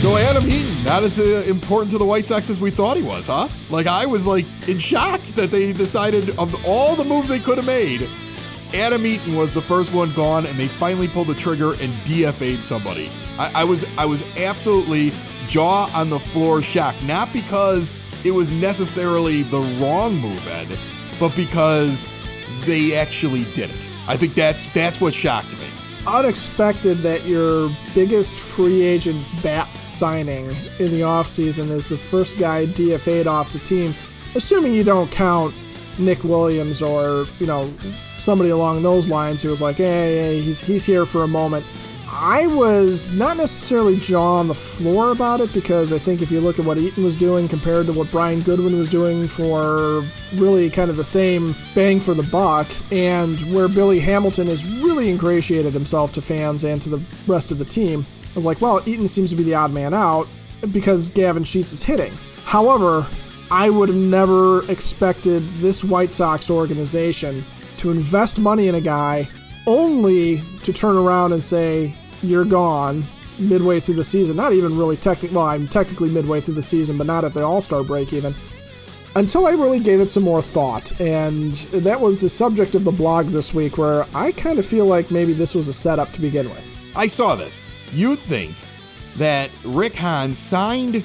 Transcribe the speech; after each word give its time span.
So 0.00 0.16
Adam 0.16 0.48
Eaton, 0.48 0.82
not 0.82 1.02
as 1.02 1.18
uh, 1.18 1.44
important 1.46 1.90
to 1.90 1.98
the 1.98 2.06
White 2.06 2.24
Sox 2.24 2.48
as 2.48 2.58
we 2.58 2.70
thought 2.70 2.96
he 2.96 3.02
was, 3.02 3.26
huh? 3.26 3.48
Like 3.68 3.86
I 3.86 4.06
was 4.06 4.26
like 4.26 4.46
in 4.66 4.78
shock 4.78 5.20
that 5.34 5.50
they 5.50 5.74
decided 5.74 6.30
of 6.38 6.66
all 6.66 6.96
the 6.96 7.04
moves 7.04 7.28
they 7.28 7.38
could 7.38 7.58
have 7.58 7.66
made, 7.66 8.08
Adam 8.72 9.04
Eaton 9.04 9.36
was 9.36 9.52
the 9.52 9.60
first 9.60 9.92
one 9.92 10.10
gone, 10.14 10.46
and 10.46 10.58
they 10.58 10.68
finally 10.68 11.06
pulled 11.06 11.26
the 11.26 11.34
trigger 11.34 11.72
and 11.72 11.92
DFA'd 12.06 12.60
somebody. 12.60 13.10
I, 13.38 13.60
I 13.60 13.64
was 13.64 13.84
I 13.98 14.06
was 14.06 14.22
absolutely 14.38 15.12
jaw 15.48 15.90
on 15.94 16.08
the 16.08 16.18
floor 16.18 16.62
shocked, 16.62 17.02
not 17.02 17.30
because 17.34 17.92
it 18.24 18.30
was 18.30 18.50
necessarily 18.52 19.42
the 19.42 19.60
wrong 19.82 20.16
move, 20.16 20.48
Ed, 20.48 20.78
but 21.20 21.36
because 21.36 22.06
they 22.64 22.96
actually 22.96 23.44
did 23.52 23.68
it. 23.68 23.76
I 24.08 24.16
think 24.16 24.32
that's 24.32 24.66
that's 24.72 24.98
what 24.98 25.12
shocked 25.12 25.58
me 25.58 25.69
unexpected 26.06 26.98
that 26.98 27.26
your 27.26 27.70
biggest 27.94 28.36
free 28.36 28.82
agent 28.82 29.24
bat 29.42 29.68
signing 29.86 30.46
in 30.78 30.90
the 30.90 31.00
offseason 31.00 31.70
is 31.70 31.88
the 31.88 31.96
first 31.96 32.38
guy 32.38 32.66
DFA'd 32.66 33.26
off 33.26 33.52
the 33.52 33.58
team, 33.58 33.94
assuming 34.34 34.74
you 34.74 34.84
don't 34.84 35.10
count 35.10 35.54
Nick 35.98 36.24
Williams 36.24 36.82
or, 36.82 37.26
you 37.38 37.46
know, 37.46 37.72
somebody 38.16 38.50
along 38.50 38.82
those 38.82 39.08
lines 39.08 39.42
who 39.42 39.50
was 39.50 39.60
like, 39.60 39.76
hey, 39.76 40.16
hey 40.16 40.40
he's, 40.40 40.64
he's 40.64 40.84
here 40.84 41.06
for 41.06 41.22
a 41.22 41.28
moment. 41.28 41.64
I 42.22 42.48
was 42.48 43.10
not 43.12 43.38
necessarily 43.38 43.96
jaw 43.96 44.36
on 44.36 44.48
the 44.48 44.54
floor 44.54 45.10
about 45.10 45.40
it 45.40 45.54
because 45.54 45.90
I 45.90 45.98
think 45.98 46.20
if 46.20 46.30
you 46.30 46.42
look 46.42 46.58
at 46.58 46.66
what 46.66 46.76
Eaton 46.76 47.02
was 47.02 47.16
doing 47.16 47.48
compared 47.48 47.86
to 47.86 47.94
what 47.94 48.10
Brian 48.10 48.42
Goodwin 48.42 48.78
was 48.78 48.90
doing 48.90 49.26
for 49.26 50.04
really 50.34 50.68
kind 50.68 50.90
of 50.90 50.98
the 50.98 51.04
same 51.04 51.56
bang 51.74 51.98
for 51.98 52.12
the 52.12 52.22
buck, 52.24 52.66
and 52.92 53.38
where 53.54 53.68
Billy 53.68 54.00
Hamilton 54.00 54.48
has 54.48 54.66
really 54.66 55.08
ingratiated 55.08 55.72
himself 55.72 56.12
to 56.12 56.20
fans 56.20 56.62
and 56.62 56.82
to 56.82 56.90
the 56.90 57.02
rest 57.26 57.52
of 57.52 57.58
the 57.58 57.64
team, 57.64 58.04
I 58.22 58.34
was 58.34 58.44
like, 58.44 58.60
well, 58.60 58.86
Eaton 58.86 59.08
seems 59.08 59.30
to 59.30 59.36
be 59.36 59.42
the 59.42 59.54
odd 59.54 59.72
man 59.72 59.94
out 59.94 60.28
because 60.72 61.08
Gavin 61.08 61.42
Sheets 61.42 61.72
is 61.72 61.82
hitting. 61.82 62.12
However, 62.44 63.06
I 63.50 63.70
would 63.70 63.88
have 63.88 63.96
never 63.96 64.70
expected 64.70 65.42
this 65.60 65.82
White 65.82 66.12
Sox 66.12 66.50
organization 66.50 67.42
to 67.78 67.90
invest 67.90 68.38
money 68.38 68.68
in 68.68 68.74
a 68.74 68.80
guy 68.82 69.26
only 69.66 70.42
to 70.64 70.72
turn 70.74 70.98
around 70.98 71.32
and 71.32 71.42
say, 71.42 71.94
you're 72.22 72.44
gone 72.44 73.04
midway 73.38 73.80
through 73.80 73.94
the 73.94 74.04
season. 74.04 74.36
Not 74.36 74.52
even 74.52 74.76
really 74.76 74.96
technically, 74.96 75.36
well, 75.36 75.46
I'm 75.46 75.68
technically 75.68 76.08
midway 76.08 76.40
through 76.40 76.54
the 76.54 76.62
season, 76.62 76.98
but 76.98 77.06
not 77.06 77.24
at 77.24 77.34
the 77.34 77.42
All 77.42 77.60
Star 77.60 77.82
break 77.82 78.12
even. 78.12 78.34
Until 79.16 79.46
I 79.46 79.52
really 79.52 79.80
gave 79.80 80.00
it 80.00 80.08
some 80.08 80.22
more 80.22 80.40
thought. 80.40 80.98
And 81.00 81.54
that 81.72 82.00
was 82.00 82.20
the 82.20 82.28
subject 82.28 82.74
of 82.76 82.84
the 82.84 82.92
blog 82.92 83.26
this 83.28 83.52
week, 83.52 83.76
where 83.76 84.06
I 84.14 84.30
kind 84.32 84.58
of 84.58 84.66
feel 84.66 84.86
like 84.86 85.10
maybe 85.10 85.32
this 85.32 85.54
was 85.54 85.66
a 85.68 85.72
setup 85.72 86.12
to 86.12 86.20
begin 86.20 86.48
with. 86.48 86.66
I 86.94 87.08
saw 87.08 87.34
this. 87.34 87.60
You 87.92 88.14
think 88.14 88.54
that 89.16 89.50
Rick 89.64 89.96
Hahn 89.96 90.32
signed 90.32 91.02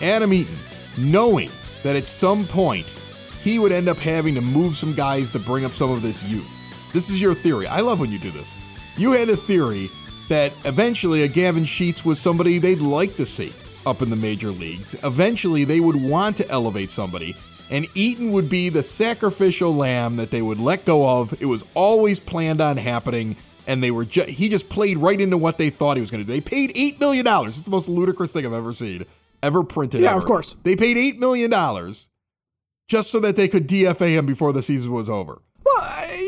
Adam 0.00 0.32
Eaton 0.32 0.56
knowing 0.96 1.50
that 1.82 1.96
at 1.96 2.06
some 2.06 2.46
point 2.46 2.92
he 3.42 3.58
would 3.58 3.72
end 3.72 3.88
up 3.88 3.98
having 3.98 4.34
to 4.34 4.40
move 4.40 4.76
some 4.76 4.94
guys 4.94 5.30
to 5.30 5.38
bring 5.38 5.64
up 5.64 5.72
some 5.72 5.90
of 5.90 6.02
this 6.02 6.24
youth. 6.24 6.48
This 6.92 7.10
is 7.10 7.20
your 7.20 7.34
theory. 7.34 7.66
I 7.66 7.80
love 7.80 8.00
when 8.00 8.10
you 8.10 8.18
do 8.18 8.30
this. 8.30 8.56
You 8.96 9.12
had 9.12 9.28
a 9.28 9.36
theory 9.36 9.90
that 10.28 10.52
eventually 10.64 11.22
a 11.22 11.28
Gavin 11.28 11.64
Sheets 11.64 12.04
was 12.04 12.18
somebody 12.18 12.58
they'd 12.58 12.80
like 12.80 13.16
to 13.16 13.26
see 13.26 13.52
up 13.86 14.02
in 14.02 14.10
the 14.10 14.16
major 14.16 14.50
leagues. 14.50 14.94
Eventually, 15.04 15.64
they 15.64 15.80
would 15.80 15.96
want 15.96 16.36
to 16.38 16.48
elevate 16.48 16.90
somebody, 16.90 17.36
and 17.70 17.86
Eaton 17.94 18.32
would 18.32 18.48
be 18.48 18.68
the 18.68 18.82
sacrificial 18.82 19.74
lamb 19.74 20.16
that 20.16 20.30
they 20.30 20.42
would 20.42 20.58
let 20.58 20.84
go 20.84 21.20
of. 21.20 21.34
It 21.40 21.46
was 21.46 21.64
always 21.74 22.18
planned 22.18 22.60
on 22.60 22.76
happening, 22.76 23.36
and 23.66 23.82
they 23.82 23.90
were 23.90 24.04
ju- 24.04 24.24
he 24.26 24.48
just 24.48 24.68
played 24.68 24.98
right 24.98 25.20
into 25.20 25.36
what 25.36 25.58
they 25.58 25.70
thought 25.70 25.96
he 25.96 26.00
was 26.00 26.10
going 26.10 26.22
to 26.22 26.26
do. 26.26 26.32
They 26.32 26.40
paid 26.40 26.72
eight 26.74 26.98
million 27.00 27.24
dollars. 27.24 27.56
It's 27.56 27.64
the 27.64 27.70
most 27.70 27.88
ludicrous 27.88 28.32
thing 28.32 28.46
I've 28.46 28.52
ever 28.54 28.72
seen, 28.72 29.04
ever 29.42 29.62
printed. 29.62 30.00
Yeah, 30.00 30.10
ever. 30.10 30.18
of 30.18 30.24
course. 30.24 30.56
They 30.62 30.76
paid 30.76 30.96
eight 30.96 31.18
million 31.18 31.50
dollars 31.50 32.08
just 32.88 33.10
so 33.10 33.20
that 33.20 33.36
they 33.36 33.48
could 33.48 33.66
DFA 33.66 34.10
him 34.10 34.26
before 34.26 34.52
the 34.52 34.62
season 34.62 34.92
was 34.92 35.08
over. 35.08 35.40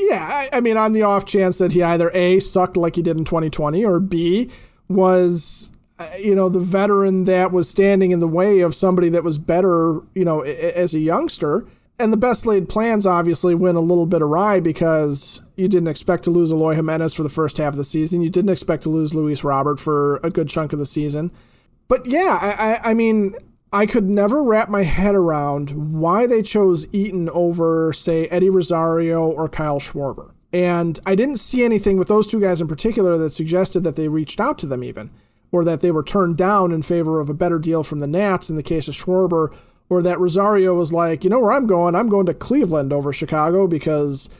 Yeah, 0.08 0.28
I, 0.30 0.56
I 0.58 0.60
mean, 0.60 0.76
on 0.76 0.92
the 0.92 1.02
off 1.02 1.26
chance 1.26 1.58
that 1.58 1.72
he 1.72 1.82
either 1.82 2.10
A, 2.14 2.40
sucked 2.40 2.76
like 2.76 2.96
he 2.96 3.02
did 3.02 3.16
in 3.16 3.24
2020, 3.24 3.84
or 3.84 3.98
B, 3.98 4.50
was 4.88 5.72
uh, 5.98 6.08
you 6.18 6.34
know 6.34 6.48
the 6.48 6.60
veteran 6.60 7.24
that 7.24 7.52
was 7.52 7.68
standing 7.68 8.10
in 8.10 8.20
the 8.20 8.28
way 8.28 8.60
of 8.60 8.74
somebody 8.74 9.08
that 9.08 9.24
was 9.24 9.38
better 9.38 10.00
you 10.14 10.24
know 10.24 10.42
as 10.42 10.94
a 10.94 10.98
youngster 10.98 11.66
and 11.98 12.12
the 12.12 12.18
best 12.18 12.46
laid 12.46 12.68
plans 12.68 13.06
obviously 13.06 13.54
went 13.54 13.76
a 13.76 13.80
little 13.80 14.06
bit 14.06 14.22
awry 14.22 14.60
because 14.60 15.42
you 15.56 15.68
didn't 15.68 15.88
expect 15.88 16.24
to 16.24 16.30
lose 16.30 16.50
Eloy 16.50 16.74
Jimenez 16.74 17.14
for 17.14 17.22
the 17.22 17.28
first 17.28 17.56
half 17.56 17.72
of 17.72 17.78
the 17.78 17.84
season. 17.84 18.20
You 18.20 18.28
didn't 18.28 18.50
expect 18.50 18.82
to 18.82 18.90
lose 18.90 19.14
Luis 19.14 19.42
Robert 19.42 19.80
for 19.80 20.16
a 20.22 20.30
good 20.30 20.48
chunk 20.48 20.72
of 20.72 20.78
the 20.78 20.86
season. 20.86 21.32
But 21.88 22.04
yeah, 22.04 22.38
I, 22.40 22.50
I, 22.50 22.90
I 22.90 22.94
mean, 22.94 23.34
I 23.72 23.86
could 23.86 24.04
never 24.04 24.42
wrap 24.42 24.68
my 24.68 24.82
head 24.82 25.14
around 25.14 25.70
why 26.00 26.26
they 26.26 26.42
chose 26.42 26.86
Eaton 26.92 27.28
over, 27.30 27.92
say, 27.92 28.26
Eddie 28.28 28.50
Rosario 28.50 29.26
or 29.26 29.48
Kyle 29.48 29.80
Schwarber. 29.80 30.32
And 30.52 30.98
I 31.04 31.14
didn't 31.14 31.36
see 31.36 31.64
anything 31.64 31.98
with 31.98 32.08
those 32.08 32.26
two 32.26 32.40
guys 32.40 32.60
in 32.60 32.68
particular 32.68 33.18
that 33.18 33.32
suggested 33.32 33.80
that 33.80 33.96
they 33.96 34.08
reached 34.08 34.40
out 34.40 34.58
to 34.60 34.66
them 34.66 34.84
even, 34.84 35.10
or 35.52 35.64
that 35.64 35.80
they 35.80 35.90
were 35.90 36.04
turned 36.04 36.36
down 36.36 36.72
in 36.72 36.82
favor 36.82 37.20
of 37.20 37.28
a 37.28 37.34
better 37.34 37.58
deal 37.58 37.82
from 37.82 37.98
the 37.98 38.06
Nats 38.06 38.48
in 38.48 38.56
the 38.56 38.62
case 38.62 38.88
of 38.88 38.94
Schwarber, 38.94 39.54
or 39.88 40.00
that 40.02 40.20
Rosario 40.20 40.74
was 40.74 40.92
like, 40.92 41.24
you 41.24 41.30
know 41.30 41.40
where 41.40 41.52
I'm 41.52 41.66
going? 41.66 41.94
I'm 41.94 42.08
going 42.08 42.26
to 42.26 42.34
Cleveland 42.34 42.92
over 42.92 43.12
Chicago 43.12 43.66
because 43.66 44.30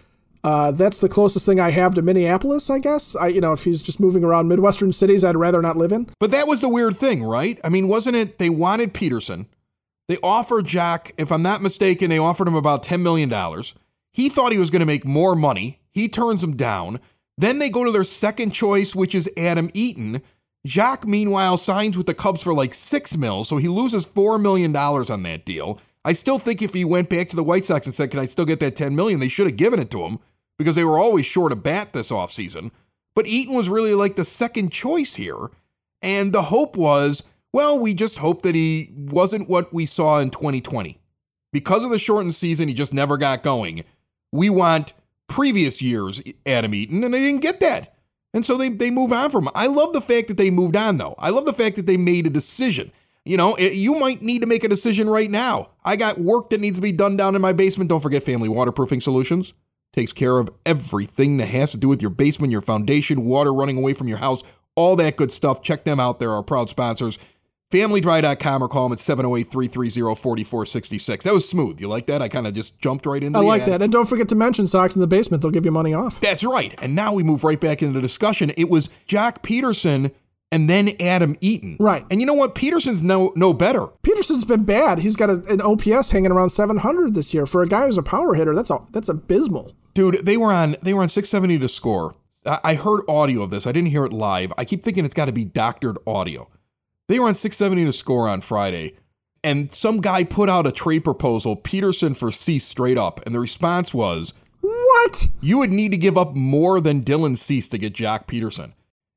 uh, 0.46 0.70
that's 0.70 1.00
the 1.00 1.08
closest 1.08 1.44
thing 1.44 1.58
I 1.58 1.72
have 1.72 1.96
to 1.96 2.02
Minneapolis, 2.02 2.70
I 2.70 2.78
guess. 2.78 3.16
I, 3.16 3.26
you 3.26 3.40
know, 3.40 3.52
if 3.52 3.64
he's 3.64 3.82
just 3.82 3.98
moving 3.98 4.22
around 4.22 4.46
Midwestern 4.46 4.92
cities, 4.92 5.24
I'd 5.24 5.34
rather 5.34 5.60
not 5.60 5.76
live 5.76 5.90
in. 5.90 6.08
But 6.20 6.30
that 6.30 6.46
was 6.46 6.60
the 6.60 6.68
weird 6.68 6.96
thing, 6.96 7.24
right? 7.24 7.58
I 7.64 7.68
mean, 7.68 7.88
wasn't 7.88 8.14
it? 8.14 8.38
They 8.38 8.48
wanted 8.48 8.94
Pederson. 8.94 9.46
They 10.06 10.18
offered 10.22 10.66
Joc, 10.66 11.10
if 11.18 11.32
I'm 11.32 11.42
not 11.42 11.62
mistaken, 11.62 12.10
they 12.10 12.18
offered 12.18 12.46
him 12.46 12.54
about 12.54 12.84
$10 12.84 13.00
million. 13.00 13.28
He 14.12 14.28
thought 14.28 14.52
he 14.52 14.58
was 14.58 14.70
going 14.70 14.78
to 14.78 14.86
make 14.86 15.04
more 15.04 15.34
money. 15.34 15.80
He 15.90 16.08
turns 16.08 16.44
him 16.44 16.54
down. 16.56 17.00
Then 17.36 17.58
they 17.58 17.68
go 17.68 17.84
to 17.84 17.90
their 17.90 18.04
second 18.04 18.52
choice, 18.52 18.94
which 18.94 19.16
is 19.16 19.28
Adam 19.36 19.68
Eaton. 19.74 20.22
Joc, 20.64 21.04
meanwhile, 21.06 21.56
signs 21.56 21.98
with 21.98 22.06
the 22.06 22.14
Cubs 22.14 22.44
for 22.44 22.54
like 22.54 22.72
six 22.72 23.16
mil, 23.16 23.42
so 23.42 23.56
he 23.56 23.66
loses 23.66 24.06
$4 24.06 24.40
million 24.40 24.74
on 24.76 25.22
that 25.24 25.44
deal. 25.44 25.80
I 26.04 26.12
still 26.12 26.38
think 26.38 26.62
if 26.62 26.72
he 26.72 26.84
went 26.84 27.08
back 27.08 27.28
to 27.30 27.36
the 27.36 27.42
White 27.42 27.64
Sox 27.64 27.84
and 27.86 27.94
said, 27.94 28.12
Can 28.12 28.20
I 28.20 28.26
still 28.26 28.44
get 28.44 28.60
that 28.60 28.76
$10 28.76 28.94
million? 28.94 29.18
They 29.18 29.26
should 29.26 29.48
have 29.48 29.56
given 29.56 29.80
it 29.80 29.90
to 29.90 30.04
him 30.04 30.20
because 30.59 30.77
they 30.77 30.84
were 30.84 30.99
always 30.99 31.27
short 31.27 31.53
a 31.53 31.56
bat 31.56 31.93
this 31.93 32.11
offseason. 32.11 32.71
But 33.15 33.27
Eaton 33.27 33.55
was 33.55 33.69
really 33.69 33.94
like 33.94 34.17
the 34.17 34.25
second 34.25 34.71
choice 34.71 35.15
here. 35.15 35.50
And 36.03 36.33
the 36.33 36.43
hope 36.43 36.77
was, 36.77 37.25
well, 37.53 37.78
we 37.78 37.94
just 37.94 38.19
hope 38.19 38.43
that 38.43 38.55
he 38.55 38.93
wasn't 38.94 39.49
what 39.49 39.72
we 39.72 39.87
saw 39.87 40.19
in 40.21 40.31
2020. 40.31 41.00
Because 41.53 41.84
of 41.84 41.91
the 41.91 41.99
shortened 41.99 42.34
season, 42.34 42.69
he 42.69 42.75
just 42.75 42.93
never 42.93 43.17
got 43.17 43.43
going. 43.43 43.84
We 44.33 44.50
want 44.50 44.93
previous 45.28 45.81
years 45.81 46.21
Adam 46.44 46.75
Eaton, 46.75 47.03
and 47.03 47.15
they 47.15 47.21
didn't 47.21 47.41
get 47.41 47.61
that. 47.61 47.94
And 48.34 48.44
so 48.44 48.59
they, 48.59 48.69
they 48.69 48.91
move 48.91 49.12
on 49.12 49.31
from 49.31 49.44
him. 49.44 49.53
I 49.55 49.67
love 49.67 49.94
the 49.94 50.00
fact 50.03 50.28
that 50.28 50.37
they 50.37 50.50
moved 50.50 50.77
on, 50.77 50.99
though. 50.99 51.15
I 51.19 51.31
love 51.31 51.47
the 51.47 51.55
fact 51.55 51.77
that 51.77 51.87
they 51.87 51.97
made 51.97 52.27
a 52.27 52.31
decision. 52.31 52.93
You 53.25 53.38
know, 53.38 53.55
it, 53.55 53.73
you 53.73 53.99
might 53.99 54.21
need 54.21 54.43
to 54.43 54.47
make 54.47 54.62
a 54.62 54.69
decision 54.69 55.09
right 55.09 55.31
now. 55.31 55.71
I 55.84 55.97
got 55.97 56.19
work 56.19 56.50
that 56.50 56.61
needs 56.61 56.77
to 56.77 56.83
be 56.83 56.93
done 56.93 57.17
down 57.17 57.34
in 57.34 57.41
my 57.41 57.55
basement. 57.55 57.88
Don't 57.88 58.00
forget 58.00 58.23
Family 58.23 58.50
Waterproofing 58.50 59.00
Solutions 59.00 59.55
takes 59.96 60.12
care 60.12 60.38
of 60.38 60.50
everything 60.66 61.38
that 61.38 61.46
has 61.46 61.70
to 61.72 61.76
do 61.76 61.88
with 61.88 62.02
your 62.02 62.10
basement, 62.10 62.52
your 62.52 62.60
foundation, 62.60 63.25
water 63.25 63.52
running 63.52 63.78
away 63.78 63.94
from 63.94 64.08
your 64.08 64.19
house, 64.19 64.43
all 64.75 64.94
that 64.96 65.16
good 65.16 65.32
stuff. 65.32 65.62
Check 65.62 65.84
them 65.84 65.98
out. 65.98 66.20
They're 66.20 66.32
our 66.32 66.43
proud 66.43 66.69
sponsors. 66.69 67.19
FamilyDry.com 67.72 68.62
or 68.62 68.69
call 68.69 68.84
them 68.84 68.93
at 68.93 69.00
708 69.00 69.50
330 69.50 70.14
4466. 70.14 71.25
That 71.25 71.34
was 71.34 71.48
smooth. 71.48 71.81
You 71.81 71.88
like 71.88 72.06
that? 72.06 72.22
I 72.22 72.28
kind 72.28 72.46
of 72.46 72.54
just 72.54 72.78
jumped 72.78 73.06
right 73.06 73.22
into 73.22 73.38
I 73.38 73.43
like 73.43 73.62
ad. 73.62 73.69
that. 73.69 73.82
And 73.82 73.93
don't 73.93 74.06
forget 74.06 74.28
to 74.28 74.37
mention 74.37 74.69
Sox 74.69 74.94
in 74.94 75.00
the 75.00 75.06
Basement. 75.08 75.43
They'll 75.43 75.50
give 75.50 75.64
you 75.64 75.72
money 75.72 75.93
off. 75.93 76.20
That's 76.20 76.44
right. 76.44 76.75
And 76.78 76.94
now 76.94 77.12
we 77.12 77.25
move 77.25 77.42
right 77.42 77.60
back 77.60 77.82
into 77.82 77.94
the 77.94 78.00
discussion. 78.00 78.52
It 78.56 78.69
was 78.69 78.88
Joc 79.08 79.42
Pederson 79.42 80.12
and 80.56 80.70
then 80.70 80.91
Adam 80.99 81.37
Eaton. 81.43 81.76
Right. 81.79 82.05
And 82.11 82.19
you 82.20 82.26
know 82.26 82.32
what? 82.35 82.55
Pederson's 82.55 83.03
no 83.03 83.32
no 83.37 83.53
better. 83.53 83.88
Pederson's 84.03 84.47
been 84.47 84.64
bad. 84.64 85.00
He's 85.00 85.14
got 85.17 85.29
a, 85.29 85.43
an 85.50 85.61
OPS 85.61 86.11
hanging 86.11 86.32
around 86.32 86.49
700 86.49 87.14
this 87.14 87.35
year. 87.35 87.44
For 87.44 87.62
a 87.62 87.67
guy 87.69 87.85
who's 87.87 87.99
a 87.99 88.03
power 88.03 88.35
hitter, 88.35 88.55
that's 88.55 88.70
a, 88.70 88.79
that's 88.91 89.11
abysmal. 89.11 89.75
Dude, 89.93 90.25
they 90.25 90.37
were 90.38 90.53
on 90.53 90.76
they 90.82 90.94
were 90.94 91.03
on 91.03 91.08
670 91.11 91.58
the 91.58 91.69
Score. 91.69 92.14
I 92.64 92.75
heard 92.75 93.03
audio 93.08 93.43
of 93.43 93.50
this. 93.50 93.67
I 93.67 93.73
didn't 93.73 93.91
hear 93.91 94.05
it 94.05 94.12
live. 94.12 94.53
I 94.56 94.64
keep 94.64 94.82
thinking 94.82 95.05
it's 95.05 95.14
got 95.14 95.26
to 95.26 95.32
be 95.32 95.44
doctored 95.44 95.99
audio. 96.06 96.49
They 97.09 97.19
were 97.19 97.26
on 97.29 97.35
670 97.35 97.85
the 97.85 97.93
Score 97.93 98.29
on 98.29 98.41
Friday. 98.41 98.97
and 99.44 99.73
some 99.73 100.00
guy 100.00 100.25
put 100.25 100.49
out 100.49 100.67
a 100.67 100.73
trade 100.73 101.05
proposal, 101.05 101.56
Pederson 101.56 102.17
for 102.17 102.32
Cease 102.32 102.64
straight 102.64 102.99
up, 102.99 103.20
and 103.26 103.35
the 103.35 103.41
response 103.41 103.93
was, 103.94 104.32
What? 104.61 105.29
you 105.41 105.59
would 105.59 105.70
need 105.73 105.91
to 105.93 105.97
give 105.97 106.17
up 106.19 106.35
more 106.35 106.81
than 106.81 107.02
Dylan 107.05 107.37
Cease 107.37 107.69
to 107.69 107.79
get 107.79 107.93
Joc 107.94 108.26
Pederson. 108.26 108.73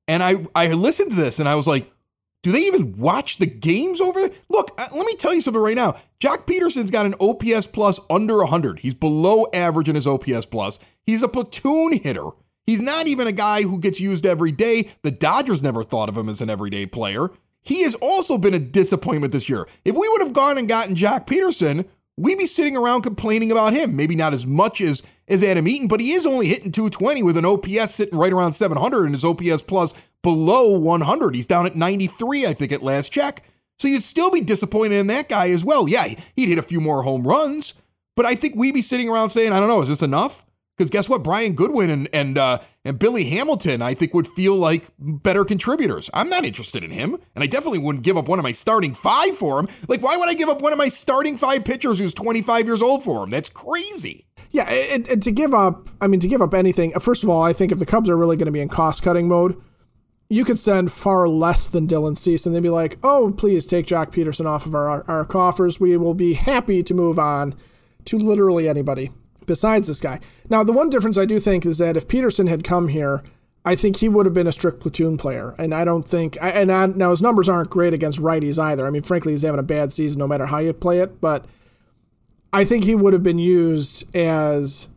And 0.09 0.23
I, 0.23 0.43
I 0.55 0.73
listened 0.73 1.11
to 1.11 1.15
this 1.15 1.39
and 1.39 1.47
I 1.47 1.53
was 1.53 1.67
like, 1.67 1.89
do 2.41 2.51
they 2.51 2.61
even 2.61 2.97
watch 2.97 3.37
the 3.37 3.45
games 3.45 4.01
over 4.01 4.19
there? 4.19 4.31
Look, 4.49 4.71
uh, 4.79 4.87
let 4.95 5.05
me 5.05 5.13
tell 5.13 5.35
you 5.35 5.41
something 5.41 5.61
right 5.61 5.75
now. 5.75 5.97
Joc 6.19 6.47
Pederson's 6.47 6.89
got 6.89 7.05
an 7.05 7.13
OPS 7.19 7.67
plus 7.67 7.99
under 8.09 8.37
100. 8.37 8.79
He's 8.79 8.95
below 8.95 9.45
average 9.53 9.87
in 9.87 9.93
his 9.93 10.07
OPS 10.07 10.47
plus. 10.47 10.79
He's 11.05 11.21
a 11.21 11.27
platoon 11.27 11.93
hitter. 11.93 12.29
He's 12.65 12.81
not 12.81 13.05
even 13.05 13.27
a 13.27 13.31
guy 13.31 13.61
who 13.61 13.79
gets 13.79 13.99
used 13.99 14.25
every 14.25 14.51
day. 14.51 14.89
The 15.03 15.11
Dodgers 15.11 15.61
never 15.61 15.83
thought 15.83 16.09
of 16.09 16.17
him 16.17 16.27
as 16.27 16.41
an 16.41 16.49
everyday 16.49 16.87
player. 16.87 17.29
He 17.61 17.83
has 17.83 17.93
also 17.95 18.39
been 18.39 18.55
a 18.55 18.59
disappointment 18.59 19.31
this 19.31 19.47
year. 19.47 19.67
If 19.85 19.95
we 19.95 20.09
would 20.09 20.21
have 20.21 20.33
gone 20.33 20.57
and 20.57 20.67
gotten 20.67 20.95
Joc 20.95 21.27
Pederson, 21.27 21.87
we'd 22.19 22.37
be 22.37 22.45
sitting 22.45 22.75
around 22.75 23.01
complaining 23.01 23.51
about 23.51 23.73
him. 23.73 23.95
Maybe 23.95 24.15
not 24.15 24.33
as 24.33 24.45
much 24.45 24.81
as 24.81 25.01
as 25.27 25.43
Adam 25.43 25.67
Eaton, 25.67 25.87
but 25.87 25.99
he 25.99 26.11
is 26.11 26.25
only 26.25 26.47
hitting 26.47 26.71
220 26.71 27.21
with 27.21 27.37
an 27.37 27.45
OPS 27.45 27.93
sitting 27.93 28.17
right 28.17 28.33
around 28.33 28.53
700 28.53 29.05
and 29.05 29.13
his 29.13 29.23
OPS 29.23 29.61
plus 29.61 29.93
below 30.23 30.77
100. 30.77 31.35
He's 31.35 31.45
down 31.45 31.67
at 31.67 31.75
93, 31.75 32.47
I 32.47 32.53
think, 32.53 32.71
at 32.71 32.81
last 32.81 33.11
check. 33.11 33.43
So 33.77 33.87
you'd 33.87 34.03
still 34.03 34.31
be 34.31 34.41
disappointed 34.41 34.95
in 34.95 35.07
that 35.07 35.29
guy 35.29 35.49
as 35.51 35.63
well. 35.63 35.87
Yeah, 35.87 36.15
he'd 36.35 36.49
hit 36.49 36.57
a 36.57 36.63
few 36.63 36.81
more 36.81 37.03
home 37.03 37.27
runs, 37.27 37.75
but 38.15 38.25
I 38.25 38.33
think 38.33 38.55
we'd 38.55 38.73
be 38.73 38.81
sitting 38.81 39.07
around 39.07 39.29
saying, 39.29 39.53
I 39.53 39.59
don't 39.59 39.69
know, 39.69 39.81
is 39.81 39.89
this 39.89 40.01
enough? 40.01 40.45
Because 40.79 40.89
guess 40.89 41.09
what? 41.09 41.23
Brian 41.23 41.55
Goodwin 41.55 41.89
and 41.89 42.07
and 42.13 42.37
uh, 42.37 42.59
and 42.85 42.97
Billy 42.97 43.25
Hamilton, 43.25 43.81
I 43.81 43.93
think, 43.93 44.13
would 44.13 44.29
feel 44.29 44.55
like 44.55 44.89
better 44.97 45.43
contributors. 45.43 46.09
I'm 46.13 46.29
not 46.29 46.45
interested 46.45 46.85
in 46.85 46.89
him, 46.89 47.17
and 47.35 47.43
I 47.43 47.47
definitely 47.47 47.79
wouldn't 47.79 48.05
give 48.05 48.15
up 48.15 48.29
one 48.29 48.39
of 48.39 48.43
my 48.43 48.53
starting 48.53 48.93
five 48.93 49.35
for 49.35 49.59
him. 49.59 49.67
Like, 49.89 50.01
why 50.01 50.15
would 50.15 50.29
I 50.29 50.35
give 50.35 50.47
up 50.47 50.61
one 50.61 50.71
of 50.71 50.77
my 50.77 50.87
starting 50.87 51.35
five 51.35 51.65
pitchers 51.65 51.99
who's 51.99 52.13
25 52.13 52.65
years 52.65 52.81
old 52.81 53.03
for 53.03 53.25
him? 53.25 53.29
That's 53.29 53.49
crazy. 53.49 54.25
Yeah, 54.51 54.69
and, 54.69 55.05
and 55.09 55.21
to 55.21 55.33
give 55.33 55.53
up, 55.53 55.89
I 55.99 56.07
mean, 56.07 56.21
to 56.21 56.29
give 56.29 56.41
up 56.41 56.53
anything. 56.53 56.93
First 56.93 57.23
of 57.23 57.29
all, 57.29 57.43
I 57.43 57.51
think 57.51 57.73
if 57.73 57.79
the 57.79 57.85
Cubs 57.85 58.09
are 58.09 58.15
really 58.15 58.37
going 58.37 58.45
to 58.45 58.51
be 58.53 58.61
in 58.61 58.69
cost 58.69 59.03
cutting 59.03 59.27
mode, 59.27 59.61
you 60.29 60.45
could 60.45 60.57
send 60.57 60.93
far 60.93 61.27
less 61.27 61.67
than 61.67 61.89
Dylan 61.89 62.17
Cease, 62.17 62.45
and 62.45 62.55
they'd 62.55 62.63
be 62.63 62.69
like, 62.69 62.99
"Oh, 63.03 63.33
please 63.35 63.65
take 63.65 63.85
Joc 63.85 64.13
Pederson 64.13 64.45
off 64.45 64.65
of 64.65 64.73
our 64.75 65.03
our 65.09 65.25
coffers. 65.25 65.77
We 65.77 65.97
will 65.97 66.13
be 66.13 66.35
happy 66.35 66.83
to 66.83 66.93
move 66.93 67.19
on 67.19 67.53
to 68.05 68.17
literally 68.17 68.69
anybody." 68.69 69.11
Besides 69.49 69.87
this 69.87 69.99
guy. 69.99 70.19
Now, 70.47 70.63
the 70.63 70.71
one 70.71 70.91
difference 70.91 71.17
I 71.17 71.25
do 71.25 71.39
think 71.39 71.65
is 71.65 71.79
that 71.79 71.97
if 71.97 72.07
Pederson 72.07 72.47
had 72.47 72.63
come 72.63 72.87
here, 72.87 73.23
I 73.65 73.75
think 73.75 73.97
he 73.97 74.07
would 74.07 74.27
have 74.27 74.33
been 74.35 74.45
a 74.45 74.51
strict 74.51 74.79
platoon 74.79 75.17
player, 75.17 75.55
and 75.57 75.73
I 75.73 75.83
don't 75.85 76.05
think. 76.05 76.37
And 76.39 76.71
I, 76.71 76.85
now 76.85 77.09
his 77.09 77.23
numbers 77.23 77.49
aren't 77.49 77.71
great 77.71 77.91
against 77.91 78.19
righties 78.19 78.61
either. 78.61 78.85
I 78.85 78.91
mean, 78.91 79.01
frankly, 79.01 79.31
he's 79.31 79.41
having 79.41 79.59
a 79.59 79.63
bad 79.63 79.91
season 79.91 80.19
no 80.19 80.27
matter 80.27 80.45
how 80.45 80.59
you 80.59 80.71
play 80.71 80.99
it. 80.99 81.19
But 81.19 81.45
I 82.53 82.63
think 82.63 82.83
he 82.83 82.93
would 82.93 83.13
have 83.13 83.23
been 83.23 83.39
used 83.39 84.15
as 84.15 84.89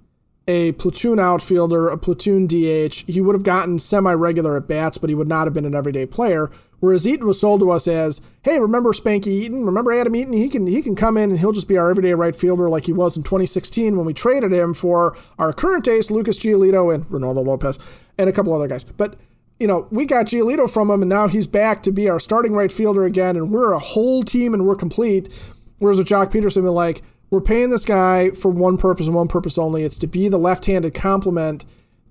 a 0.46 0.72
platoon 0.72 1.19
outfielder, 1.19 1.88
a 1.88 1.96
platoon 1.96 2.46
DH. 2.46 3.04
He 3.06 3.22
would 3.22 3.34
have 3.34 3.43
gotten 3.43 3.78
semi-regular 3.78 4.58
at 4.58 4.69
bats, 4.69 4.99
but 4.99 5.08
he 5.08 5.14
would 5.14 5.28
not 5.28 5.46
have 5.46 5.54
been 5.54 5.64
an 5.64 5.75
everyday 5.75 6.04
player. 6.04 6.50
Whereas 6.82 7.06
Eaton 7.06 7.29
was 7.29 7.38
sold 7.38 7.61
to 7.61 7.70
us 7.70 7.87
as, 7.87 8.20
hey, 8.43 8.58
remember 8.58 8.93
Spanky 8.93 9.29
Eaton? 9.29 9.64
Remember 9.64 9.93
Adam 9.93 10.17
Eaton? 10.17 10.32
He 10.32 10.49
can 10.49 10.67
he 10.67 10.82
can 10.82 10.96
come 10.96 11.17
in 11.17 11.31
and 11.31 11.38
he'll 11.38 11.52
just 11.52 11.69
be 11.69 11.79
our 11.79 11.88
everyday 11.88 12.12
right 12.12 12.34
fielder 12.34 12.69
like 12.69 12.87
he 12.87 12.93
was 12.93 13.17
in 13.17 13.23
2016 13.23 13.96
when 13.96 14.05
we 14.05 14.12
traded 14.12 14.52
him 14.52 14.75
for 14.75 15.17
our 15.38 15.52
current 15.52 15.87
ace, 15.87 16.11
Lucas 16.11 16.40
Giolito 16.40 16.93
and 16.93 17.06
Reynaldo 17.06 17.46
Lopez 17.46 17.79
and 18.19 18.29
a 18.29 18.32
couple 18.32 18.52
other 18.52 18.67
guys. 18.67 18.82
But 18.82 19.14
you 19.61 19.69
know, 19.69 19.87
we 19.93 20.06
got 20.06 20.26
Giolito 20.26 20.69
from 20.69 20.90
him, 20.90 21.02
and 21.02 21.08
now 21.08 21.29
he's 21.29 21.46
back 21.46 21.84
to 21.84 21.93
be 21.93 22.08
our 22.08 22.19
starting 22.19 22.52
right 22.52 22.73
fielder 22.73 23.05
again, 23.05 23.37
and 23.37 23.52
we're 23.52 23.70
a 23.70 23.78
whole 23.78 24.25
team 24.25 24.52
and 24.52 24.67
we're 24.67 24.75
complete. 24.75 25.32
Whereas 25.78 25.99
with 25.99 26.08
Joc 26.08 26.32
Pederson, 26.32 26.64
we're 26.64 26.70
like, 26.70 27.02
we're 27.31 27.40
paying 27.40 27.70
this 27.70 27.85
guy 27.85 28.31
for 28.31 28.50
one 28.50 28.76
purpose 28.76 29.06
and 29.06 29.14
one 29.14 29.28
purpose 29.28 29.56
only. 29.56 29.85
It's 29.85 29.99
to 29.99 30.08
be 30.08 30.28
the 30.28 30.37
left-handed 30.37 30.94
complement 30.94 31.64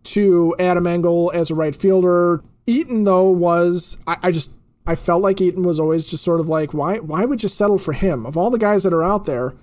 to 0.04 0.56
Adam 0.60 0.88
Engel 0.88 1.30
as 1.36 1.52
a 1.52 1.56
right 1.56 1.76
fielder. 1.76 2.42
Eaton, 2.68 3.04
though, 3.04 3.30
was 3.30 3.98
I, 4.08 4.16
I 4.24 4.32
just 4.32 4.52
I 4.86 4.96
felt 4.96 5.22
like 5.22 5.40
Eaton 5.40 5.64
was 5.64 5.80
always 5.80 6.08
just 6.08 6.24
sort 6.24 6.40
of 6.40 6.50
like, 6.50 6.74
why 6.74 6.98
why 6.98 7.26
would 7.26 7.44
you 7.44 7.50
settle 7.50 7.78
for 7.78 7.94
him? 7.94 8.26
Of 8.26 8.38
all 8.38 8.50
the 8.50 8.58
guys 8.58 8.84
that 8.84 8.94
are 8.94 9.04
out 9.04 9.26
there, 9.26 9.54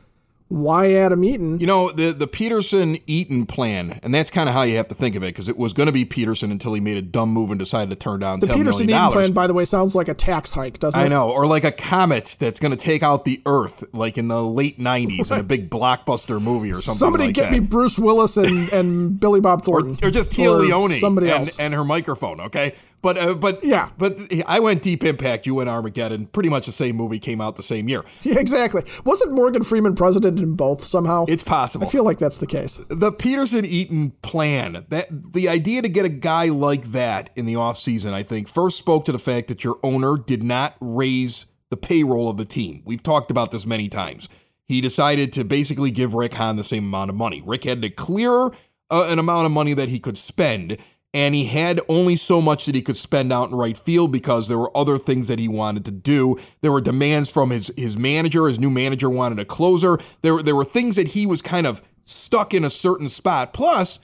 why 0.49 0.95
Adam 0.95 1.23
Eaton? 1.25 1.59
You 1.59 1.67
know, 1.67 1.93
the 1.93 2.13
the 2.13 2.27
Pederson 2.27 3.03
Eaton 3.07 3.45
plan, 3.45 4.01
and 4.03 4.15
that's 4.15 4.31
kind 4.31 4.49
of 4.49 4.55
how 4.55 4.63
you 4.63 4.77
have 4.77 4.89
to 4.89 4.95
think 4.95 5.15
of 5.15 5.23
it, 5.23 5.27
because 5.27 5.49
it 5.49 5.59
was 5.59 5.75
going 5.75 5.89
to 5.89 5.93
be 5.93 6.07
Pederson 6.07 6.51
until 6.51 6.73
he 6.73 6.81
made 6.81 6.97
a 6.97 7.03
dumb 7.03 7.31
move 7.31 7.51
and 7.51 7.59
decided 7.59 7.91
to 7.91 7.97
turn 7.97 8.21
down 8.21 8.41
the 8.41 8.47
$10 8.47 8.63
Pederson 8.63 8.85
Eaton 8.85 9.13
plan, 9.13 9.33
by 9.33 9.47
the 9.47 9.53
way, 9.53 9.67
sounds 9.67 9.95
like 9.95 10.09
a 10.09 10.15
tax 10.15 10.53
hike, 10.53 10.79
doesn't 10.79 10.99
it? 10.99 11.05
I 11.05 11.09
know, 11.09 11.31
or 11.31 11.47
like 11.47 11.65
a 11.65 11.73
comet 11.73 12.37
that's 12.39 12.59
going 12.61 12.71
to 12.71 12.79
take 12.79 13.03
out 13.03 13.27
the 13.27 13.43
Earth, 13.45 13.85
like 13.93 14.17
in 14.17 14.29
the 14.29 14.43
late 14.43 14.79
'90s 14.79 15.31
in 15.31 15.41
a 15.41 15.43
big 15.43 15.69
blockbuster 15.69 16.41
movie 16.41 16.71
or 16.71 16.77
something. 16.77 16.99
Somebody 16.99 17.25
like 17.27 17.35
get 17.35 17.51
that. 17.51 17.53
me 17.53 17.59
Bruce 17.59 17.99
Willis 17.99 18.39
and, 18.39 18.73
and 18.73 19.21
Billy 19.21 19.41
Bob 19.41 19.65
Thornton, 19.65 19.99
or, 20.03 20.09
or 20.09 20.11
just 20.11 20.33
Téa 20.33 20.59
Leoni, 20.59 20.99
somebody 20.99 21.29
and, 21.29 21.41
else, 21.41 21.59
and 21.59 21.75
her 21.75 21.85
microphone. 21.85 22.41
Okay, 22.41 22.75
but 23.01 23.19
uh, 23.19 23.35
but 23.35 23.63
yeah, 23.63 23.91
but 23.99 24.21
I 24.47 24.61
went 24.61 24.83
Deep 24.83 25.05
Impact. 25.05 25.47
You 25.47 25.55
went 25.55 25.69
Armageddon. 25.69 26.27
Pretty 26.27 26.49
much 26.49 26.67
the 26.67 26.73
same 26.73 26.97
movie 26.97 27.19
came 27.19 27.41
out 27.41 27.57
the 27.57 27.63
same 27.63 27.89
year. 27.89 28.05
Yeah, 28.23 28.39
exactly. 28.39 28.83
Wasn't 29.05 29.33
Morgan 29.33 29.63
Freeman 29.63 29.95
president 29.95 30.41
in 30.41 30.55
both 30.55 30.83
somehow? 30.83 31.27
It's 31.29 31.45
possible. 31.45 31.87
I 31.87 31.91
feel 31.91 32.05
like 32.05 32.19
that's 32.19 32.39
the 32.39 32.47
case. 32.47 32.81
The 32.89 33.13
Pederson 33.13 33.65
Eaton 33.65 34.13
plan. 34.23 34.85
That 34.89 35.07
the 35.11 35.49
idea 35.49 35.83
to 35.83 35.89
get 35.89 36.05
a 36.05 36.11
guy 36.11 36.47
like 36.49 36.93
that 36.93 37.31
in 37.37 37.47
the 37.47 37.55
offseason, 37.55 38.13
I 38.13 38.23
think, 38.23 38.49
first 38.49 38.79
spoke 38.79 39.05
to 39.07 39.13
the 39.13 39.19
fact 39.19 39.49
that 39.49 39.65
your 39.65 39.79
owner 39.83 40.17
did 40.17 40.43
not 40.43 40.75
raise 40.81 41.47
the 41.71 41.77
payroll 41.77 42.29
of 42.29 42.37
the 42.37 42.45
team. 42.45 42.83
We've 42.85 43.03
talked 43.03 43.31
about 43.31 43.53
this 43.53 43.67
many 43.67 43.89
times. 43.89 44.29
He 44.67 44.81
decided 44.81 45.33
to 45.35 45.45
basically 45.45 45.91
give 45.91 46.15
Rick 46.15 46.35
Hahn 46.35 46.57
the 46.57 46.65
same 46.65 46.85
amount 46.85 47.11
of 47.11 47.17
money. 47.17 47.43
Rick 47.45 47.65
had 47.65 47.83
to 47.83 47.91
clear 47.91 48.51
uh, 48.91 49.07
an 49.09 49.19
amount 49.19 49.47
of 49.47 49.53
money 49.53 49.75
that 49.75 49.89
he 49.89 49.99
could 49.99 50.19
spend 50.19 50.77
and 51.15 51.35
he 51.35 51.47
had 51.47 51.81
only 51.89 52.17
so 52.17 52.41
much 52.41 52.67
that 52.67 52.75
he 52.75 52.83
could 52.83 52.97
spend 52.97 53.33
out 53.33 53.49
in 53.49 53.55
right 53.55 53.79
field 53.79 54.13
because 54.13 54.49
there 54.49 54.59
were 54.59 54.77
other 54.77 54.99
things 54.99 55.27
that 55.29 55.39
he 55.39 55.49
wanted 55.49 55.85
to 55.87 55.91
do. 55.91 56.39
There 56.61 56.73
were 56.73 56.81
demands 56.81 57.31
from 57.31 57.51
his 57.51 57.73
his 57.77 57.97
manager. 57.97 58.47
His 58.47 58.59
new 58.59 58.71
manager 58.71 59.09
wanted 59.09 59.39
a 59.39 59.45
closer. 59.45 59.99
There 60.23 60.43
there 60.43 60.57
were 60.57 60.65
things 60.65 60.97
that 60.97 61.09
he 61.09 61.27
was 61.27 61.41
kind 61.41 61.67
of 61.67 61.83
stuck 62.05 62.53
in 62.53 62.65
a 62.65 62.71
certain 62.71 63.09
spot. 63.09 63.53
Plus, 63.53 63.99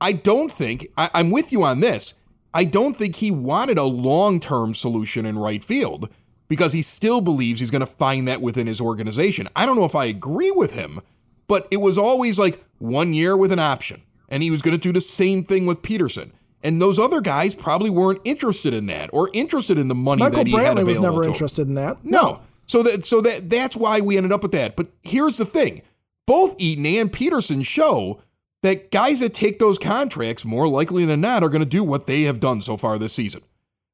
I 0.00 0.12
don't 0.12 0.50
think 0.50 0.88
I, 0.96 1.10
I'm 1.14 1.30
with 1.30 1.52
you 1.52 1.62
on 1.62 1.80
this. 1.80 2.14
I 2.54 2.64
don't 2.64 2.96
think 2.96 3.16
he 3.16 3.30
wanted 3.30 3.76
a 3.76 3.84
long 3.84 4.40
term 4.40 4.74
solution 4.74 5.26
in 5.26 5.38
right 5.38 5.62
field 5.62 6.08
because 6.48 6.72
he 6.72 6.80
still 6.80 7.20
believes 7.20 7.60
he's 7.60 7.70
going 7.70 7.80
to 7.80 7.86
find 7.86 8.26
that 8.28 8.40
within 8.40 8.66
his 8.66 8.80
organization. 8.80 9.48
I 9.54 9.66
don't 9.66 9.76
know 9.76 9.84
if 9.84 9.94
I 9.94 10.06
agree 10.06 10.50
with 10.50 10.72
him, 10.72 11.00
but 11.48 11.68
it 11.70 11.78
was 11.78 11.98
always 11.98 12.38
like 12.38 12.64
one 12.78 13.12
year 13.12 13.36
with 13.36 13.52
an 13.52 13.58
option. 13.58 14.02
And 14.28 14.42
he 14.42 14.50
was 14.50 14.62
going 14.62 14.72
to 14.72 14.78
do 14.78 14.92
the 14.92 15.00
same 15.00 15.44
thing 15.44 15.66
with 15.66 15.82
Pederson. 15.82 16.32
And 16.66 16.82
those 16.82 16.98
other 16.98 17.20
guys 17.20 17.54
probably 17.54 17.90
weren't 17.90 18.18
interested 18.24 18.74
in 18.74 18.86
that 18.86 19.08
or 19.12 19.30
interested 19.32 19.78
in 19.78 19.86
the 19.86 19.94
money 19.94 20.18
Michael 20.18 20.38
that 20.38 20.48
he 20.48 20.52
Brantley 20.52 20.64
had 20.64 20.78
available 20.78 20.88
was 20.88 21.00
never 21.00 21.22
to 21.22 21.28
him. 21.28 21.32
interested 21.32 21.68
in 21.68 21.74
that. 21.74 22.04
No. 22.04 22.40
So 22.66 22.82
that 22.82 23.04
so 23.04 23.20
that 23.20 23.48
that's 23.48 23.76
why 23.76 24.00
we 24.00 24.16
ended 24.16 24.32
up 24.32 24.42
with 24.42 24.50
that. 24.50 24.74
But 24.74 24.88
here's 25.04 25.36
the 25.36 25.46
thing. 25.46 25.82
Both 26.26 26.56
Eaton 26.58 26.84
and 26.84 27.12
Pederson 27.12 27.64
show 27.64 28.20
that 28.64 28.90
guys 28.90 29.20
that 29.20 29.32
take 29.32 29.60
those 29.60 29.78
contracts 29.78 30.44
more 30.44 30.66
likely 30.66 31.04
than 31.04 31.20
not 31.20 31.44
are 31.44 31.48
going 31.48 31.60
to 31.60 31.66
do 31.66 31.84
what 31.84 32.08
they 32.08 32.22
have 32.22 32.40
done 32.40 32.60
so 32.60 32.76
far 32.76 32.98
this 32.98 33.12
season. 33.12 33.42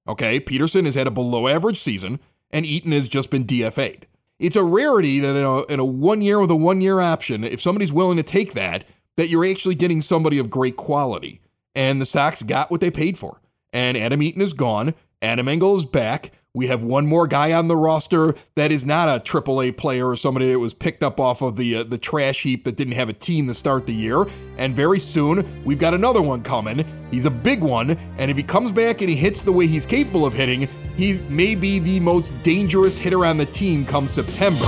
Okay? 0.08 0.40
Pederson 0.40 0.86
has 0.86 0.94
had 0.94 1.06
a 1.06 1.10
below 1.10 1.48
average 1.48 1.78
season 1.78 2.20
and 2.50 2.64
Eaton 2.64 2.92
has 2.92 3.06
just 3.06 3.28
been 3.28 3.44
DFA'd. 3.44 4.06
It's 4.38 4.56
a 4.56 4.64
rarity 4.64 5.20
that 5.20 5.36
in 5.36 5.44
a, 5.44 5.62
in 5.64 5.78
a 5.78 5.84
one 5.84 6.22
year 6.22 6.40
with 6.40 6.50
a 6.50 6.56
one 6.56 6.80
year 6.80 7.00
option, 7.00 7.44
if 7.44 7.60
somebody's 7.60 7.92
willing 7.92 8.16
to 8.16 8.22
take 8.22 8.54
that, 8.54 8.86
that 9.18 9.28
you're 9.28 9.44
actually 9.44 9.74
getting 9.74 10.00
somebody 10.00 10.38
of 10.38 10.48
great 10.48 10.76
quality 10.76 11.42
and 11.74 12.00
the 12.00 12.06
Sox 12.06 12.42
got 12.42 12.70
what 12.70 12.80
they 12.80 12.90
paid 12.90 13.18
for. 13.18 13.40
And 13.72 13.96
Adam 13.96 14.22
Eaton 14.22 14.42
is 14.42 14.52
gone. 14.52 14.94
Adam 15.22 15.48
Engel 15.48 15.76
is 15.76 15.86
back. 15.86 16.32
We 16.54 16.66
have 16.66 16.82
one 16.82 17.06
more 17.06 17.26
guy 17.26 17.54
on 17.54 17.68
the 17.68 17.76
roster 17.76 18.34
that 18.56 18.70
is 18.70 18.84
not 18.84 19.08
a 19.08 19.22
AAA 19.22 19.78
player 19.78 20.06
or 20.06 20.16
somebody 20.16 20.52
that 20.52 20.58
was 20.58 20.74
picked 20.74 21.02
up 21.02 21.18
off 21.18 21.40
of 21.40 21.56
the 21.56 21.76
uh, 21.76 21.84
the 21.84 21.96
trash 21.96 22.42
heap 22.42 22.64
that 22.64 22.76
didn't 22.76 22.92
have 22.92 23.08
a 23.08 23.14
team 23.14 23.46
to 23.46 23.54
start 23.54 23.86
the 23.86 23.94
year. 23.94 24.26
And 24.58 24.76
very 24.76 24.98
soon 24.98 25.64
we've 25.64 25.78
got 25.78 25.94
another 25.94 26.20
one 26.20 26.42
coming. 26.42 26.84
He's 27.10 27.24
a 27.24 27.30
big 27.30 27.62
one, 27.62 27.92
and 28.18 28.30
if 28.30 28.36
he 28.36 28.42
comes 28.42 28.70
back 28.70 29.00
and 29.00 29.08
he 29.08 29.16
hits 29.16 29.40
the 29.40 29.52
way 29.52 29.66
he's 29.66 29.86
capable 29.86 30.26
of 30.26 30.34
hitting, 30.34 30.68
he 30.94 31.18
may 31.30 31.54
be 31.54 31.78
the 31.78 31.98
most 32.00 32.34
dangerous 32.42 32.98
hitter 32.98 33.24
on 33.24 33.38
the 33.38 33.46
team 33.46 33.86
come 33.86 34.06
September. 34.06 34.66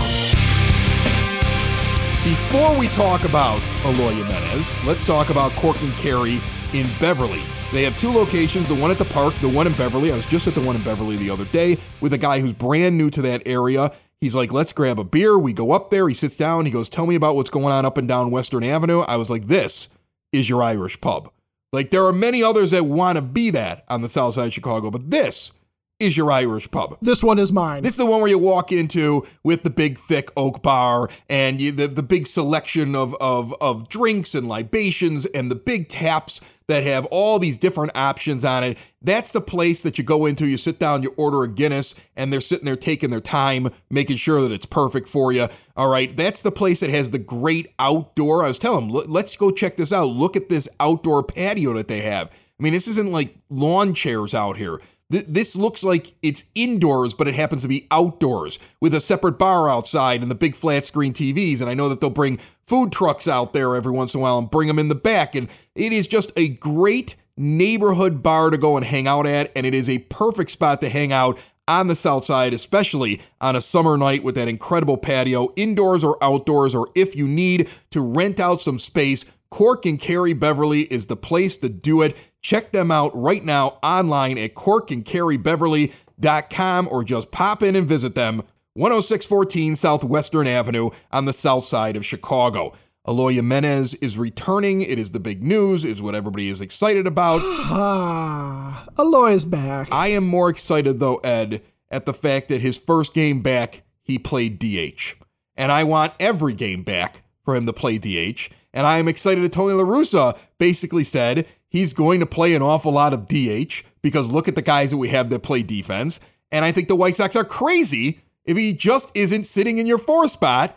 Before 2.25 2.79
we 2.79 2.89
talk 2.89 3.25
about 3.25 3.61
Eloy 3.85 4.13
Jimenez, 4.13 4.73
let's 4.87 5.05
talk 5.05 5.29
about 5.29 5.53
Cork 5.53 5.79
and 5.83 5.93
Kerry 5.95 6.41
in 6.75 6.87
Beverly. 6.99 7.41
They 7.73 7.85
have 7.85 7.97
two 7.99 8.11
locations, 8.11 8.67
the 8.69 8.75
one 8.75 8.91
at 8.91 8.99
the 8.99 9.05
park, 9.07 9.33
the 9.41 9.49
one 9.49 9.67
in 9.67 9.73
Beverly. 9.75 10.13
I 10.13 10.17
was 10.17 10.27
just 10.27 10.47
at 10.49 10.55
the 10.55 10.61
one 10.61 10.77
in 10.77 10.83
Beverly 10.83 11.17
the 11.17 11.31
other 11.31 11.45
day 11.47 11.79
with 12.01 12.13
a 12.13 12.19
guy 12.19 12.41
who's 12.41 12.53
brand 12.53 12.99
new 12.99 13.11
to 13.11 13.23
that 13.23 13.43
area. 13.47 13.93
He's 14.21 14.35
like, 14.35 14.53
let's 14.53 14.73
grab 14.73 14.99
a 14.99 15.05
beer. 15.05 15.39
We 15.39 15.53
go 15.53 15.73
up 15.73 15.91
there. 15.91 16.09
He 16.09 16.15
sits 16.15 16.37
down. 16.37 16.67
He 16.67 16.73
goes, 16.73 16.89
tell 16.89 17.07
me 17.07 17.15
about 17.15 17.37
what's 17.37 17.51
going 17.51 17.73
on 17.73 17.85
up 17.85 17.97
and 17.97 18.09
down 18.09 18.31
Western 18.31 18.65
Avenue. 18.65 19.01
I 19.01 19.17
was 19.17 19.31
like, 19.31 19.47
this 19.47 19.89
is 20.33 20.49
your 20.49 20.63
Irish 20.63 21.01
pub. 21.01 21.31
Like, 21.73 21.91
there 21.91 22.05
are 22.07 22.13
many 22.13 22.43
others 22.43 22.71
that 22.73 22.87
want 22.87 23.17
to 23.17 23.23
be 23.23 23.51
that 23.51 23.85
on 23.89 24.03
the 24.03 24.09
south 24.09 24.35
side 24.35 24.49
of 24.49 24.53
Chicago, 24.53 24.91
but 24.91 25.11
this 25.11 25.53
is 26.01 26.17
your 26.17 26.31
Irish 26.31 26.71
pub. 26.71 26.99
This 27.01 27.23
one 27.23 27.39
is 27.39 27.53
mine. 27.53 27.83
This 27.83 27.93
is 27.93 27.99
the 27.99 28.07
one 28.07 28.21
where 28.21 28.31
you 28.31 28.39
walk 28.39 28.73
into 28.73 29.27
with 29.43 29.63
the 29.63 29.71
big 29.71 29.99
thick 29.99 30.31
oak 30.37 30.63
bar 30.63 31.09
and 31.29 31.61
you, 31.61 31.73
the, 31.73 31.89
the 31.89 32.03
big 32.03 32.27
selection 32.27 32.95
of, 32.95 33.15
of, 33.21 33.55
of 33.61 33.89
drinks 33.89 34.35
and 34.35 34.49
libations 34.49 35.27
and 35.27 35.51
the 35.51 35.57
big 35.57 35.89
taps 35.89 36.41
that 36.69 36.83
have 36.83 37.05
all 37.07 37.39
these 37.39 37.59
different 37.59 37.93
options 37.95 38.45
on 38.45 38.65
it. 38.65 38.79
That's 39.03 39.33
the 39.33 39.41
place 39.41 39.83
that 39.83 39.99
you 39.99 40.05
go 40.05 40.27
into. 40.27 40.47
You 40.47 40.57
sit 40.57 40.79
down, 40.79 41.03
you 41.03 41.15
order 41.17 41.43
a 41.43 41.49
Guinness, 41.49 41.95
and 42.17 42.33
they're 42.33 42.41
sitting 42.41 42.65
there 42.65 42.77
taking 42.77 43.11
their 43.11 43.21
time, 43.21 43.71
making 43.91 44.17
sure 44.17 44.41
that 44.41 44.53
it's 44.53 44.67
perfect 44.67 45.09
for 45.09 45.33
you. 45.33 45.49
All 45.77 45.89
right. 45.89 46.17
That's 46.17 46.43
the 46.43 46.53
place 46.53 46.81
that 46.81 46.91
has 46.91 47.11
the 47.11 47.19
great 47.19 47.75
outdoor. 47.79 48.45
I 48.45 48.49
was 48.49 48.59
telling 48.59 48.89
them, 48.89 49.05
let's 49.07 49.37
go 49.37 49.51
check 49.51 49.77
this 49.77 49.93
out. 49.93 50.09
Look 50.09 50.37
at 50.37 50.49
this 50.49 50.69
outdoor 50.81 51.23
patio 51.23 51.75
that 51.75 51.89
they 51.89 52.01
have. 52.01 52.29
I 52.29 52.63
mean, 52.63 52.73
this 52.73 52.89
isn't 52.89 53.11
like 53.11 53.37
lawn 53.51 53.95
chairs 53.95 54.35
out 54.35 54.57
here. 54.57 54.81
This 55.11 55.55
looks 55.55 55.85
like 55.85 56.15
it's 56.23 56.45
indoors, 56.55 57.13
but 57.15 57.29
it 57.29 57.35
happens 57.35 57.63
to 57.63 57.69
be 57.69 57.87
outdoors 57.91 58.59
with 58.81 58.95
a 58.95 59.01
separate 59.01 59.39
bar 59.39 59.69
outside 59.69 60.23
and 60.23 60.31
the 60.31 60.35
big 60.35 60.55
flat 60.57 60.87
screen 60.87 61.13
TVs. 61.13 61.61
And 61.61 61.69
I 61.69 61.75
know 61.75 61.89
that 61.89 62.01
they'll 62.01 62.11
bring 62.11 62.39
food 62.67 62.91
trucks 62.91 63.29
out 63.29 63.53
there 63.53 63.77
every 63.77 63.93
once 63.93 64.15
in 64.15 64.21
a 64.21 64.23
while 64.23 64.39
and 64.39 64.51
bring 64.51 64.67
them 64.67 64.79
in 64.79 64.89
the 64.89 64.95
back. 64.95 65.35
And 65.35 65.49
it 65.75 65.93
is 65.93 66.09
just 66.09 66.33
a 66.37 66.49
great 66.49 67.17
neighborhood 67.37 68.23
bar 68.23 68.51
to 68.51 68.57
go 68.57 68.77
and 68.77 68.87
hang 68.87 69.07
out 69.07 69.27
at. 69.27 69.53
And 69.55 69.67
it 69.67 69.75
is 69.75 69.91
a 69.91 69.99
perfect 69.99 70.51
spot 70.51 70.81
to 70.81 70.89
hang 70.89 71.13
out 71.13 71.39
on 71.69 71.89
the 71.89 71.97
south 71.97 72.25
side, 72.25 72.55
especially 72.55 73.21
on 73.41 73.57
a 73.57 73.61
summer 73.61 73.97
night 73.97 74.25
with 74.25 74.35
that 74.37 74.49
incredible 74.49 74.97
patio, 74.97 75.53
indoors 75.55 76.03
or 76.03 76.23
outdoors, 76.23 76.75
or 76.75 76.89
if 76.95 77.15
you 77.15 77.29
need 77.29 77.69
to 77.91 78.01
rent 78.01 78.41
out 78.41 78.61
some 78.61 78.79
space. 78.79 79.25
Cork 79.55 79.87
and 79.87 79.99
Kerry 80.01 80.33
Beverly 80.33 80.93
is 80.93 81.07
the 81.07 81.15
place 81.15 81.57
to 81.59 81.69
do 81.69 82.03
it. 82.03 82.17
Check 82.43 82.73
them 82.73 82.91
out 82.91 83.15
right 83.15 83.45
now 83.45 83.79
online 83.85 84.37
at 84.37 84.55
corkandkerrybeverly.com 84.55 86.89
or 86.91 87.05
just 87.05 87.31
pop 87.31 87.63
in 87.63 87.77
and 87.77 87.87
visit 87.87 88.17
them 88.17 88.43
10614 88.75 89.77
Southwestern 89.77 90.49
Avenue 90.49 90.91
on 91.13 91.27
the 91.27 91.33
south 91.33 91.67
side 91.67 91.95
of 91.95 92.05
Chicago. 92.05 92.73
Eloy 93.07 93.35
Jimenez 93.35 93.95
is 93.95 94.19
returning. 94.19 94.81
It 94.81 94.99
is 94.99 95.13
the 95.13 95.21
big 95.21 95.45
news, 95.45 95.85
is 95.85 96.03
what 96.03 96.17
everybody 96.17 96.49
is 96.49 96.61
excited 96.61 97.07
about. 97.07 97.41
Ah, 97.45 98.87
Eloy's 98.99 99.45
back. 99.45 99.87
I 99.93 100.09
am 100.09 100.27
more 100.27 100.49
excited 100.49 100.99
though, 100.99 101.19
Ed, 101.19 101.63
at 101.93 102.07
the 102.07 102.15
fact 102.15 102.49
that 102.49 102.61
his 102.61 102.77
first 102.77 103.15
game 103.15 103.41
back, 103.41 103.85
he 104.03 104.19
played 104.19 104.59
DH. 104.59 105.15
And 105.57 105.71
I 105.71 105.85
want 105.85 106.15
every 106.19 106.55
game 106.55 106.83
back 106.83 107.23
for 107.45 107.55
him 107.55 107.67
to 107.67 107.73
play 107.73 107.99
DH. 107.99 108.51
And 108.75 108.87
I 108.87 108.99
am 108.99 109.09
excited 109.09 109.43
that 109.43 109.53
Tony 109.53 109.73
La 109.73 109.85
Russa 109.85 110.37
basically 110.59 111.05
said 111.05 111.47
he's 111.69 111.95
going 111.95 112.21
to 112.21 112.27
play 112.27 112.55
an 112.55 112.61
awful 112.61 112.93
lot 112.93 113.15
of 113.15 113.29
DH 113.29 113.85
because 114.03 114.33
look 114.33 114.49
at 114.49 114.57
the 114.57 114.63
guys 114.63 114.91
that 114.91 114.99
we 114.99 115.09
have 115.09 115.31
that 115.31 115.45
play 115.45 115.63
defense. 115.63 116.21
And 116.53 116.65
I 116.65 116.73
think 116.73 116.89
the 116.89 116.97
White 116.97 117.15
Sox 117.15 117.37
are 117.37 117.45
crazy 117.45 118.21
if 118.45 118.57
he 118.57 118.75
just 118.75 119.11
isn't 119.15 119.45
sitting 119.45 119.79
in 119.79 119.87
your 119.87 119.99
four 119.99 120.29
spot 120.29 120.77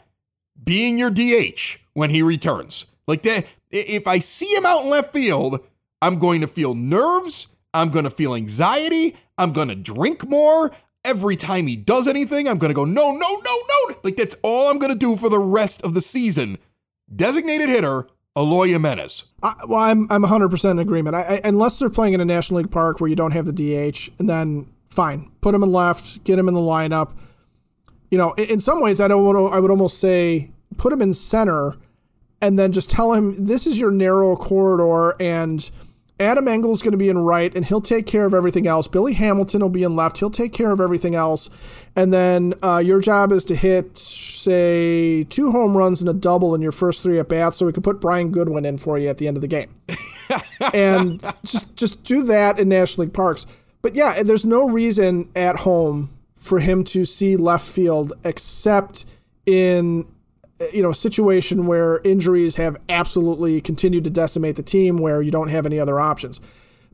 being 0.63 0.97
your 0.97 1.09
DH 1.09 1.79
when 1.93 2.11
he 2.11 2.21
returns. 2.21 2.85
Like 3.07 3.23
that, 3.23 3.45
if 3.71 4.07
I 4.07 4.19
see 4.19 4.55
him 4.55 4.65
out 4.65 4.83
in 4.83 4.91
left 4.91 5.11
field, 5.11 5.59
I'm 6.01 6.19
going 6.19 6.41
to 6.41 6.47
feel 6.47 6.75
nerves. 6.75 7.47
I'm 7.73 7.89
going 7.89 8.05
to 8.05 8.11
feel 8.11 8.35
anxiety. 8.35 9.15
I'm 9.37 9.53
going 9.53 9.69
to 9.69 9.75
drink 9.75 10.27
more. 10.27 10.71
Every 11.03 11.35
time 11.35 11.67
he 11.67 11.75
does 11.75 12.07
anything, 12.07 12.47
I'm 12.47 12.57
going 12.57 12.69
to 12.69 12.75
go, 12.75 12.85
no, 12.85 13.11
no, 13.11 13.41
no, 13.43 13.61
no. 13.69 13.95
Like 14.03 14.17
that's 14.17 14.35
all 14.43 14.69
I'm 14.69 14.77
going 14.77 14.91
to 14.91 14.97
do 14.97 15.15
for 15.15 15.29
the 15.29 15.39
rest 15.39 15.81
of 15.83 15.93
the 15.93 16.01
season. 16.01 16.57
Designated 17.13 17.69
hitter, 17.69 18.07
Eloy 18.35 18.67
Jimenez. 18.67 19.25
I, 19.41 19.53
well, 19.67 19.79
I'm 19.79 20.07
I'm 20.11 20.23
100% 20.23 20.71
in 20.71 20.79
agreement. 20.79 21.15
I, 21.15 21.21
I, 21.21 21.41
unless 21.43 21.79
they're 21.79 21.89
playing 21.89 22.13
in 22.13 22.21
a 22.21 22.25
National 22.25 22.59
League 22.59 22.71
park 22.71 22.99
where 22.99 23.09
you 23.09 23.15
don't 23.15 23.31
have 23.31 23.45
the 23.45 23.53
DH, 23.53 24.09
and 24.19 24.29
then 24.29 24.67
fine, 24.89 25.31
put 25.41 25.55
him 25.55 25.63
in 25.63 25.71
left, 25.71 26.23
get 26.23 26.37
him 26.37 26.47
in 26.47 26.53
the 26.53 26.59
lineup. 26.59 27.13
You 28.11 28.17
know, 28.17 28.33
in, 28.33 28.45
in 28.45 28.59
some 28.59 28.81
ways, 28.81 28.99
I 28.99 29.07
don't. 29.07 29.23
want 29.23 29.37
to, 29.37 29.55
I 29.55 29.59
would 29.59 29.71
almost 29.71 29.99
say 29.99 30.51
put 30.77 30.91
him 30.91 31.01
in 31.01 31.13
center, 31.13 31.75
and 32.41 32.59
then 32.59 32.71
just 32.71 32.89
tell 32.89 33.13
him 33.13 33.45
this 33.45 33.67
is 33.67 33.79
your 33.79 33.91
narrow 33.91 34.35
corridor, 34.35 35.15
and 35.19 35.69
Adam 36.19 36.47
Engel's 36.47 36.81
going 36.81 36.93
to 36.93 36.97
be 36.97 37.09
in 37.09 37.17
right, 37.17 37.55
and 37.55 37.65
he'll 37.65 37.81
take 37.81 38.07
care 38.07 38.25
of 38.25 38.33
everything 38.33 38.65
else. 38.65 38.87
Billy 38.87 39.13
Hamilton 39.13 39.61
will 39.61 39.69
be 39.69 39.83
in 39.83 39.95
left. 39.95 40.17
He'll 40.17 40.31
take 40.31 40.51
care 40.51 40.71
of 40.71 40.81
everything 40.81 41.13
else. 41.13 41.49
And 41.95 42.11
then 42.11 42.55
uh, 42.63 42.77
your 42.77 43.01
job 43.01 43.31
is 43.31 43.45
to 43.45 43.55
hit, 43.55 43.97
say, 44.51 45.23
two 45.25 45.51
home 45.51 45.75
runs 45.75 46.01
and 46.01 46.09
a 46.09 46.13
double 46.13 46.55
in 46.55 46.61
your 46.61 46.71
first 46.71 47.01
three 47.01 47.19
at 47.19 47.29
bats, 47.29 47.57
so 47.57 47.65
we 47.65 47.73
could 47.73 47.83
put 47.83 47.99
Brian 47.99 48.31
Goodwin 48.31 48.65
in 48.65 48.77
for 48.77 48.97
you 48.97 49.07
at 49.07 49.17
the 49.17 49.27
end 49.27 49.37
of 49.37 49.41
the 49.41 49.47
game. 49.47 49.73
and 50.73 51.21
just 51.43 51.75
just 51.75 52.03
do 52.03 52.23
that 52.23 52.59
in 52.59 52.69
National 52.69 53.05
League 53.05 53.13
parks. 53.13 53.45
But 53.81 53.95
yeah, 53.95 54.23
there's 54.23 54.45
no 54.45 54.69
reason 54.69 55.29
at 55.35 55.57
home 55.57 56.09
for 56.35 56.59
him 56.59 56.83
to 56.85 57.05
see 57.05 57.37
left 57.37 57.67
field 57.67 58.13
except 58.23 59.05
in 59.45 60.05
you 60.73 60.81
know, 60.81 60.89
a 60.89 60.95
situation 60.95 61.67
where 61.67 62.01
injuries 62.03 62.55
have 62.55 62.77
absolutely 62.89 63.61
continued 63.61 64.03
to 64.03 64.09
decimate 64.09 64.55
the 64.55 64.63
team 64.63 64.97
where 64.97 65.21
you 65.21 65.31
don't 65.31 65.49
have 65.49 65.65
any 65.65 65.79
other 65.79 65.99
options. 65.99 66.41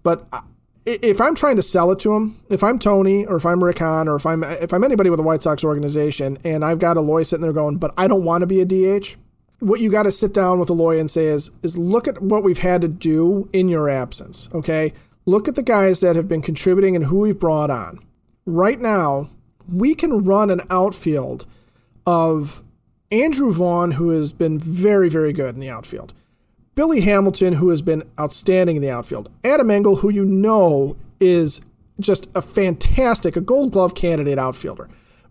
But 0.04 0.28
uh, 0.34 0.42
if 0.86 1.22
I'm 1.22 1.36
trying 1.36 1.56
to 1.56 1.62
sell 1.62 1.92
it 1.92 2.00
to 2.00 2.14
him, 2.14 2.40
if 2.50 2.64
I'm 2.64 2.78
Tony 2.78 3.26
or 3.26 3.38
if 3.38 3.46
I'm 3.46 3.64
Rick 3.64 3.80
Hahn 3.80 4.08
or 4.08 4.16
if 4.16 4.26
I'm 4.26 4.44
if 4.44 4.74
I'm 4.74 4.84
anybody 4.84 5.10
with 5.10 5.20
a 5.20 5.24
White 5.24 5.44
Sox 5.44 5.64
organization 5.64 6.38
and 6.44 6.66
I've 6.66 6.80
got 6.80 6.98
Eloy 6.98 7.24
sitting 7.24 7.44
there 7.44 7.54
going, 7.54 7.78
but 7.78 7.94
I 7.98 8.08
don't 8.08 8.24
want 8.24 8.42
to 8.42 8.48
be 8.48 8.62
a 8.62 8.66
DH, 8.66 9.16
what 9.60 9.80
you 9.80 9.90
got 9.90 10.04
to 10.04 10.12
sit 10.12 10.34
down 10.34 10.60
with 10.60 10.70
Eloy 10.70 11.00
and 11.00 11.10
say 11.10 11.26
is 11.26 11.52
is 11.62 11.78
look 11.78 12.08
at 12.08 12.22
what 12.22 12.44
we've 12.44 12.60
had 12.60 12.82
to 12.82 12.88
do 12.88 13.50
in 13.54 13.70
your 13.70 13.90
absence. 13.90 14.50
Okay, 14.54 14.94
look 15.26 15.48
at 15.48 15.56
the 15.56 15.64
guys 15.64 16.02
that 16.02 16.16
have 16.16 16.28
been 16.28 16.42
contributing 16.42 16.96
and 16.96 17.06
who 17.06 17.20
we've 17.20 17.40
brought 17.40 17.70
on. 17.70 18.00
Right 18.46 18.80
now, 18.80 19.30
we 19.72 19.96
can 19.96 20.26
run 20.26 20.50
an 20.50 20.62
outfield 20.70 21.46
of 22.06 22.62
Andrew 23.10 23.54
Vaughn, 23.54 23.92
who 23.92 24.10
has 24.10 24.34
been 24.34 24.60
very, 24.60 25.08
very 25.08 25.32
good 25.32 25.56
in 25.56 25.62
the 25.62 25.70
outfield. 25.70 26.14
Billy 26.76 27.02
Hamilton, 27.02 27.54
who 27.54 27.70
has 27.70 27.82
been 27.82 28.04
outstanding 28.20 28.78
in 28.78 28.82
the 28.82 28.90
outfield. 28.90 29.30
Adam 29.44 29.70
Engel, 29.70 29.98
who 29.98 30.10
you 30.10 30.26
know 30.26 30.96
is 31.20 31.62
just 32.00 32.28
a 32.36 32.42
fantastic, 32.42 33.36
a 33.36 33.42
gold 33.42 33.72
glove 33.72 33.96
candidate 33.96 34.40
outfielder. 34.40 34.90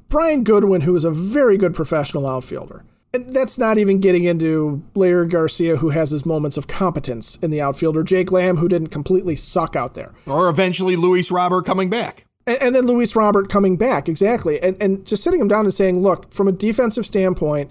Brian 0.08 0.44
Goodwin, 0.44 0.82
who 0.82 0.94
is 0.94 1.04
a 1.04 1.10
very 1.10 1.56
good 1.56 1.74
professional 1.74 2.26
outfielder. 2.28 2.84
And 3.14 3.34
that's 3.34 3.58
not 3.58 3.76
even 3.76 4.00
getting 4.00 4.24
into 4.24 4.82
Leury 4.94 5.28
Garcia, 5.28 5.76
who 5.76 5.90
has 5.90 6.10
his 6.10 6.24
moments 6.24 6.56
of 6.56 6.66
competence 6.66 7.38
in 7.42 7.50
the 7.50 7.60
outfield, 7.60 7.96
or 7.96 8.02
Jake 8.02 8.32
Lamb, 8.32 8.56
who 8.56 8.68
didn't 8.68 8.88
completely 8.88 9.36
suck 9.36 9.76
out 9.76 9.94
there. 9.94 10.12
Or 10.26 10.48
eventually 10.48 10.96
Luis 10.96 11.30
Robert 11.30 11.66
coming 11.66 11.90
back. 11.90 12.24
And, 12.46 12.62
and 12.62 12.74
then 12.74 12.86
Luis 12.86 13.14
Robert 13.14 13.50
coming 13.50 13.76
back, 13.76 14.08
exactly. 14.08 14.62
And, 14.62 14.80
and 14.82 15.04
just 15.04 15.22
sitting 15.22 15.40
him 15.40 15.48
down 15.48 15.64
and 15.64 15.74
saying, 15.74 16.00
look, 16.00 16.32
from 16.32 16.48
a 16.48 16.52
defensive 16.52 17.04
standpoint, 17.04 17.70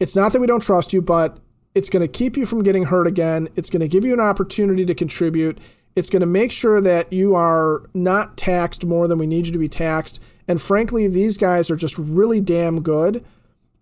it's 0.00 0.16
not 0.16 0.32
that 0.32 0.40
we 0.40 0.48
don't 0.48 0.62
trust 0.62 0.92
you, 0.92 1.00
but 1.00 1.38
it's 1.74 1.88
going 1.88 2.02
to 2.02 2.08
keep 2.08 2.36
you 2.36 2.46
from 2.46 2.62
getting 2.62 2.84
hurt 2.84 3.06
again. 3.06 3.48
It's 3.56 3.70
going 3.70 3.80
to 3.80 3.88
give 3.88 4.04
you 4.04 4.12
an 4.12 4.20
opportunity 4.20 4.84
to 4.86 4.94
contribute. 4.94 5.58
It's 5.96 6.10
going 6.10 6.20
to 6.20 6.26
make 6.26 6.52
sure 6.52 6.80
that 6.80 7.12
you 7.12 7.34
are 7.34 7.82
not 7.94 8.36
taxed 8.36 8.84
more 8.84 9.08
than 9.08 9.18
we 9.18 9.26
need 9.26 9.46
you 9.46 9.52
to 9.52 9.58
be 9.58 9.68
taxed. 9.68 10.20
And 10.48 10.60
frankly, 10.60 11.06
these 11.06 11.36
guys 11.36 11.70
are 11.70 11.76
just 11.76 11.96
really 11.98 12.40
damn 12.40 12.82
good. 12.82 13.24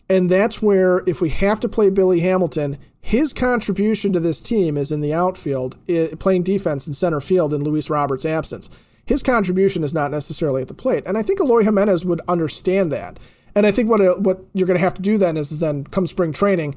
And 0.09 0.29
that's 0.29 0.61
where, 0.61 1.05
if 1.07 1.21
we 1.21 1.31
have 1.31 1.61
to 1.61 1.69
play 1.69 1.89
Billy 1.89 2.21
Hamilton, 2.21 2.79
his 3.01 3.33
contribution 3.33 4.13
to 4.13 4.21
this 4.21 4.43
team 4.43 4.77
is 4.77 4.91
in 4.91 5.01
the 5.01 5.15
outfield, 5.15 5.77
playing 6.19 6.43
defense 6.43 6.87
in 6.87 6.93
center 6.93 7.21
field 7.21 7.55
in 7.55 7.63
Luis 7.63 7.89
Roberts' 7.89 8.25
absence 8.25 8.69
his 9.11 9.25
contribution 9.25 9.83
is 9.83 9.93
not 9.93 10.13
necessarily 10.13 10.63
at 10.63 10.69
the 10.69 10.75
plate. 10.75 11.03
And 11.05 11.19
I 11.19 11.23
think 11.23 11.41
Eloy 11.41 11.65
Jimenez 11.65 12.05
would 12.05 12.21
understand 12.29 12.93
that. 12.93 13.19
And 13.57 13.67
I 13.67 13.73
think 13.73 13.91
what 13.91 14.01
uh, 14.01 14.15
what 14.15 14.45
you're 14.55 14.69
going 14.69 14.79
to 14.79 14.85
have 14.85 14.95
to 14.95 15.03
do 15.03 15.19
then 15.19 15.37
is, 15.37 15.51
is 15.51 15.59
then 15.59 15.83
come 15.83 16.07
spring 16.07 16.33
training, 16.33 16.77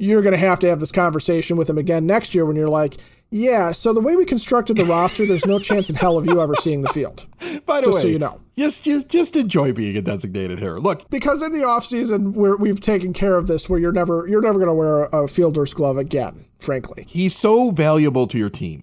you're 0.00 0.22
going 0.22 0.32
to 0.32 0.38
have 0.38 0.58
to 0.60 0.68
have 0.68 0.80
this 0.80 0.92
conversation 0.92 1.56
with 1.56 1.68
him 1.68 1.78
again 1.78 2.06
next 2.06 2.34
year 2.34 2.46
when 2.46 2.56
you're 2.56 2.68
like, 2.68 2.96
yeah, 3.30 3.70
so 3.70 3.92
the 3.92 4.00
way 4.00 4.16
we 4.16 4.24
constructed 4.24 4.76
the 4.76 4.84
roster, 4.84 5.24
there's 5.24 5.46
no 5.46 5.60
chance 5.60 5.88
in 5.88 5.94
hell 5.94 6.16
of 6.16 6.26
you 6.26 6.40
ever 6.40 6.56
seeing 6.56 6.82
the 6.82 6.88
field. 6.88 7.26
By 7.66 7.80
the 7.80 7.86
just 7.86 7.96
way, 7.96 8.02
so 8.02 8.08
you 8.08 8.18
know, 8.18 8.40
just 8.58 8.84
just 8.84 9.08
just 9.08 9.36
enjoy 9.36 9.72
being 9.72 9.96
a 9.96 10.02
designated 10.02 10.58
hitter. 10.58 10.80
Look, 10.80 11.08
because 11.10 11.40
in 11.40 11.52
the 11.52 11.60
offseason 11.60 12.32
we're 12.32 12.56
we've 12.56 12.80
taken 12.80 13.12
care 13.12 13.36
of 13.36 13.46
this, 13.46 13.68
where 13.68 13.78
you're 13.78 13.92
never 13.92 14.26
you're 14.26 14.40
never 14.40 14.58
going 14.58 14.68
to 14.68 14.74
wear 14.74 15.04
a 15.04 15.28
fielder's 15.28 15.72
glove 15.74 15.96
again. 15.96 16.46
Frankly, 16.58 17.04
he's 17.08 17.36
so 17.36 17.70
valuable 17.70 18.26
to 18.26 18.36
your 18.36 18.50
team. 18.50 18.82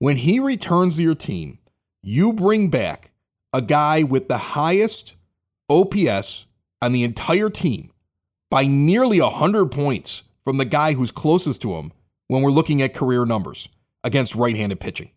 When 0.00 0.16
he 0.16 0.40
returns 0.40 0.96
to 0.96 1.02
your 1.02 1.14
team, 1.14 1.58
you 2.02 2.32
bring 2.32 2.70
back 2.70 3.12
a 3.52 3.62
guy 3.62 4.02
with 4.02 4.26
the 4.28 4.38
highest 4.38 5.14
OPS 5.70 6.46
on 6.82 6.92
the 6.92 7.04
entire 7.04 7.48
team 7.48 7.92
by 8.50 8.66
nearly 8.66 9.20
100 9.20 9.66
points 9.66 10.24
from 10.44 10.58
the 10.58 10.64
guy 10.64 10.92
who's 10.92 11.10
closest 11.10 11.62
to 11.62 11.74
him 11.74 11.92
when 12.28 12.42
we're 12.42 12.50
looking 12.50 12.82
at 12.82 12.94
career 12.94 13.24
numbers 13.24 13.68
against 14.02 14.34
right 14.34 14.56
handed 14.56 14.80
pitching. 14.80 15.10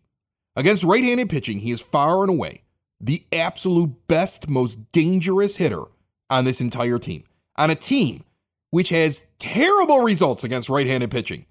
Against 0.56 0.84
right 0.84 1.04
handed 1.04 1.28
pitching, 1.28 1.58
he 1.58 1.70
is 1.70 1.80
far 1.80 2.22
and 2.22 2.30
away 2.30 2.62
the 3.00 3.24
absolute 3.32 3.94
best, 4.08 4.48
most 4.48 4.90
dangerous 4.92 5.56
hitter 5.56 5.82
on 6.30 6.44
this 6.44 6.60
entire 6.60 6.98
team. 6.98 7.24
On 7.56 7.70
a 7.70 7.74
team 7.74 8.24
which 8.70 8.88
has 8.90 9.24
terrible 9.38 10.00
results 10.00 10.44
against 10.44 10.68
right 10.68 10.86
handed 10.86 11.10
pitching, 11.10 11.46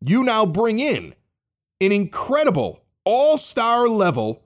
you 0.00 0.22
now 0.22 0.46
bring 0.46 0.78
in 0.78 1.14
an 1.80 1.92
incredible 1.92 2.84
all 3.04 3.38
star 3.38 3.88
level 3.88 4.42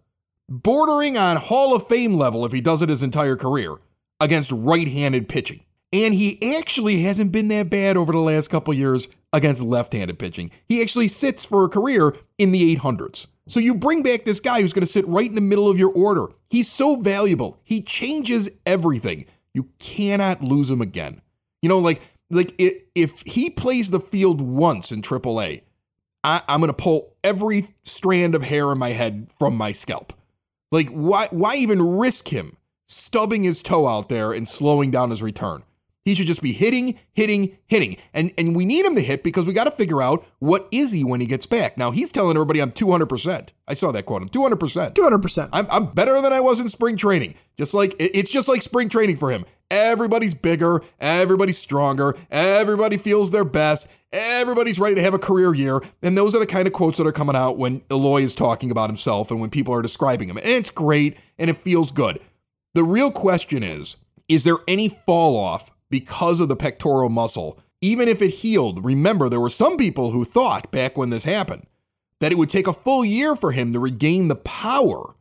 bordering 0.49 1.16
on 1.16 1.37
Hall 1.37 1.75
of 1.75 1.87
Fame 1.87 2.16
level 2.16 2.44
if 2.44 2.52
he 2.52 2.61
does 2.61 2.82
it 2.82 2.88
his 2.88 3.02
entire 3.02 3.37
career 3.37 3.76
against 4.20 4.50
right 4.50 4.88
handed 4.88 5.28
pitching. 5.28 5.61
And 5.92 6.14
he 6.14 6.57
actually 6.57 7.02
hasn't 7.02 7.33
been 7.33 7.49
that 7.49 7.71
bad 7.71 7.97
over 7.97 8.12
the 8.12 8.21
last 8.21 8.49
couple 8.49 8.75
years 8.75 9.09
against 9.33 9.62
left 9.62 9.92
handed 9.92 10.18
pitching. 10.18 10.50
He 10.68 10.83
actually 10.83 11.09
sits 11.09 11.45
for 11.45 11.64
a 11.64 11.68
career 11.68 12.14
in 12.37 12.52
the 12.52 12.76
800s. 12.76 13.26
So 13.47 13.61
you 13.61 13.75
bring 13.75 14.02
back 14.02 14.25
this 14.25 14.40
guy 14.40 14.61
who's 14.61 14.75
going 14.75 14.85
to 14.85 14.92
sit 14.92 15.09
right 15.09 15.28
in 15.28 15.35
the 15.35 15.40
middle 15.40 15.68
of 15.68 15.78
your 15.78 15.92
order. 15.92 16.26
He's 16.50 16.71
so 16.71 16.97
valuable. 16.97 17.59
He 17.64 17.80
changes 17.80 18.50
everything. 18.66 19.25
You 19.54 19.68
cannot 19.78 20.42
lose 20.42 20.71
him 20.71 20.83
again. 20.83 21.23
You 21.62 21.71
know, 21.71 21.78
like 21.78 22.02
like 22.30 22.54
if 22.59 23.23
he 23.23 23.49
plays 23.49 23.90
the 23.90 24.00
field 24.00 24.42
once 24.42 24.92
in 24.92 25.00
AAA, 25.00 25.62
I, 26.23 26.42
I'm 26.47 26.61
going 26.61 26.68
to 26.68 26.75
pull 26.75 27.14
every 27.25 27.68
strand 27.83 28.35
of 28.35 28.42
hair 28.42 28.71
in 28.71 28.78
my 28.78 28.90
head 28.90 29.28
from 29.38 29.57
my 29.57 29.73
scalp. 29.73 30.12
Like 30.71 30.90
why 30.90 31.28
why 31.30 31.57
even 31.57 31.97
risk 31.97 32.28
him 32.28 32.59
stubbing 32.87 33.45
his 33.45 33.62
toe 33.62 33.88
out 33.88 34.11
there 34.11 34.33
and 34.33 34.47
slowing 34.47 34.90
down 34.90 35.09
his 35.09 35.23
return? 35.23 35.62
He 36.08 36.14
should 36.14 36.26
just 36.26 36.40
be 36.40 36.52
hitting, 36.52 36.98
hitting, 37.12 37.58
hitting. 37.66 37.98
And 38.14 38.32
and 38.38 38.56
we 38.56 38.64
need 38.64 38.86
him 38.86 38.94
to 38.94 39.02
hit 39.02 39.22
because 39.22 39.44
we 39.44 39.52
got 39.52 39.64
to 39.64 39.70
figure 39.70 40.00
out 40.00 40.24
what 40.38 40.66
is 40.72 40.90
he 40.90 41.04
when 41.04 41.20
he 41.20 41.26
gets 41.26 41.44
back. 41.44 41.76
Now 41.76 41.90
he's 41.90 42.10
telling 42.10 42.34
everybody 42.34 42.60
I'm 42.60 42.72
200%. 42.72 43.50
I 43.66 43.74
saw 43.74 43.92
that 43.92 44.06
quote. 44.06 44.22
I'm 44.22 44.30
200%. 44.30 44.94
200%. 44.94 45.48
I'm, 45.52 45.66
I'm 45.70 45.92
better 45.92 46.20
than 46.22 46.32
I 46.32 46.40
was 46.40 46.60
in 46.60 46.68
spring 46.70 46.96
training. 46.96 47.34
Just 47.58 47.74
like 47.74 47.94
it's 47.98 48.30
just 48.30 48.48
like 48.48 48.62
spring 48.62 48.88
training 48.88 49.18
for 49.18 49.30
him. 49.30 49.44
Everybody's 49.70 50.34
bigger, 50.34 50.80
everybody's 50.98 51.58
stronger, 51.58 52.16
everybody 52.30 52.96
feels 52.96 53.30
their 53.30 53.44
best, 53.44 53.86
everybody's 54.10 54.78
ready 54.78 54.94
to 54.94 55.02
have 55.02 55.12
a 55.12 55.18
career 55.18 55.52
year. 55.52 55.82
And 56.02 56.16
those 56.16 56.34
are 56.34 56.38
the 56.38 56.46
kind 56.46 56.66
of 56.66 56.72
quotes 56.72 56.96
that 56.96 57.06
are 57.06 57.12
coming 57.12 57.36
out 57.36 57.58
when 57.58 57.82
Eloy 57.90 58.22
is 58.22 58.34
talking 58.34 58.70
about 58.70 58.88
himself 58.88 59.30
and 59.30 59.42
when 59.42 59.50
people 59.50 59.74
are 59.74 59.82
describing 59.82 60.30
him. 60.30 60.38
And 60.38 60.46
it's 60.46 60.70
great 60.70 61.18
and 61.38 61.50
it 61.50 61.58
feels 61.58 61.92
good. 61.92 62.18
The 62.72 62.82
real 62.82 63.10
question 63.10 63.62
is, 63.62 63.98
is 64.26 64.44
there 64.44 64.56
any 64.66 64.88
fall 64.88 65.36
off 65.36 65.70
because 65.90 66.40
of 66.40 66.49
the 66.49 66.57
pectoral 66.57 67.09
muscle. 67.09 67.59
Even 67.80 68.09
if 68.09 68.21
it 68.21 68.28
healed, 68.28 68.85
remember 68.85 69.28
there 69.28 69.40
were 69.40 69.50
some 69.50 69.76
people 69.76 70.11
who 70.11 70.25
thought 70.25 70.71
back 70.71 70.99
when 70.99 71.11
this 71.11 71.25
happened 71.25 71.64
that 72.21 72.33
it 72.33 72.38
would 72.38 72.50
take 72.50 72.66
a 72.66 72.73
full 72.73 73.04
year 73.04 73.37
for 73.37 73.52
him 73.52 73.73
to 73.73 73.78
regain 73.78 74.28
the 74.28 74.37
power 74.37 75.14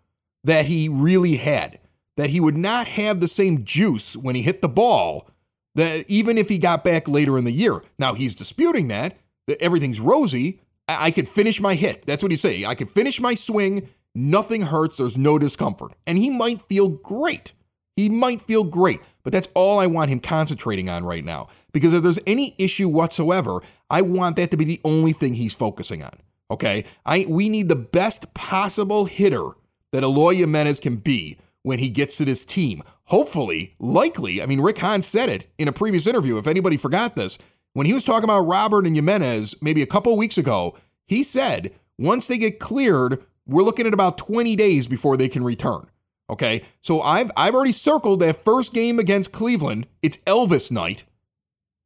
that 0.44 0.66
he 0.66 0.90
really 0.90 1.38
had, 1.38 1.80
that 2.16 2.32
he 2.32 2.40
would 2.40 2.58
not 2.58 2.88
have 2.88 3.20
the 3.20 3.28
same 3.28 3.64
juice 3.64 4.18
when 4.18 4.34
he 4.34 4.42
hit 4.42 4.62
the 4.62 4.70
ball 4.70 5.30
that 5.76 6.10
even 6.10 6.38
if 6.40 6.50
he 6.50 6.58
got 6.58 6.84
back 6.84 7.08
later 7.08 7.38
in 7.38 7.46
the 7.46 7.52
year. 7.52 7.84
Now 8.00 8.16
he's 8.16 8.34
disputing 8.34 8.88
that, 8.88 9.16
that 9.46 9.62
everything's 9.62 10.00
rosy. 10.00 10.60
I, 10.88 11.06
I 11.06 11.12
could 11.12 11.28
finish 11.28 11.62
my 11.62 11.76
hit. 11.76 12.06
That's 12.06 12.24
what 12.24 12.32
he's 12.32 12.42
saying. 12.42 12.66
I 12.66 12.74
could 12.74 12.92
finish 12.92 13.22
my 13.22 13.36
swing. 13.36 13.88
Nothing 14.16 14.64
hurts. 14.64 14.98
There's 14.98 15.18
no 15.18 15.38
discomfort. 15.38 15.94
And 16.08 16.18
he 16.18 16.32
might 16.32 16.64
feel 16.64 16.90
great. 16.90 17.54
He 17.98 18.10
might 18.10 18.44
feel 18.44 18.64
great, 18.64 19.02
but 19.24 19.34
that's 19.34 19.50
all 19.56 19.80
I 19.80 19.88
want 19.88 20.12
him 20.12 20.20
concentrating 20.20 20.88
on 20.88 21.04
right 21.04 21.26
now. 21.26 21.48
Because 21.74 21.96
if 21.96 22.04
there's 22.04 22.20
any 22.28 22.56
issue 22.60 22.88
whatsoever, 22.88 23.62
I 23.90 24.04
want 24.04 24.36
that 24.36 24.52
to 24.52 24.58
be 24.58 24.66
the 24.66 24.80
only 24.86 25.14
thing 25.14 25.34
he's 25.34 25.56
focusing 25.56 26.04
on. 26.04 26.12
Okay? 26.52 26.86
I 27.08 27.26
we 27.28 27.50
need 27.50 27.70
the 27.70 27.76
best 27.76 28.34
possible 28.36 29.06
hitter 29.06 29.50
that 29.92 30.04
Eloy 30.04 30.36
Jimenez 30.36 30.80
can 30.80 30.98
be 30.98 31.40
when 31.64 31.80
he 31.80 31.90
gets 31.90 32.18
to 32.18 32.26
this 32.26 32.46
team. 32.46 32.84
Hopefully, 33.06 33.76
likely, 33.80 34.44
I 34.44 34.46
mean, 34.46 34.62
Rick 34.62 34.78
Hahn 34.78 35.02
said 35.02 35.30
it 35.30 35.48
in 35.58 35.68
a 35.68 35.74
previous 35.74 36.06
interview, 36.06 36.38
if 36.38 36.46
anybody 36.46 36.78
forgot 36.78 37.16
this, 37.16 37.40
when 37.74 37.88
he 37.88 37.94
was 37.94 38.06
talking 38.06 38.26
about 38.26 38.42
Robert 38.42 38.86
and 38.86 38.96
Jimenez 38.96 39.56
maybe 39.60 39.82
a 39.82 39.88
couple 39.88 40.16
weeks 40.16 40.38
ago, 40.38 40.78
he 41.08 41.24
said 41.24 41.74
once 41.98 42.28
they 42.28 42.38
get 42.38 42.60
cleared, 42.60 43.24
we're 43.48 43.64
looking 43.64 43.88
at 43.88 43.94
about 43.94 44.20
20 44.20 44.56
days 44.56 44.88
before 44.88 45.18
they 45.18 45.30
can 45.30 45.44
return. 45.44 45.90
Okay, 46.30 46.64
so 46.82 47.02
I've 47.02 47.32
I've 47.38 47.56
already 47.56 47.72
circled 47.72 48.20
that 48.20 48.44
first 48.44 48.74
game 48.74 49.00
against 49.00 49.32
Cleveland. 49.32 49.88
It's 50.02 50.18
Elvis 50.26 50.72
night 50.72 51.06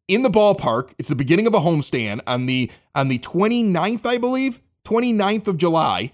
in 0.08 0.24
the 0.24 0.30
ballpark. 0.30 0.94
It's 0.98 1.10
the 1.10 1.16
beginning 1.16 1.48
of 1.48 1.54
a 1.54 1.60
homestand 1.60 2.22
on 2.26 2.48
the 2.48 2.72
on 2.96 3.08
the 3.08 3.20
29th, 3.20 4.06
I 4.06 4.18
believe, 4.18 4.60
29th 4.86 5.48
of 5.48 5.58
July. 5.58 6.12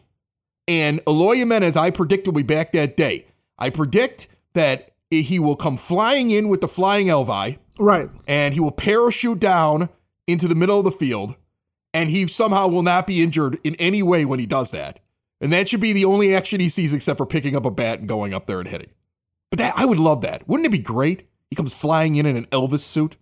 And 0.68 1.00
Eloy 1.08 1.36
Jimenez, 1.36 1.78
I 1.78 1.92
predict 1.92 2.28
will 2.28 2.34
be 2.34 2.44
back 2.44 2.74
that 2.74 2.98
day. 2.98 3.26
I 3.58 3.70
predict 3.70 4.28
that 4.54 4.92
he 5.10 5.40
will 5.40 5.56
come 5.56 5.78
flying 5.78 6.30
in 6.30 6.50
with 6.50 6.62
the 6.62 6.68
flying 6.68 7.08
Elvi. 7.08 7.58
Right. 7.80 8.10
And 8.28 8.54
he 8.54 8.60
will 8.60 8.72
parachute 8.72 9.40
down 9.40 9.90
into 10.28 10.48
the 10.48 10.56
middle 10.56 10.78
of 10.78 10.84
the 10.84 10.92
field. 10.92 11.36
And 11.94 12.10
he 12.10 12.28
somehow 12.28 12.68
will 12.68 12.84
not 12.84 13.08
be 13.08 13.24
injured 13.24 13.60
in 13.64 13.76
any 13.76 14.04
way 14.04 14.26
when 14.26 14.40
he 14.40 14.46
does 14.46 14.72
that. 14.72 15.00
And 15.40 15.54
that 15.54 15.70
should 15.70 15.82
be 15.82 15.94
the 15.94 16.06
only 16.06 16.36
action 16.36 16.60
he 16.60 16.70
sees 16.70 16.94
except 16.94 17.18
for 17.18 17.26
picking 17.26 17.56
up 17.56 17.66
a 17.66 17.72
bat 17.72 18.00
and 18.00 18.08
going 18.08 18.34
up 18.34 18.48
there 18.48 18.60
and 18.60 18.68
hitting. 18.68 18.90
But 19.50 19.60
that 19.60 19.74
I 19.78 19.86
would 19.86 20.00
love 20.00 20.22
that. 20.22 20.48
Wouldn't 20.48 20.66
it 20.66 20.72
be 20.72 20.80
great? 20.80 21.28
He 21.50 21.56
comes 21.56 21.80
flying 21.80 22.16
in 22.16 22.26
in 22.26 22.36
an 22.36 22.46
Elvis 22.46 22.80
suit. 22.82 23.18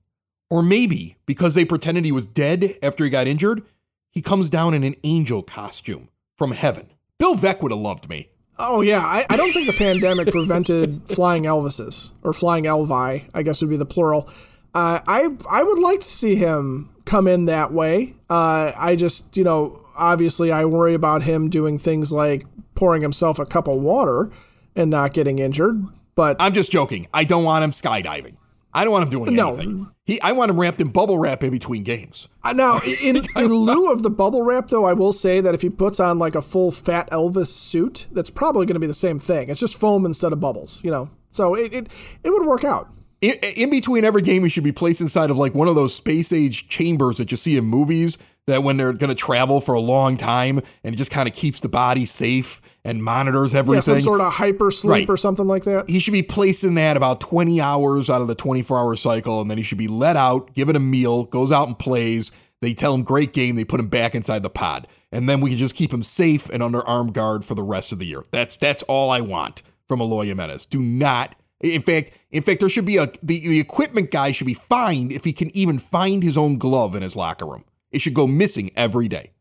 Or 0.50 0.62
maybe 0.62 1.18
because 1.26 1.56
they 1.56 1.66
pretended 1.66 2.06
he 2.06 2.12
was 2.12 2.28
dead 2.28 2.78
after 2.82 3.04
he 3.04 3.10
got 3.10 3.28
injured, 3.28 3.64
he 4.12 4.22
comes 4.22 4.50
down 4.50 4.74
in 4.74 4.84
an 4.84 4.96
angel 5.04 5.42
costume 5.42 6.10
from 6.38 6.52
heaven. 6.52 6.92
Bill 7.18 7.36
Veeck 7.36 7.62
would 7.62 7.72
have 7.72 7.80
loved 7.80 8.10
me. 8.10 8.30
Oh 8.58 8.82
yeah, 8.82 9.00
I, 9.00 9.26
I 9.30 9.38
don't 9.38 9.52
think 9.52 9.68
the 9.68 9.78
pandemic 9.78 10.30
prevented 10.30 11.02
flying 11.10 11.44
Elvises 11.44 12.14
or 12.24 12.32
flying 12.32 12.66
Elvi, 12.66 13.30
I 13.34 13.44
guess 13.44 13.62
would 13.62 13.70
be 13.70 13.78
the 13.78 13.86
plural. 13.86 14.30
Uh, 14.74 15.00
I 15.06 15.30
I 15.50 15.64
would 15.64 15.80
like 15.80 16.02
to 16.02 16.08
see 16.08 16.36
him 16.36 16.90
come 17.06 17.28
in 17.28 17.46
that 17.46 17.74
way. 17.74 18.14
Uh, 18.30 18.72
I 18.78 18.96
just 18.96 19.36
you 19.36 19.44
know 19.44 19.85
obviously 19.96 20.52
I 20.52 20.66
worry 20.66 20.94
about 20.94 21.24
him 21.24 21.50
doing 21.50 21.78
things 21.78 22.12
like 22.12 22.46
pouring 22.76 23.02
himself 23.02 23.40
a 23.40 23.46
cup 23.46 23.68
of 23.68 23.82
water 23.82 24.30
and 24.76 24.90
not 24.90 25.14
getting 25.14 25.40
injured. 25.40 25.84
But 26.16 26.38
I'm 26.40 26.54
just 26.54 26.72
joking. 26.72 27.08
I 27.14 27.24
don't 27.24 27.44
want 27.44 27.64
him 27.64 27.72
skydiving. 27.72 28.38
I 28.74 28.84
don't 28.84 28.92
want 28.92 29.04
him 29.04 29.10
doing 29.10 29.36
no. 29.36 29.56
anything. 29.56 29.90
He, 30.04 30.20
I 30.20 30.34
want 30.34 30.52
him 30.52 30.60
wrapped 30.60 30.82
in 30.82 30.90
bubble 30.90 31.18
wrap 31.18 31.44
in 31.44 31.50
between 31.50 31.84
games. 31.84 32.28
Uh, 32.44 32.52
now, 32.52 32.80
in, 33.02 33.18
in 33.38 33.48
lieu 33.48 33.90
of 33.90 34.04
the 34.04 34.10
bubble 34.10 34.44
wrap, 34.44 34.68
though, 34.68 34.84
I 34.84 34.92
will 34.94 35.14
say 35.14 35.40
that 35.40 35.56
if 35.56 35.62
he 35.62 35.70
puts 35.70 36.00
on 36.00 36.20
like 36.20 36.36
a 36.36 36.42
full 36.42 36.72
fat 36.72 37.10
Elvis 37.10 37.48
suit, 37.48 38.08
that's 38.12 38.30
probably 38.30 38.66
going 38.66 38.76
to 38.76 38.80
be 38.82 38.88
the 38.88 38.94
same 38.94 39.18
thing. 39.18 39.50
It's 39.50 39.62
just 39.62 39.76
foam 39.76 40.06
instead 40.06 40.34
of 40.34 40.42
bubbles, 40.42 40.82
you 40.84 40.92
know. 40.92 41.10
So 41.32 41.54
it 41.54 41.74
it, 41.74 41.88
it 42.24 42.30
would 42.32 42.46
work 42.46 42.66
out. 42.66 42.90
In, 43.22 43.34
in 43.56 43.70
between 43.70 44.04
every 44.04 44.22
game, 44.22 44.44
he 44.44 44.50
should 44.50 44.64
be 44.64 44.74
placed 44.74 45.00
inside 45.00 45.30
of 45.30 45.38
like 45.38 45.56
one 45.56 45.70
of 45.70 45.76
those 45.76 45.96
space 45.96 46.34
age 46.34 46.68
chambers 46.68 47.18
that 47.18 47.32
you 47.32 47.38
see 47.38 47.56
in 47.56 47.64
movies 47.64 48.18
that 48.48 48.64
when 48.64 48.78
they're 48.78 48.94
going 48.94 49.10
to 49.10 49.16
travel 49.16 49.60
for 49.60 49.74
a 49.74 49.80
long 49.80 50.18
time 50.18 50.62
and 50.84 50.94
it 50.94 50.98
just 50.98 51.12
kind 51.12 51.28
of 51.28 51.34
keeps 51.34 51.60
the 51.62 51.70
body 51.70 52.06
safe 52.06 52.62
and 52.84 53.04
monitors 53.04 53.56
everything. 53.56 53.96
Yeah, 53.96 54.00
some 54.00 54.02
sort 54.02 54.22
of 54.22 54.34
hyper 54.34 54.70
sleep 54.70 54.92
right. 54.92 55.10
or 55.10 55.18
something 55.18 55.48
like 55.48 55.64
that. 55.64 55.90
He 55.90 56.00
should 56.00 56.14
be 56.14 56.24
placed 56.24 56.64
in 56.64 56.76
that 56.76 56.96
about 56.96 57.20
20 57.20 57.60
hours 57.60 58.10
out 58.10 58.22
of 58.22 58.28
the 58.28 58.36
24 58.36 58.78
hour 58.78 58.96
cycle, 58.96 59.42
and 59.42 59.50
then 59.50 59.58
he 59.58 59.64
should 59.64 59.80
be 59.80 59.88
let 59.88 60.16
out, 60.16 60.54
given 60.54 60.76
a 60.76 60.80
meal, 60.80 61.24
goes 61.26 61.52
out 61.52 61.68
and 61.68 61.78
plays. 61.78 62.32
They 62.62 62.74
tell 62.74 62.94
him 62.94 63.04
great 63.04 63.34
game, 63.34 63.56
they 63.56 63.66
put 63.66 63.80
him 63.80 63.90
back 63.90 64.16
inside 64.16 64.42
the 64.42 64.50
pod, 64.50 64.88
and 65.12 65.28
then 65.28 65.42
we 65.42 65.50
can 65.52 65.60
just 65.60 65.76
keep 65.76 65.94
him 65.94 66.04
safe 66.04 66.50
and 66.50 66.64
under 66.64 66.86
armed 66.88 67.14
guard 67.14 67.44
for 67.44 67.54
the 67.54 67.64
rest 67.64 67.92
of 67.92 68.00
the 68.00 68.06
year. 68.06 68.24
That's 68.32 68.58
that's 68.58 68.82
all 68.84 69.10
I 69.10 69.22
want 69.22 69.62
from 69.88 70.00
Eloy 70.02 70.26
Jimenez. 70.26 70.66
Do 70.66 70.82
not. 70.82 71.36
In 71.62 71.82
fact, 71.82 72.12
in 72.32 72.44
fact, 72.44 72.60
there 72.60 72.70
should 72.70 72.86
be 72.86 72.98
a 72.98 73.08
the, 73.22 73.40
the 73.48 73.60
equipment 73.60 74.10
guy 74.10 74.32
should 74.32 74.48
be 74.48 74.54
fined 74.54 75.12
if 75.12 75.26
he 75.26 75.34
can 75.34 75.56
even 75.56 75.80
find 75.80 76.24
his 76.24 76.38
own 76.38 76.58
glove 76.58 76.96
in 76.96 77.02
his 77.02 77.16
locker 77.16 77.46
room. 77.46 77.66
It 77.96 78.02
should 78.02 78.14
go 78.14 78.28
missing 78.28 78.72
every 78.76 79.08
day. 79.08 79.32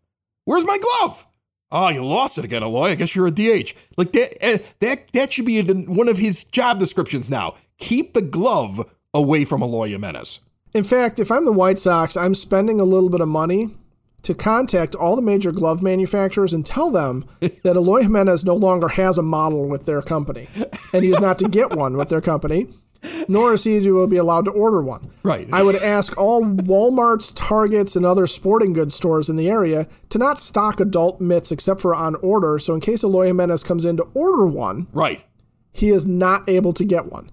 Where's 0.45 0.65
my 0.65 0.79
glove? 0.79 1.27
Oh, 1.73 1.89
you 1.89 2.05
lost 2.05 2.39
it 2.39 2.45
again, 2.45 2.63
Eloy. 2.63 2.91
I 2.91 2.95
guess 2.95 3.17
you're 3.17 3.27
a 3.27 3.33
DH. 3.33 3.75
Like 3.97 4.13
that. 4.13 4.37
Uh, 4.41 4.59
that 4.79 5.09
that 5.13 5.33
should 5.33 5.45
be 5.45 5.61
one 5.61 6.09
of 6.09 6.19
his 6.19 6.45
job 6.45 6.79
descriptions 6.79 7.29
now. 7.29 7.57
Keep 7.79 8.15
the 8.15 8.23
glove 8.23 8.89
away 9.13 9.45
from 9.45 9.61
Eloy 9.61 9.89
Jimenez. 9.89 10.39
In 10.73 10.85
fact, 10.85 11.19
if 11.19 11.33
I'm 11.33 11.45
the 11.45 11.53
White 11.53 11.81
Sox, 11.81 12.17
I'm 12.17 12.37
spending 12.37 12.79
a 12.79 12.85
little 12.85 13.09
bit 13.09 13.21
of 13.21 13.27
money 13.27 13.71
to 14.23 14.35
contact 14.35 14.95
all 14.95 15.17
the 15.17 15.23
major 15.23 15.51
glove 15.51 15.83
manufacturers 15.83 16.53
and 16.53 16.65
tell 16.65 16.91
them 16.91 17.25
that 17.41 17.77
Eloy 17.77 18.03
Jimenez 18.03 18.45
no 18.45 18.55
longer 18.55 18.87
has 18.87 19.19
a 19.19 19.23
model 19.23 19.67
with 19.67 19.85
their 19.85 20.01
company, 20.01 20.49
and 20.93 21.03
he 21.03 21.11
is 21.11 21.19
not 21.19 21.41
to 21.41 21.49
get 21.49 21.75
one 21.75 21.97
with 21.97 22.09
their 22.09 22.21
company 22.21 22.69
nor 23.29 23.55
is 23.55 23.65
he 23.65 23.91
will 23.91 24.07
be 24.07 24.17
allowed 24.17 24.45
to 24.47 24.51
order 24.51 24.83
one. 24.83 25.11
Right. 25.23 25.49
I 25.53 25.63
would 25.63 25.77
ask 25.77 26.17
all 26.19 26.43
Walmarts, 26.43 27.33
Targets, 27.35 27.97
and 27.97 28.05
other 28.05 28.27
sporting 28.27 28.73
goods 28.73 28.95
stores 28.95 29.29
in 29.29 29.37
the 29.37 29.49
area 29.49 29.87
to 30.11 30.19
not 30.19 30.39
stock 30.39 30.81
adult 30.81 31.21
mitts 31.21 31.53
except 31.53 31.81
for 31.81 31.95
on 31.95 32.15
order. 32.17 32.59
So 32.59 32.75
in 32.75 32.81
case 32.81 33.03
Eloy 33.05 33.27
Jimenez 33.27 33.63
comes 33.63 33.85
in 33.85 33.97
to 33.97 34.05
order 34.15 34.47
one, 34.47 34.87
right, 34.93 35.25
he 35.73 35.91
is 35.91 36.07
not 36.07 36.49
able 36.49 36.73
to 36.75 36.85
get 36.85 37.07
one. 37.07 37.31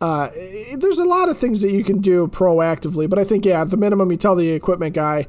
Uh, 0.00 0.30
there's 0.78 0.98
a 0.98 1.04
lot 1.04 1.28
of 1.28 1.38
things 1.38 1.60
that 1.60 1.70
you 1.70 1.84
can 1.84 2.00
do 2.00 2.26
proactively, 2.26 3.08
but 3.08 3.20
I 3.20 3.24
think 3.24 3.44
yeah, 3.44 3.60
at 3.60 3.70
the 3.70 3.76
minimum, 3.76 4.10
you 4.10 4.16
tell 4.16 4.34
the 4.34 4.50
equipment 4.50 4.94
guy 4.94 5.26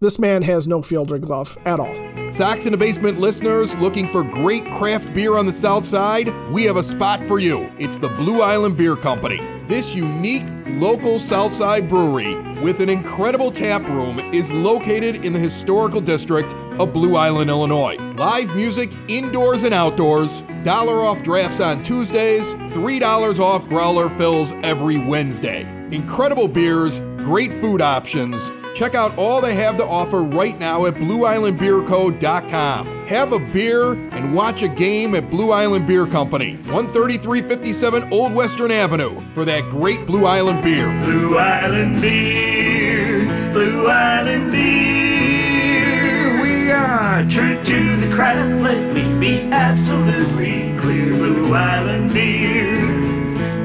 this 0.00 0.18
man 0.18 0.42
has 0.42 0.66
no 0.66 0.82
fielder 0.82 1.18
glove 1.18 1.56
at 1.64 1.80
all. 1.80 1.94
Sox 2.30 2.66
in 2.66 2.72
the 2.72 2.78
Basement 2.78 3.18
listeners 3.18 3.74
looking 3.76 4.10
for 4.10 4.22
great 4.22 4.64
craft 4.72 5.12
beer 5.14 5.36
on 5.36 5.46
the 5.46 5.52
South 5.52 5.86
Side? 5.86 6.32
We 6.50 6.64
have 6.64 6.76
a 6.76 6.82
spot 6.82 7.24
for 7.24 7.38
you. 7.38 7.72
It's 7.78 7.98
the 7.98 8.08
Blue 8.08 8.42
Island 8.42 8.76
Beer 8.76 8.96
Company. 8.96 9.40
This 9.66 9.94
unique 9.94 10.44
local 10.66 11.18
Southside 11.18 11.88
brewery 11.88 12.36
with 12.60 12.80
an 12.80 12.88
incredible 12.88 13.50
tap 13.50 13.82
room 13.88 14.18
is 14.34 14.52
located 14.52 15.24
in 15.24 15.32
the 15.32 15.38
historical 15.38 16.00
district 16.00 16.52
of 16.78 16.92
Blue 16.92 17.16
Island, 17.16 17.50
Illinois. 17.50 17.96
Live 18.16 18.54
music 18.54 18.92
indoors 19.08 19.64
and 19.64 19.72
outdoors, 19.72 20.42
dollar 20.62 21.04
off 21.04 21.22
drafts 21.22 21.60
on 21.60 21.82
Tuesdays, 21.82 22.54
$3 22.54 23.40
off 23.40 23.66
growler 23.68 24.10
fills 24.10 24.52
every 24.62 24.98
Wednesday. 24.98 25.62
Incredible 25.90 26.48
beers, 26.48 27.00
great 27.18 27.52
food 27.60 27.80
options. 27.80 28.50
Check 28.76 28.94
out 28.94 29.16
all 29.16 29.40
they 29.40 29.54
have 29.54 29.78
to 29.78 29.86
offer 29.86 30.22
right 30.22 30.58
now 30.58 30.84
at 30.84 30.96
BlueIslandBeerCo.com. 30.96 33.06
Have 33.06 33.32
a 33.32 33.38
beer 33.38 33.92
and 33.92 34.34
watch 34.34 34.62
a 34.62 34.68
game 34.68 35.14
at 35.14 35.30
Blue 35.30 35.50
Island 35.50 35.86
Beer 35.86 36.06
Company, 36.06 36.56
13357 36.64 38.12
Old 38.12 38.34
Western 38.34 38.70
Avenue, 38.70 39.18
for 39.32 39.46
that 39.46 39.70
great 39.70 40.04
Blue 40.04 40.26
Island 40.26 40.62
beer. 40.62 40.88
Blue 41.06 41.38
Island 41.38 42.02
Beer, 42.02 43.20
Blue 43.54 43.86
Island 43.86 44.52
Beer. 44.52 46.42
We 46.42 46.70
are 46.70 47.22
true 47.30 47.56
to 47.64 47.96
the 47.96 48.14
craft, 48.14 48.60
let 48.60 48.92
me 48.92 49.18
be 49.18 49.40
absolutely 49.52 50.76
clear. 50.78 51.14
Blue 51.14 51.54
Island 51.54 52.12
Beer, 52.12 52.76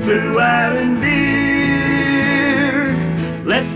Blue 0.05 0.39
Island 0.39 1.01
Beer. 1.01 1.30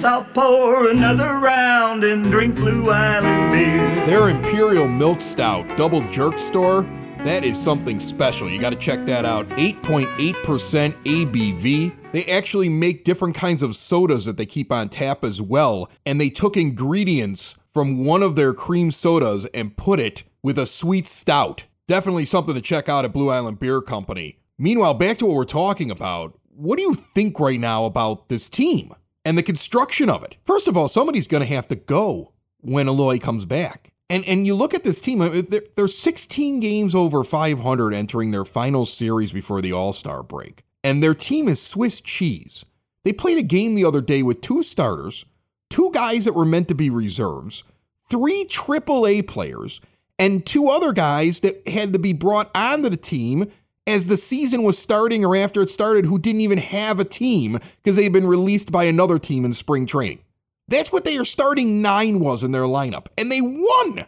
All 0.06 0.24
pour 0.24 0.92
another 0.92 1.40
round 1.40 2.04
and 2.04 2.26
drink 2.26 2.56
Blue 2.56 2.92
Island 2.92 3.52
Beer. 3.52 4.06
Their 4.06 4.30
Imperial 4.30 4.88
Milk 4.88 5.20
Stout 5.20 5.66
Double 5.78 6.08
Jerk 6.10 6.38
Store, 6.38 6.84
that 7.24 7.44
is 7.44 7.60
something 7.60 8.00
special. 8.00 8.48
You 8.48 8.62
got 8.62 8.70
to 8.70 8.78
check 8.78 9.08
that 9.08 9.26
out. 9.26 9.48
8.8% 9.50 10.94
ABV. 11.06 12.12
They 12.12 12.24
actually 12.26 12.70
make 12.70 13.04
different 13.04 13.34
kinds 13.34 13.64
of 13.64 13.76
sodas 13.76 14.26
that 14.26 14.38
they 14.38 14.46
keep 14.46 14.72
on 14.72 14.90
tap 14.90 15.24
as 15.24 15.42
well. 15.42 15.90
And 16.06 16.22
they 16.22 16.30
took 16.30 16.56
ingredients 16.56 17.56
from 17.74 18.06
one 18.06 18.22
of 18.22 18.36
their 18.36 18.54
cream 18.54 18.92
sodas 18.92 19.48
and 19.56 19.76
put 19.76 20.00
it 20.00 20.24
with 20.44 20.60
a 20.60 20.68
sweet 20.68 21.08
stout. 21.08 21.66
Definitely 21.88 22.26
something 22.26 22.54
to 22.54 22.62
check 22.62 22.88
out 22.88 23.06
at 23.06 23.14
Blue 23.14 23.32
Island 23.32 23.60
Beer 23.60 23.82
Company. 23.82 24.38
Meanwhile, 24.60 24.94
back 24.94 25.18
to 25.18 25.26
what 25.26 25.36
we're 25.36 25.46
talking 25.46 25.90
about. 25.90 26.38
What 26.56 26.78
do 26.78 26.84
you 26.84 26.94
think 26.94 27.40
right 27.40 27.60
now 27.60 27.86
about 27.86 28.30
this 28.30 28.50
team? 28.50 28.94
And 29.26 29.38
the 29.38 29.44
construction 29.44 30.10
of 30.10 30.24
it. 30.24 30.38
First 30.46 30.68
of 30.68 30.78
all, 30.78 30.88
somebody's 30.88 31.28
going 31.28 31.42
to 31.42 31.54
have 31.54 31.68
to 31.70 31.76
go 31.76 32.32
when 32.62 32.88
Eloy 32.88 33.20
comes 33.20 33.46
back. 33.46 33.92
And 34.10 34.24
and 34.26 34.46
you 34.46 34.54
look 34.54 34.76
at 34.76 34.84
this 34.84 35.02
team, 35.02 35.20
uh, 35.20 35.42
they're, 35.50 35.64
they're 35.76 35.88
16 35.88 36.60
games 36.60 36.94
over 36.94 37.24
500 37.24 37.94
entering 37.94 38.32
their 38.32 38.46
final 38.46 38.86
series 38.86 39.34
before 39.34 39.62
the 39.62 39.74
All 39.74 39.94
Star 39.94 40.22
break. 40.22 40.64
And 40.84 41.02
their 41.02 41.16
team 41.16 41.48
is 41.48 41.60
Swiss 41.60 42.00
cheese. 42.00 42.64
They 43.04 43.14
played 43.14 43.40
a 43.40 43.44
game 43.44 43.74
the 43.74 43.86
other 43.86 44.02
day 44.02 44.22
with 44.22 44.42
two 44.42 44.62
starters, 44.62 45.26
two 45.70 45.92
guys 45.92 46.26
that 46.26 46.34
were 46.34 46.46
meant 46.46 46.68
to 46.68 46.76
be 46.76 46.90
reserves, 46.92 47.64
three 48.10 48.46
AAA 48.46 49.28
players, 49.28 49.82
and 50.20 50.46
two 50.46 50.70
other 50.70 50.94
guys 50.94 51.40
that 51.40 51.68
had 51.68 51.94
to 51.94 52.00
be 52.00 52.14
brought 52.14 52.50
onto 52.56 52.90
the 52.90 52.98
team 52.98 53.52
as 53.88 54.08
the 54.08 54.18
season 54.18 54.64
was 54.64 54.78
starting 54.78 55.24
or 55.24 55.36
after 55.36 55.62
it 55.62 55.70
started 55.70 56.06
who 56.06 56.18
didn't 56.18 56.42
even 56.42 56.58
have 56.58 57.00
a 57.00 57.06
team 57.06 57.60
because 57.78 57.96
they 57.96 58.04
had 58.04 58.14
been 58.14 58.28
released 58.28 58.72
by 58.72 58.86
another 58.86 59.20
team 59.20 59.46
in 59.46 59.54
spring 59.54 59.86
training. 59.86 60.20
That's 60.68 60.92
what 60.92 61.06
their 61.06 61.26
starting 61.26 61.82
nine 61.82 62.20
was 62.20 62.44
in 62.44 62.52
their 62.52 62.64
lineup, 62.64 63.08
and 63.18 63.32
they 63.32 63.42
won. 63.42 64.06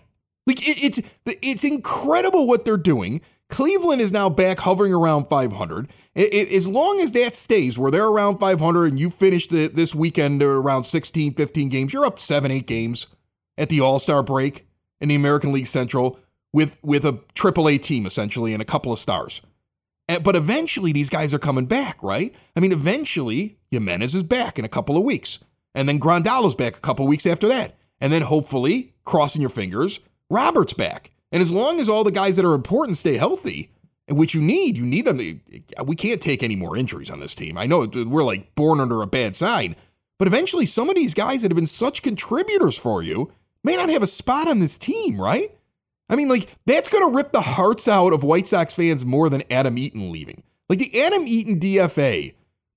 Like 0.48 0.68
it, 0.68 0.84
it's 0.84 1.02
it's 1.26 1.64
incredible 1.64 2.48
what 2.48 2.66
they're 2.66 2.78
doing. 2.78 3.22
Cleveland 3.50 4.02
is 4.02 4.12
now 4.12 4.30
back 4.30 4.60
hovering 4.60 4.94
around 4.94 5.26
500. 5.30 5.88
It, 6.16 6.34
it, 6.34 6.52
as 6.52 6.68
long 6.68 7.00
as 7.00 7.14
that 7.14 7.34
stays 7.34 7.78
where 7.78 7.92
they're 7.92 8.08
around 8.08 8.40
500 8.40 8.88
and 8.88 9.00
you 9.00 9.10
finish 9.10 9.48
the, 9.48 9.68
this 9.68 9.96
weekend 9.96 10.44
around 10.44 10.84
16, 10.84 11.34
15 11.34 11.70
games, 11.70 11.94
you're 11.94 12.06
up 12.06 12.20
seven, 12.20 12.52
eight 12.52 12.68
games 12.68 13.08
at 13.58 13.70
the 13.70 13.80
All 13.80 14.00
Star 14.00 14.22
break 14.24 14.68
in 15.00 15.10
the 15.10 15.16
American 15.16 15.54
League 15.54 15.68
Central 15.68 16.20
with 16.52 16.78
with 16.82 17.06
a 17.06 17.14
AAA 17.36 17.82
team 17.82 18.06
essentially 18.06 18.54
and 18.54 18.62
a 18.62 18.66
couple 18.66 18.92
of 18.92 19.00
stars. 19.00 19.42
Eh, 20.10 20.20
but 20.20 20.36
eventually, 20.36 20.92
these 20.92 21.10
guys 21.10 21.34
are 21.34 21.40
coming 21.40 21.66
back, 21.66 22.02
right? 22.02 22.34
I 22.56 22.60
mean, 22.60 22.72
eventually, 22.72 23.58
Jimenez 23.72 24.16
is 24.16 24.24
back 24.24 24.58
in 24.58 24.66
a 24.66 24.70
couple 24.70 24.98
of 24.98 25.04
weeks. 25.04 25.40
And 25.76 25.88
then 25.88 26.00
Grandal's 26.00 26.56
back 26.56 26.78
a 26.78 26.82
couple 26.82 27.06
of 27.06 27.10
weeks 27.10 27.26
after 27.26 27.48
that. 27.50 27.78
And 28.00 28.12
then 28.12 28.24
hopefully, 28.24 28.94
crossing 29.06 29.42
your 29.42 29.50
fingers, 29.50 30.00
Robert's 30.30 30.74
back. 30.74 31.12
And 31.32 31.44
as 31.44 31.52
long 31.52 31.80
as 31.80 31.90
all 31.90 32.04
the 32.04 32.12
guys 32.12 32.36
that 32.38 32.46
are 32.46 32.54
important 32.54 32.98
stay 32.98 33.18
healthy, 33.18 33.72
and 34.08 34.18
which 34.18 34.34
you 34.34 34.42
need, 34.42 34.78
you 34.78 34.86
need 34.86 35.06
them. 35.06 35.42
We 35.84 35.96
can't 35.96 36.22
take 36.22 36.42
any 36.42 36.56
more 36.56 36.78
injuries 36.78 37.10
on 37.10 37.20
this 37.20 37.36
team. 37.36 37.58
I 37.58 37.66
know 37.66 37.86
we're 37.94 38.24
like 38.24 38.56
born 38.56 38.80
under 38.80 39.02
a 39.02 39.08
bad 39.08 39.36
sign, 39.36 39.76
but 40.18 40.28
eventually, 40.28 40.66
some 40.66 40.90
of 40.90 40.96
these 40.96 41.14
guys 41.14 41.42
that 41.42 41.52
have 41.52 41.58
been 41.58 41.68
such 41.68 42.02
contributors 42.02 42.78
for 42.78 43.04
you 43.04 43.34
may 43.64 43.76
not 43.76 43.90
have 43.90 44.04
a 44.04 44.08
spot 44.08 44.48
on 44.48 44.60
this 44.60 44.78
team, 44.78 45.20
right? 45.20 45.57
I 46.10 46.16
mean, 46.16 46.30
like, 46.30 46.50
that's 46.66 46.90
going 46.90 47.04
to 47.10 47.16
rip 47.16 47.32
the 47.32 47.42
hearts 47.42 47.88
out 47.88 48.14
of 48.14 48.24
White 48.24 48.48
Sox 48.48 48.76
fans 48.76 49.06
more 49.06 49.30
than 49.30 49.44
Adam 49.52 49.78
Eaton 49.78 50.12
leaving. 50.12 50.44
Like, 50.70 50.80
the 50.80 51.02
Adam 51.02 51.24
Eaton 51.24 51.60
DFA, 51.60 52.34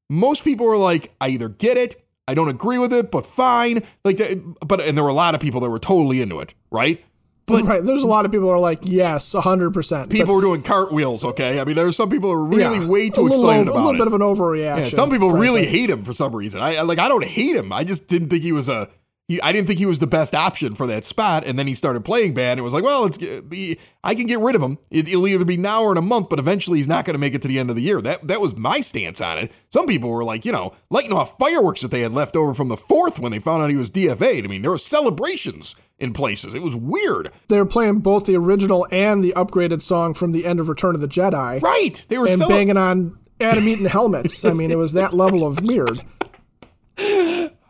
most 0.08 0.44
people 0.44 0.66
were 0.66 0.76
like, 0.76 1.12
I 1.20 1.28
either 1.28 1.48
get 1.48 1.76
it, 1.76 2.04
I 2.26 2.34
don't 2.34 2.48
agree 2.48 2.78
with 2.78 2.92
it, 2.92 3.10
but 3.10 3.26
fine. 3.26 3.82
Like, 4.04 4.20
uh, 4.20 4.34
but, 4.66 4.80
and 4.80 4.96
there 4.96 5.04
were 5.04 5.10
a 5.10 5.14
lot 5.14 5.34
of 5.34 5.40
people 5.40 5.60
that 5.60 5.70
were 5.70 5.78
totally 5.78 6.20
into 6.20 6.40
it, 6.40 6.54
right? 6.70 7.04
But 7.50 7.64
right, 7.64 7.82
there's 7.82 8.04
a 8.04 8.06
lot 8.06 8.24
of 8.24 8.30
people 8.30 8.46
who 8.46 8.52
are 8.52 8.60
like, 8.60 8.78
yes, 8.82 9.34
100%. 9.34 10.10
People 10.10 10.26
but, 10.26 10.32
were 10.34 10.40
doing 10.40 10.62
cartwheels, 10.62 11.24
okay? 11.24 11.58
I 11.58 11.64
mean, 11.64 11.74
there's 11.74 11.96
some 11.96 12.08
people 12.08 12.30
who 12.30 12.36
are 12.36 12.44
really 12.44 12.78
yeah, 12.78 12.86
way 12.86 13.10
too 13.10 13.26
excited 13.26 13.68
over, 13.68 13.70
about 13.70 13.78
it. 13.78 13.80
A 13.80 13.86
little 13.86 13.98
bit 13.98 14.06
of 14.06 14.14
an 14.14 14.20
overreaction. 14.20 14.84
Yeah, 14.84 14.88
some 14.90 15.10
people 15.10 15.30
frankly. 15.30 15.48
really 15.48 15.66
hate 15.66 15.90
him 15.90 16.04
for 16.04 16.12
some 16.12 16.34
reason. 16.34 16.62
I 16.62 16.82
like 16.82 16.98
I 16.98 17.08
don't 17.08 17.24
hate 17.24 17.56
him. 17.56 17.72
I 17.72 17.82
just 17.82 18.06
didn't 18.06 18.28
think 18.28 18.42
he 18.42 18.52
was 18.52 18.68
a 18.68 18.88
he, 19.30 19.40
I 19.42 19.52
didn't 19.52 19.68
think 19.68 19.78
he 19.78 19.86
was 19.86 20.00
the 20.00 20.08
best 20.08 20.34
option 20.34 20.74
for 20.74 20.88
that 20.88 21.04
spot. 21.04 21.44
And 21.46 21.56
then 21.56 21.68
he 21.68 21.76
started 21.76 22.04
playing 22.04 22.34
bad. 22.34 22.52
And 22.52 22.58
it 22.58 22.62
was 22.62 22.72
like, 22.72 22.82
well, 22.82 23.06
it's 23.06 23.16
the 23.16 23.78
I 24.02 24.16
can 24.16 24.26
get 24.26 24.40
rid 24.40 24.56
of 24.56 24.62
him. 24.62 24.76
It, 24.90 25.06
will 25.14 25.28
either 25.28 25.44
be 25.44 25.56
now 25.56 25.84
or 25.84 25.92
in 25.92 25.98
a 25.98 26.02
month, 26.02 26.28
but 26.28 26.40
eventually 26.40 26.78
he's 26.78 26.88
not 26.88 27.04
going 27.04 27.14
to 27.14 27.20
make 27.20 27.32
it 27.32 27.40
to 27.42 27.48
the 27.48 27.60
end 27.60 27.70
of 27.70 27.76
the 27.76 27.82
year. 27.82 28.00
That 28.00 28.26
that 28.26 28.40
was 28.40 28.56
my 28.56 28.80
stance 28.80 29.20
on 29.20 29.38
it. 29.38 29.52
Some 29.68 29.86
people 29.86 30.10
were 30.10 30.24
like, 30.24 30.44
you 30.44 30.50
know, 30.50 30.74
lighting 30.90 31.12
off 31.12 31.38
fireworks 31.38 31.80
that 31.82 31.92
they 31.92 32.00
had 32.00 32.12
left 32.12 32.34
over 32.34 32.54
from 32.54 32.66
the 32.66 32.76
fourth 32.76 33.20
when 33.20 33.30
they 33.30 33.38
found 33.38 33.62
out 33.62 33.70
he 33.70 33.76
was 33.76 33.88
DFA'd. 33.88 34.44
I 34.44 34.48
mean, 34.48 34.62
there 34.62 34.72
were 34.72 34.78
celebrations 34.78 35.76
in 36.00 36.12
places. 36.12 36.52
It 36.52 36.62
was 36.62 36.74
weird. 36.74 37.30
They 37.46 37.58
were 37.58 37.66
playing 37.66 38.00
both 38.00 38.26
the 38.26 38.36
original 38.36 38.88
and 38.90 39.22
the 39.22 39.32
upgraded 39.36 39.80
song 39.80 40.12
from 40.12 40.32
the 40.32 40.44
end 40.44 40.58
of 40.58 40.68
Return 40.68 40.96
of 40.96 41.00
the 41.00 41.08
Jedi. 41.08 41.62
Right. 41.62 42.04
They 42.08 42.18
were 42.18 42.26
and 42.26 42.38
cele- 42.38 42.48
banging 42.48 42.76
on 42.76 43.16
Adam 43.40 43.68
Eaton 43.68 43.86
helmets. 43.86 44.44
I 44.44 44.54
mean, 44.54 44.72
it 44.72 44.78
was 44.78 44.94
that 44.94 45.14
level 45.14 45.46
of 45.46 45.62
weird. 45.62 46.00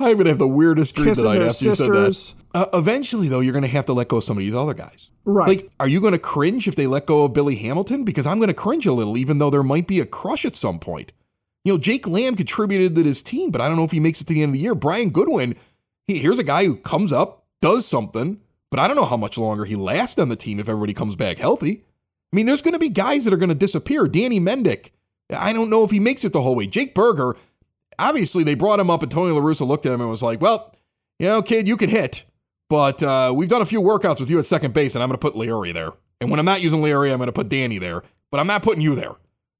I'm 0.01 0.17
gonna 0.17 0.31
have 0.31 0.39
the 0.39 0.49
weirdest 0.49 0.95
dream 0.95 1.15
tonight 1.15 1.43
after 1.43 1.53
sisters. 1.53 1.89
you 1.89 2.13
said 2.13 2.37
that. 2.53 2.75
Uh, 2.75 2.79
eventually, 2.79 3.29
though, 3.29 3.41
you're 3.41 3.53
gonna 3.53 3.67
have 3.67 3.87
to 3.87 3.93
let 3.93 4.09
go 4.09 4.17
of 4.19 4.25
some 4.25 4.37
of 4.37 4.41
these 4.41 4.55
other 4.55 4.75
guys. 4.75 5.11
Right. 5.25 5.49
Like, 5.49 5.71
are 5.79 5.89
you 5.89 6.01
gonna 6.01 6.19
cringe 6.19 6.67
if 6.67 6.75
they 6.77 6.87
let 6.87 7.07
go 7.07 7.25
of 7.25 7.33
Billy 7.33 7.57
Hamilton? 7.57 8.05
Because 8.05 8.27
I'm 8.27 8.41
gonna 8.41 8.55
cringe 8.55 8.87
a 8.87 8.93
little, 8.93 9.17
even 9.17 9.39
though 9.39 9.51
there 9.51 9.63
might 9.63 9.87
be 9.87 10.01
a 10.01 10.07
crush 10.07 10.45
at 10.45 10.57
some 10.57 10.79
point. 10.79 11.13
You 11.65 11.75
know, 11.75 11.79
Jake 11.79 12.09
Lamb 12.09 12.37
contributed 12.37 12.95
to 12.95 13.05
his 13.05 13.23
team, 13.23 13.51
but 13.51 13.61
I 13.61 13.69
don't 13.69 13.77
know 13.77 13.85
if 13.85 13.91
he 13.91 14.01
makes 14.01 14.21
it 14.21 14.27
to 14.29 14.35
the 14.35 14.43
end 14.43 14.51
of 14.51 14.55
the 14.55 14.61
year. 14.61 14.75
Brian 14.75 15.11
Goodwin, 15.11 15.57
he, 16.07 16.19
here's 16.19 16.39
a 16.39 16.45
guy 16.45 16.65
who 16.65 16.77
comes 16.77 17.13
up, 17.13 17.45
does 17.61 17.87
something, 17.87 18.41
but 18.71 18.81
I 18.81 18.87
don't 18.87 18.97
know 18.97 19.05
how 19.05 19.19
much 19.19 19.37
longer 19.37 19.67
he 19.67 19.77
lasts 19.77 20.19
on 20.19 20.31
the 20.31 20.37
team 20.37 20.59
if 20.59 20.69
everybody 20.69 20.95
comes 20.95 21.17
back 21.17 21.39
healthy. 21.39 21.85
I 22.33 22.37
mean, 22.37 22.47
there's 22.47 22.63
going 22.63 22.73
to 22.73 22.79
be 22.79 22.89
guys 22.89 23.25
that 23.25 23.35
are 23.35 23.39
going 23.39 23.51
to 23.51 23.55
disappear. 23.55 24.07
Danny 24.07 24.41
Mendick, 24.41 24.91
I 25.29 25.53
don't 25.53 25.69
know 25.69 25.85
if 25.85 25.91
he 25.91 26.01
makes 26.01 26.25
it 26.25 26.33
the 26.33 26.41
whole 26.43 26.55
way. 26.55 26.67
Jake 26.67 26.95
Burger, 26.95 27.37
obviously 28.01 28.43
they 28.43 28.55
brought 28.55 28.81
him 28.81 28.91
up 28.91 29.03
and 29.03 29.11
Tony 29.11 29.33
La 29.33 29.41
Russa 29.41 29.67
looked 29.67 29.87
at 29.87 29.93
him 29.93 30.01
and 30.01 30.11
was 30.11 30.23
like, 30.23 30.41
well, 30.41 30.75
you 31.19 31.29
know, 31.29 31.43
kid, 31.43 31.69
you 31.69 31.77
can 31.77 31.91
hit, 31.91 32.25
but 32.69 33.03
uh, 33.03 33.33
we've 33.35 33.49
done 33.49 33.63
a 33.63 33.67
few 33.67 33.81
workouts 33.81 34.21
with 34.21 34.31
you 34.31 34.39
at 34.39 34.47
second 34.47 34.75
base 34.75 34.95
and 34.95 35.03
I'm 35.03 35.09
going 35.09 35.19
to 35.19 35.21
put 35.21 35.35
Leury 35.35 35.73
there. 35.73 35.93
And 36.21 36.31
when 36.31 36.41
I'm 36.41 36.47
not 36.47 36.63
using 36.63 36.81
Leury, 36.81 37.13
I'm 37.13 37.19
going 37.19 37.29
to 37.29 37.33
put 37.33 37.49
Danny 37.49 37.79
there, 37.79 38.03
but 38.31 38.41
I'm 38.41 38.47
not 38.47 38.63
putting 38.63 38.83
you 38.83 38.95
there 38.95 39.13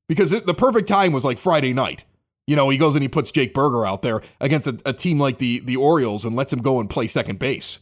because 0.09 0.33
it, 0.33 0.47
the 0.47 0.55
perfect 0.55 0.89
time 0.89 1.13
was 1.13 1.25
like 1.25 1.39
Friday 1.39 1.73
night. 1.73 2.05
You 2.47 2.57
know, 2.57 2.69
he 2.69 2.79
goes 2.79 2.97
and 2.97 3.03
he 3.03 3.09
puts 3.09 3.31
Jake 3.31 3.55
Burger 3.55 3.87
out 3.87 4.03
there 4.03 4.23
against 4.41 4.67
a, 4.67 4.81
a 4.85 4.93
team 4.93 5.21
like 5.21 5.39
the 5.39 5.61
the 5.61 5.77
Orioles 5.77 6.25
and 6.25 6.35
lets 6.35 6.53
him 6.53 6.61
go 6.61 6.81
and 6.81 6.91
play 6.91 7.07
second 7.07 7.39
base, 7.39 7.79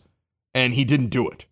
and 0.55 0.75
he 0.75 0.85
didn't 0.85 1.07
do 1.07 1.27
it. 1.27 1.47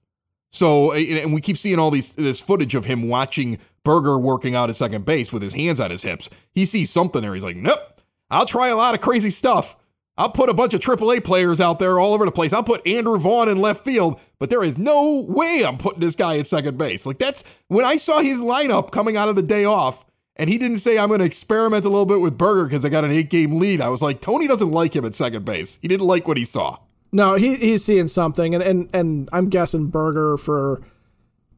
So, 0.52 0.92
and 0.92 1.32
we 1.32 1.40
keep 1.40 1.56
seeing 1.56 1.78
all 1.78 1.90
these 1.90 2.12
this 2.12 2.40
footage 2.40 2.74
of 2.74 2.84
him 2.84 3.08
watching 3.08 3.58
Burger 3.84 4.18
working 4.18 4.54
out 4.54 4.68
at 4.68 4.76
second 4.76 5.06
base 5.06 5.32
with 5.32 5.42
his 5.42 5.54
hands 5.54 5.80
on 5.80 5.90
his 5.90 6.02
hips. 6.02 6.28
He 6.52 6.66
sees 6.66 6.90
something 6.90 7.22
there. 7.22 7.34
He's 7.34 7.44
like, 7.44 7.56
nope, 7.56 7.95
I'll 8.30 8.46
try 8.46 8.68
a 8.68 8.76
lot 8.76 8.94
of 8.94 9.00
crazy 9.00 9.30
stuff. 9.30 9.76
I'll 10.18 10.30
put 10.30 10.48
a 10.48 10.54
bunch 10.54 10.72
of 10.72 10.80
AAA 10.80 11.24
players 11.24 11.60
out 11.60 11.78
there 11.78 11.98
all 11.98 12.14
over 12.14 12.24
the 12.24 12.32
place. 12.32 12.52
I'll 12.52 12.62
put 12.62 12.86
Andrew 12.86 13.18
Vaughn 13.18 13.50
in 13.50 13.60
left 13.60 13.84
field, 13.84 14.18
but 14.38 14.48
there 14.48 14.64
is 14.64 14.78
no 14.78 15.20
way 15.20 15.62
I'm 15.64 15.76
putting 15.76 16.00
this 16.00 16.16
guy 16.16 16.38
at 16.38 16.46
second 16.46 16.78
base. 16.78 17.04
Like 17.04 17.18
that's 17.18 17.44
when 17.68 17.84
I 17.84 17.98
saw 17.98 18.20
his 18.20 18.40
lineup 18.40 18.90
coming 18.90 19.16
out 19.16 19.28
of 19.28 19.36
the 19.36 19.42
day 19.42 19.66
off, 19.66 20.06
and 20.36 20.48
he 20.48 20.56
didn't 20.56 20.78
say 20.78 20.98
I'm 20.98 21.08
going 21.08 21.20
to 21.20 21.26
experiment 21.26 21.84
a 21.84 21.90
little 21.90 22.06
bit 22.06 22.20
with 22.20 22.38
Burger 22.38 22.64
because 22.64 22.84
I 22.84 22.88
got 22.88 23.04
an 23.04 23.10
eight 23.10 23.28
game 23.28 23.58
lead. 23.58 23.82
I 23.82 23.90
was 23.90 24.00
like, 24.00 24.22
Tony 24.22 24.46
doesn't 24.46 24.70
like 24.70 24.96
him 24.96 25.04
at 25.04 25.14
second 25.14 25.44
base. 25.44 25.78
He 25.82 25.88
didn't 25.88 26.06
like 26.06 26.26
what 26.26 26.38
he 26.38 26.44
saw. 26.44 26.78
No, 27.12 27.34
he, 27.34 27.54
he's 27.56 27.84
seeing 27.84 28.08
something, 28.08 28.54
and, 28.54 28.62
and 28.62 28.88
and 28.94 29.28
I'm 29.32 29.48
guessing 29.48 29.88
Burger 29.88 30.36
for 30.36 30.82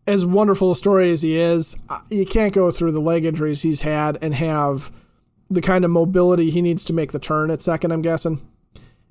as 0.06 0.24
wonderful 0.24 0.72
a 0.72 0.76
story 0.76 1.10
as 1.10 1.22
he 1.22 1.38
is, 1.38 1.76
you 2.08 2.24
can't 2.24 2.54
go 2.54 2.70
through 2.70 2.92
the 2.92 3.00
leg 3.00 3.24
injuries 3.24 3.62
he's 3.62 3.82
had 3.82 4.18
and 4.22 4.34
have 4.34 4.90
the 5.50 5.60
kind 5.60 5.84
of 5.84 5.90
mobility 5.90 6.50
he 6.50 6.62
needs 6.62 6.84
to 6.84 6.92
make 6.92 7.12
the 7.12 7.18
turn 7.18 7.50
at 7.50 7.62
second, 7.62 7.92
I'm 7.92 8.02
guessing. 8.02 8.46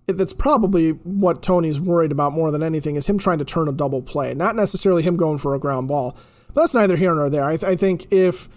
That's 0.05 0.33
probably 0.33 0.91
what 0.91 1.41
Tony's 1.41 1.79
worried 1.79 2.11
about 2.11 2.31
more 2.31 2.51
than 2.51 2.63
anything 2.63 2.95
is 2.95 3.07
him 3.07 3.17
trying 3.17 3.39
to 3.39 3.45
turn 3.45 3.67
a 3.67 3.73
double 3.73 4.01
play, 4.01 4.33
not 4.33 4.55
necessarily 4.55 5.03
him 5.03 5.17
going 5.17 5.37
for 5.37 5.53
a 5.53 5.59
ground 5.59 5.89
ball. 5.89 6.17
But 6.53 6.61
that's 6.61 6.75
neither 6.75 6.95
here 6.95 7.13
nor 7.13 7.29
there. 7.29 7.43
I, 7.43 7.57
th- 7.57 7.69
I 7.69 7.75
think 7.75 8.11
if 8.13 8.47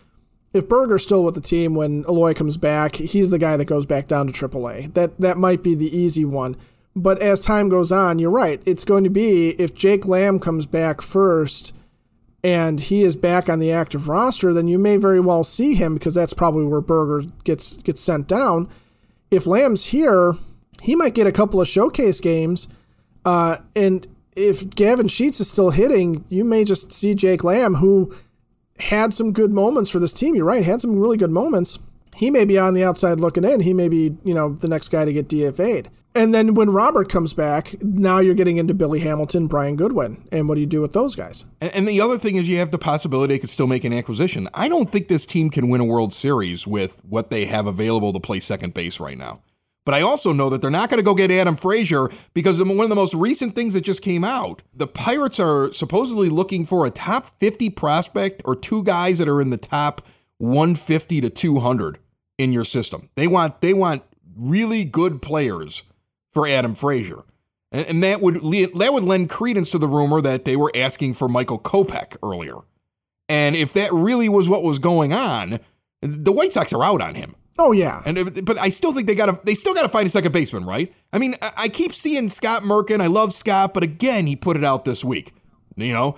if 0.52 0.68
Burger's 0.68 1.04
still 1.04 1.24
with 1.24 1.34
the 1.34 1.40
team 1.40 1.74
when 1.74 2.04
Eloy 2.08 2.34
comes 2.34 2.56
back, 2.56 2.96
he's 2.96 3.30
the 3.30 3.38
guy 3.38 3.56
that 3.56 3.66
goes 3.66 3.86
back 3.86 4.08
down 4.08 4.26
to 4.26 4.32
AAA. 4.32 4.94
That 4.94 5.18
that 5.20 5.38
might 5.38 5.62
be 5.62 5.74
the 5.74 5.96
easy 5.96 6.24
one. 6.24 6.56
But 6.94 7.20
as 7.20 7.40
time 7.40 7.68
goes 7.68 7.92
on, 7.92 8.18
you're 8.18 8.30
right. 8.30 8.60
It's 8.66 8.84
going 8.84 9.04
to 9.04 9.10
be 9.10 9.50
if 9.50 9.74
Jake 9.74 10.06
Lamb 10.06 10.38
comes 10.38 10.66
back 10.66 11.00
first 11.00 11.72
and 12.42 12.81
he 12.81 13.03
is 13.03 13.16
back 13.16 13.48
on 13.48 13.59
the 13.59 13.72
active 13.72 14.09
roster, 14.09 14.53
then 14.53 14.68
you 14.68 14.79
may 14.79 14.96
very 14.96 15.20
well 15.20 15.44
see 15.44 15.74
him 15.74 15.94
because 15.94 16.14
that's 16.14 16.33
probably 16.33 16.64
where 16.64 16.81
Burger 16.81 17.29
gets 17.44 17.76
gets 17.79 18.00
sent 18.00 18.26
down. 18.26 18.68
If 19.31 19.46
Lamb's 19.46 19.87
here, 19.87 20.35
he 20.81 20.96
might 20.96 21.14
get 21.14 21.26
a 21.26 21.33
couple 21.33 21.61
of 21.61 21.68
showcase 21.68 22.20
games. 22.20 22.66
Uh, 23.24 23.59
and 23.76 24.07
if 24.35 24.68
Gavin 24.70 25.09
Sheets 25.09 25.40
is 25.40 25.50
still 25.50 25.70
hitting, 25.70 26.24
you 26.29 26.44
may 26.44 26.64
just 26.64 26.92
see 26.92 27.14
Jake 27.14 27.44
Lamb, 27.44 27.74
who 27.74 28.14
had 28.79 29.12
some 29.12 29.33
good 29.33 29.53
moments 29.53 29.90
for 29.90 29.98
this 29.98 30.14
team. 30.14 30.35
You're 30.35 30.46
right, 30.46 30.64
had 30.64 30.81
some 30.81 30.98
really 30.98 31.18
good 31.18 31.31
moments. 31.31 31.79
He 32.16 32.31
may 32.31 32.44
be 32.44 32.59
on 32.59 32.74
the 32.74 32.85
outside 32.85 33.20
looking 33.20 33.44
in. 33.44 33.61
He 33.61 33.74
may 33.74 33.88
be, 33.88 34.16
you 34.24 34.35
know, 34.35 34.55
the 34.55 34.68
next 34.68 34.88
guy 34.88 35.05
to 35.05 35.12
get 35.12 35.29
DFA'd. 35.29 35.90
And 36.14 36.35
then 36.35 36.55
when 36.55 36.70
Robert 36.70 37.09
comes 37.09 37.35
back, 37.35 37.81
now 37.83 38.18
you're 38.18 38.35
getting 38.35 38.57
into 38.57 38.75
Billy 38.75 38.99
Hamilton, 39.01 39.46
Brian 39.46 39.77
Goodwin. 39.77 40.27
And 40.33 40.49
what 40.49 40.57
do 40.57 40.61
you 40.61 40.66
do 40.66 40.81
with 40.81 40.92
those 40.92 41.14
guys? 41.14 41.46
And, 41.61 41.75
and 41.75 41.88
the 41.88 42.01
other 42.01 42.18
thing 42.18 42.37
is 42.37 42.49
you 42.49 42.59
have 42.59 42.73
the 42.73 42.79
possibility 42.79 43.35
they 43.35 43.38
could 43.38 43.51
still 43.51 43.68
make 43.68 43.85
an 43.85 43.92
acquisition. 43.92 44.49
I 44.53 44.68
don't 44.68 44.90
think 44.90 45.09
this 45.09 45.25
team 45.25 45.51
can 45.51 45.68
win 45.68 45.81
a 45.81 45.85
World 45.85 46.12
Series 46.12 46.66
with 46.66 47.01
what 47.05 47.31
they 47.31 47.44
have 47.46 47.66
available 47.66 48.12
to 48.12 48.20
play 48.20 48.40
second 48.40 48.75
base 48.75 48.99
right 48.99 49.16
now. 49.16 49.42
But 49.87 49.94
I 49.94 50.03
also 50.03 50.33
know 50.33 50.51
that 50.51 50.61
they're 50.61 50.70
not 50.70 50.90
going 50.90 50.99
to 50.99 51.05
go 51.05 51.14
get 51.14 51.31
Adam 51.31 51.57
Frazier 51.57 52.11
because 52.35 52.62
one 52.62 52.81
of 52.81 52.88
the 52.88 52.94
most 52.94 53.14
recent 53.14 53.55
things 53.55 53.75
that 53.75 53.81
just 53.81 54.03
came 54.03 54.25
out, 54.25 54.62
the 54.75 54.87
Pirates 54.87 55.40
are 55.40 55.73
supposedly 55.73 56.29
looking 56.29 56.66
for 56.66 56.85
a 56.85 56.90
top 56.90 57.29
50 57.40 57.70
prospect 57.70 58.42
or 58.44 58.55
two 58.55 58.85
guys 58.85 59.18
that 59.18 59.29
are 59.29 59.40
in 59.40 59.51
the 59.51 59.57
top 59.57 60.03
150 60.38 61.23
to 61.23 61.31
200 61.31 61.99
in 62.37 62.53
your 62.53 62.64
system. 62.64 63.09
They 63.14 63.27
want 63.27 63.61
they 63.62 63.75
want 63.75 64.03
really 64.37 64.85
good 64.85 65.23
players 65.23 65.83
for 66.32 66.46
Adam 66.46 66.74
Frazier. 66.74 67.22
And, 67.72 67.86
and 67.86 68.02
that 68.02 68.20
would 68.20 68.36
that 68.42 68.90
would 68.92 69.04
lend 69.04 69.30
credence 69.30 69.70
to 69.70 69.78
the 69.78 69.88
rumor 69.88 70.20
that 70.20 70.44
they 70.44 70.56
were 70.56 70.72
asking 70.74 71.14
for 71.14 71.28
Michael 71.28 71.58
Kopech 71.58 72.16
earlier. 72.22 72.56
And 73.28 73.54
if 73.54 73.72
that 73.74 73.92
really 73.92 74.28
was 74.28 74.48
what 74.48 74.62
was 74.62 74.78
going 74.78 75.12
on, 75.12 75.60
the 76.00 76.32
White 76.32 76.52
Sox 76.52 76.72
are 76.72 76.82
out 76.82 77.00
on 77.00 77.14
him. 77.14 77.36
Oh 77.58 77.72
yeah, 77.72 78.00
and 78.06 78.44
but 78.46 78.58
I 78.58 78.70
still 78.70 78.92
think 78.92 79.06
they 79.06 79.14
got 79.14 79.26
to 79.26 79.38
they 79.44 79.54
still 79.54 79.74
got 79.74 79.82
to 79.82 79.88
find 79.88 80.06
a 80.06 80.10
second 80.10 80.32
baseman, 80.32 80.64
right? 80.64 80.94
I 81.12 81.18
mean, 81.18 81.34
I, 81.42 81.50
I 81.58 81.68
keep 81.68 81.92
seeing 81.92 82.30
Scott 82.30 82.62
Merkin. 82.62 83.02
I 83.02 83.06
love 83.06 83.34
Scott, 83.34 83.74
but 83.74 83.82
again, 83.82 84.26
he 84.26 84.34
put 84.34 84.56
it 84.56 84.64
out 84.64 84.84
this 84.86 85.04
week. 85.04 85.34
You 85.76 85.92
know, 85.92 86.16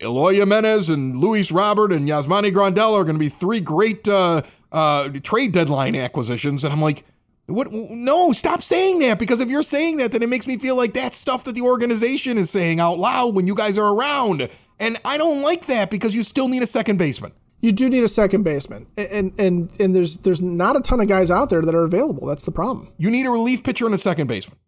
Eloy 0.00 0.34
Jimenez 0.34 0.88
and 0.88 1.16
Luis 1.18 1.52
Robert 1.52 1.92
and 1.92 2.08
Yasmani 2.08 2.52
Grandal 2.52 2.92
are 2.92 3.04
going 3.04 3.16
to 3.16 3.20
be 3.20 3.28
three 3.28 3.60
great 3.60 4.08
uh, 4.08 4.42
uh, 4.70 5.10
trade 5.22 5.52
deadline 5.52 5.94
acquisitions, 5.94 6.64
and 6.64 6.72
I'm 6.72 6.80
like, 6.80 7.04
what? 7.46 7.68
No, 7.72 8.32
stop 8.32 8.62
saying 8.62 9.00
that 9.00 9.18
because 9.18 9.40
if 9.40 9.48
you're 9.48 9.62
saying 9.62 9.96
that, 9.98 10.12
then 10.12 10.22
it 10.22 10.28
makes 10.28 10.46
me 10.46 10.58
feel 10.58 10.76
like 10.76 10.94
that's 10.94 11.16
stuff 11.16 11.44
that 11.44 11.54
the 11.54 11.62
organization 11.62 12.38
is 12.38 12.50
saying 12.50 12.80
out 12.80 12.98
loud 12.98 13.34
when 13.34 13.46
you 13.46 13.54
guys 13.54 13.78
are 13.78 13.94
around, 13.94 14.48
and 14.78 14.98
I 15.04 15.18
don't 15.18 15.42
like 15.42 15.66
that 15.66 15.90
because 15.90 16.14
you 16.14 16.22
still 16.22 16.48
need 16.48 16.62
a 16.62 16.66
second 16.66 16.98
baseman 16.98 17.32
you 17.62 17.70
do 17.70 17.88
need 17.88 18.02
a 18.02 18.08
second 18.08 18.42
baseman, 18.42 18.86
and 18.96 19.32
and 19.38 19.70
and 19.80 19.94
there's 19.94 20.18
there's 20.18 20.42
not 20.42 20.76
a 20.76 20.80
ton 20.80 21.00
of 21.00 21.06
guys 21.06 21.30
out 21.30 21.48
there 21.48 21.62
that 21.62 21.74
are 21.74 21.84
available. 21.84 22.26
That's 22.26 22.44
the 22.44 22.50
problem. 22.50 22.92
You 22.98 23.08
need 23.08 23.24
a 23.24 23.30
relief 23.30 23.62
pitcher 23.62 23.86
and 23.86 23.94
a 23.94 23.98
second 23.98 24.26
baseman. 24.26 24.58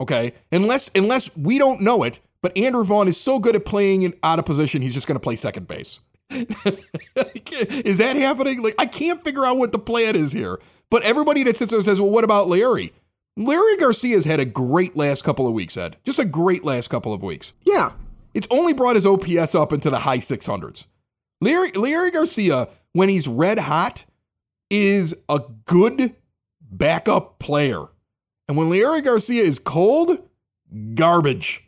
Okay, 0.00 0.32
unless 0.52 0.88
unless 0.94 1.34
we 1.36 1.58
don't 1.58 1.80
know 1.80 2.04
it, 2.04 2.20
but 2.42 2.56
Andrew 2.56 2.84
Vaughn 2.84 3.08
is 3.08 3.20
so 3.20 3.40
good 3.40 3.56
at 3.56 3.64
playing 3.64 4.02
in 4.02 4.14
out 4.22 4.38
of 4.38 4.46
position, 4.46 4.80
he's 4.80 4.94
just 4.94 5.08
going 5.08 5.16
to 5.16 5.20
play 5.20 5.34
second 5.34 5.66
base. 5.66 5.98
is 6.30 7.98
that 7.98 8.14
happening? 8.16 8.62
Like 8.62 8.76
I 8.78 8.86
can't 8.86 9.24
figure 9.24 9.44
out 9.44 9.58
what 9.58 9.72
the 9.72 9.80
plan 9.80 10.14
is 10.14 10.30
here. 10.32 10.60
But 10.90 11.02
everybody 11.02 11.42
that 11.44 11.56
sits 11.56 11.72
there 11.72 11.82
says, 11.82 12.00
"Well, 12.00 12.10
what 12.10 12.24
about 12.24 12.48
Leury?" 12.48 12.92
Leury 13.38 13.78
Garcia's 13.78 14.24
had 14.24 14.40
a 14.40 14.44
great 14.46 14.96
last 14.96 15.22
couple 15.22 15.46
of 15.46 15.52
weeks, 15.52 15.76
Ed. 15.76 15.96
Just 16.04 16.18
a 16.18 16.24
great 16.24 16.64
last 16.64 16.88
couple 16.88 17.12
of 17.12 17.22
weeks. 17.22 17.52
Yeah. 17.64 17.92
It's 18.32 18.46
only 18.50 18.72
brought 18.72 18.94
his 18.96 19.06
OPS 19.06 19.54
up 19.54 19.72
into 19.72 19.90
the 19.90 20.00
high 20.00 20.18
600s. 20.18 20.86
Leury, 21.42 21.72
Leury 21.72 22.12
Garcia, 22.12 22.68
when 22.92 23.08
he's 23.08 23.28
red 23.28 23.58
hot, 23.58 24.06
is 24.70 25.14
a 25.28 25.40
good 25.66 26.14
backup 26.60 27.38
player. 27.38 27.84
And 28.48 28.56
when 28.56 28.68
Leury 28.68 29.04
Garcia 29.04 29.42
is 29.42 29.58
cold, 29.58 30.18
garbage. 30.94 31.62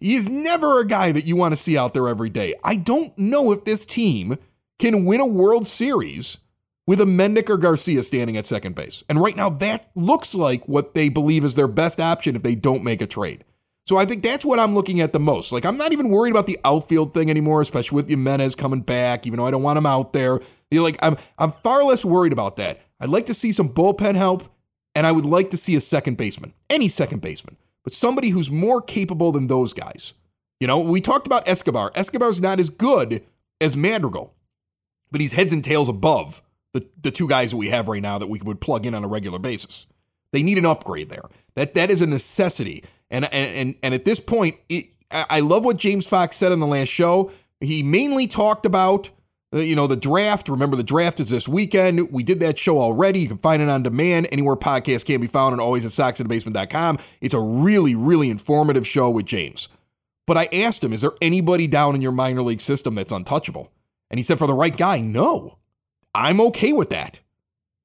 He's 0.00 0.28
never 0.28 0.80
a 0.80 0.86
guy 0.86 1.12
that 1.12 1.24
you 1.24 1.36
want 1.36 1.52
to 1.52 1.62
see 1.62 1.78
out 1.78 1.94
there 1.94 2.08
every 2.08 2.30
day. 2.30 2.54
I 2.64 2.76
don't 2.76 3.16
know 3.18 3.52
if 3.52 3.64
this 3.64 3.84
team 3.84 4.38
can 4.78 5.04
win 5.04 5.20
a 5.20 5.26
World 5.26 5.66
Series 5.66 6.38
with 6.86 7.00
a 7.00 7.04
Mendick 7.04 7.48
or 7.48 7.56
Garcia 7.56 8.02
standing 8.02 8.36
at 8.36 8.46
second 8.46 8.74
base. 8.74 9.02
And 9.08 9.20
right 9.20 9.36
now, 9.36 9.48
that 9.48 9.90
looks 9.94 10.34
like 10.34 10.68
what 10.68 10.94
they 10.94 11.08
believe 11.08 11.44
is 11.44 11.54
their 11.54 11.68
best 11.68 12.00
option 12.00 12.36
if 12.36 12.42
they 12.42 12.54
don't 12.54 12.84
make 12.84 13.00
a 13.00 13.06
trade. 13.06 13.44
So 13.86 13.98
I 13.98 14.06
think 14.06 14.22
that's 14.22 14.44
what 14.46 14.58
I'm 14.58 14.74
looking 14.74 15.00
at 15.00 15.12
the 15.12 15.20
most. 15.20 15.52
Like 15.52 15.66
I'm 15.66 15.76
not 15.76 15.92
even 15.92 16.08
worried 16.08 16.30
about 16.30 16.46
the 16.46 16.58
outfield 16.64 17.12
thing 17.12 17.28
anymore, 17.28 17.60
especially 17.60 17.96
with 17.96 18.08
Jimenez 18.08 18.54
coming 18.54 18.80
back, 18.80 19.26
even 19.26 19.38
though 19.38 19.46
I 19.46 19.50
don't 19.50 19.62
want 19.62 19.76
him 19.76 19.86
out 19.86 20.14
there. 20.14 20.40
You're 20.70 20.82
like 20.82 20.96
I'm 21.02 21.16
I'm 21.38 21.52
far 21.52 21.84
less 21.84 22.04
worried 22.04 22.32
about 22.32 22.56
that. 22.56 22.80
I'd 22.98 23.10
like 23.10 23.26
to 23.26 23.34
see 23.34 23.52
some 23.52 23.68
bullpen 23.68 24.16
help, 24.16 24.48
and 24.94 25.06
I 25.06 25.12
would 25.12 25.26
like 25.26 25.50
to 25.50 25.58
see 25.58 25.76
a 25.76 25.82
second 25.82 26.16
baseman, 26.16 26.54
any 26.70 26.88
second 26.88 27.20
baseman, 27.20 27.58
but 27.82 27.92
somebody 27.92 28.30
who's 28.30 28.50
more 28.50 28.80
capable 28.80 29.32
than 29.32 29.48
those 29.48 29.74
guys. 29.74 30.14
You 30.60 30.66
know, 30.66 30.78
we 30.78 31.02
talked 31.02 31.26
about 31.26 31.46
Escobar. 31.46 31.92
Escobar's 31.94 32.40
not 32.40 32.58
as 32.58 32.70
good 32.70 33.22
as 33.60 33.76
Madrigal, 33.76 34.32
but 35.10 35.20
he's 35.20 35.32
heads 35.32 35.52
and 35.52 35.62
tails 35.62 35.90
above 35.90 36.42
the, 36.74 36.86
the 37.00 37.10
two 37.10 37.28
guys 37.28 37.52
that 37.52 37.56
we 37.56 37.70
have 37.70 37.88
right 37.88 38.02
now 38.02 38.18
that 38.18 38.26
we 38.26 38.40
would 38.40 38.60
plug 38.60 38.84
in 38.84 38.94
on 38.94 39.04
a 39.04 39.08
regular 39.08 39.38
basis. 39.38 39.86
They 40.32 40.42
need 40.42 40.58
an 40.58 40.66
upgrade 40.66 41.08
there. 41.08 41.22
That 41.54 41.74
that 41.74 41.90
is 41.90 42.02
a 42.02 42.06
necessity. 42.06 42.84
And 43.10 43.32
and 43.32 43.76
and 43.82 43.94
at 43.94 44.04
this 44.04 44.20
point, 44.20 44.56
it, 44.68 44.88
I 45.10 45.40
love 45.40 45.64
what 45.64 45.76
James 45.76 46.06
Fox 46.06 46.36
said 46.36 46.52
on 46.52 46.60
the 46.60 46.66
last 46.66 46.88
show. 46.88 47.30
He 47.60 47.82
mainly 47.82 48.26
talked 48.26 48.66
about 48.66 49.10
uh, 49.54 49.58
you 49.58 49.76
know 49.76 49.86
the 49.86 49.96
draft. 49.96 50.48
Remember, 50.48 50.76
the 50.76 50.82
draft 50.82 51.20
is 51.20 51.30
this 51.30 51.46
weekend. 51.46 52.10
We 52.10 52.24
did 52.24 52.40
that 52.40 52.58
show 52.58 52.80
already. 52.80 53.20
You 53.20 53.28
can 53.28 53.38
find 53.38 53.62
it 53.62 53.68
on 53.68 53.84
demand 53.84 54.26
anywhere 54.32 54.56
podcasts 54.56 55.04
can 55.04 55.20
be 55.20 55.28
found, 55.28 55.52
and 55.52 55.60
always 55.60 55.84
at 55.84 55.92
soxinthebasement.com. 55.92 56.98
It's 57.20 57.34
a 57.34 57.40
really 57.40 57.94
really 57.94 58.28
informative 58.28 58.86
show 58.86 59.08
with 59.08 59.26
James. 59.26 59.68
But 60.26 60.38
I 60.38 60.48
asked 60.52 60.82
him, 60.82 60.92
is 60.92 61.02
there 61.02 61.12
anybody 61.20 61.66
down 61.66 61.94
in 61.94 62.00
your 62.00 62.12
minor 62.12 62.42
league 62.42 62.60
system 62.60 62.94
that's 62.94 63.12
untouchable? 63.12 63.70
And 64.10 64.18
he 64.18 64.24
said, 64.24 64.38
for 64.38 64.46
the 64.46 64.54
right 64.54 64.74
guy, 64.74 65.00
no. 65.00 65.58
I'm 66.14 66.40
okay 66.40 66.72
with 66.72 66.90
that. 66.90 67.20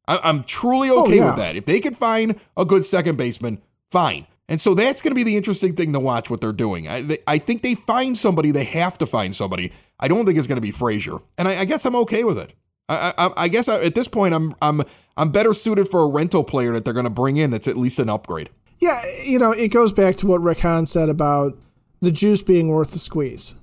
I- 0.07 0.29
am 0.29 0.43
truly 0.43 0.89
oh, 0.89 1.03
okay 1.03 1.13
oh, 1.13 1.23
yeah. 1.23 1.27
with 1.27 1.37
that. 1.37 1.55
If 1.55 1.65
they 1.65 1.79
could 1.79 1.95
find 1.95 2.39
a 2.57 2.65
good 2.65 2.85
second 2.85 3.17
baseman, 3.17 3.61
fine. 3.91 4.27
And 4.47 4.59
so 4.59 4.73
that's 4.73 5.01
going 5.01 5.11
to 5.11 5.15
be 5.15 5.23
the 5.23 5.37
interesting 5.37 5.75
thing 5.75 5.93
to 5.93 5.99
watch 5.99 6.29
what 6.29 6.41
they're 6.41 6.51
doing. 6.51 6.87
I, 6.87 7.01
they, 7.01 7.19
I 7.27 7.37
think 7.37 7.61
they 7.61 7.75
find 7.75 8.17
somebody, 8.17 8.49
they 8.49 8.63
have 8.63 8.97
to 8.97 9.05
find 9.05 9.35
somebody. 9.35 9.71
I 9.99 10.07
don't 10.07 10.25
think 10.25 10.39
it's 10.39 10.47
going 10.47 10.57
to 10.57 10.61
be 10.61 10.71
Frazier, 10.71 11.19
and 11.37 11.47
I, 11.47 11.61
I 11.61 11.65
guess 11.65 11.85
I'm 11.85 11.95
okay 11.97 12.23
with 12.23 12.39
it. 12.39 12.53
I, 12.89 13.13
I, 13.17 13.31
I 13.37 13.47
guess 13.47 13.67
I, 13.67 13.79
at 13.83 13.93
this 13.93 14.07
point, 14.07 14.33
I'm 14.33 14.55
I'm 14.61 14.81
I'm 15.17 15.31
better 15.31 15.53
suited 15.53 15.87
for 15.87 16.01
a 16.01 16.07
rental 16.07 16.43
player 16.43 16.73
that 16.73 16.83
they're 16.85 16.93
going 16.93 17.03
to 17.03 17.11
bring 17.11 17.37
in. 17.37 17.51
That's 17.51 17.67
at 17.67 17.77
least 17.77 17.99
an 17.99 18.09
upgrade. 18.09 18.49
Yeah, 18.79 18.99
you 19.23 19.37
know, 19.37 19.51
it 19.51 19.67
goes 19.67 19.93
back 19.93 20.15
to 20.17 20.27
what 20.27 20.41
Rick 20.41 20.61
Hahn 20.61 20.85
said 20.85 21.09
about 21.09 21.57
the 21.99 22.11
juice 22.11 22.41
being 22.41 22.69
worth 22.69 22.91
the 22.91 22.99
squeeze 22.99 23.55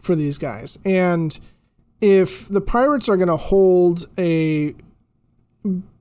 for 0.00 0.14
these 0.14 0.38
guys, 0.38 0.78
and 0.84 1.38
if 2.00 2.48
the 2.48 2.60
Pirates 2.60 3.08
are 3.08 3.16
going 3.16 3.28
to 3.28 3.36
hold 3.36 4.06
a 4.18 4.74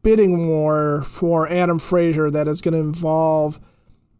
bidding 0.04 0.48
war 0.48 1.02
for 1.04 1.50
Adam 1.50 1.80
Frazier 1.80 2.30
that 2.32 2.48
is 2.48 2.62
going 2.62 2.74
to 2.74 2.80
involve 2.80 3.60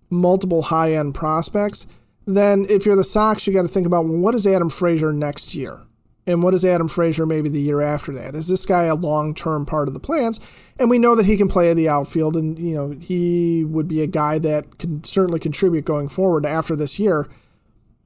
multiple 0.10 0.64
high 0.64 0.94
end 0.94 1.14
prospects, 1.14 1.88
then 2.26 2.66
if 2.70 2.86
you're 2.86 2.96
the 2.96 3.04
Sox, 3.04 3.48
you 3.48 3.54
got 3.54 3.62
to 3.62 3.68
think 3.68 3.88
about 3.88 4.06
well, 4.06 4.18
what 4.18 4.36
is 4.36 4.46
Adam 4.46 4.70
Frazier 4.70 5.14
next 5.14 5.56
year? 5.56 5.82
And 6.26 6.44
what 6.44 6.54
is 6.54 6.66
Adam 6.66 6.90
Frazier 6.90 7.26
maybe 7.26 7.48
the 7.48 7.62
year 7.62 7.80
after 7.80 8.12
that? 8.12 8.36
Is 8.36 8.50
this 8.50 8.66
guy 8.66 8.84
a 8.84 8.96
long 8.96 9.34
term 9.34 9.66
part 9.66 9.88
of 9.88 9.94
the 9.94 10.00
plans? 10.00 10.42
And 10.78 10.90
we 10.90 11.00
know 11.00 11.16
that 11.16 11.26
he 11.26 11.38
can 11.38 11.48
play 11.48 11.72
in 11.72 11.78
the 11.78 11.88
outfield, 11.88 12.36
and 12.36 12.60
you 12.60 12.76
know 12.76 12.90
he 13.00 13.64
would 13.64 13.88
be 13.88 14.02
a 14.02 14.08
guy 14.08 14.38
that 14.40 14.78
can 14.78 15.04
certainly 15.06 15.40
contribute 15.40 15.86
going 15.86 16.10
forward 16.10 16.46
after 16.46 16.76
this 16.76 17.00
year. 17.00 17.30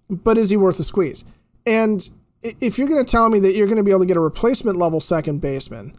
But 0.07 0.37
is 0.37 0.51
he 0.51 0.57
worth 0.57 0.77
the 0.77 0.83
squeeze? 0.83 1.25
And 1.65 2.07
if 2.43 2.77
you're 2.77 2.87
going 2.87 3.03
to 3.03 3.11
tell 3.11 3.29
me 3.29 3.39
that 3.39 3.55
you're 3.55 3.67
going 3.67 3.77
to 3.77 3.83
be 3.83 3.91
able 3.91 4.01
to 4.01 4.05
get 4.05 4.17
a 4.17 4.21
replacement 4.21 4.77
level 4.77 4.99
second 4.99 5.41
baseman 5.41 5.95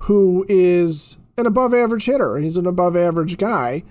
who 0.00 0.44
is 0.48 1.18
an 1.38 1.46
above 1.46 1.72
average 1.72 2.04
hitter, 2.04 2.36
he's 2.38 2.56
an 2.56 2.66
above 2.66 2.96
average 2.96 3.38
guy, 3.38 3.82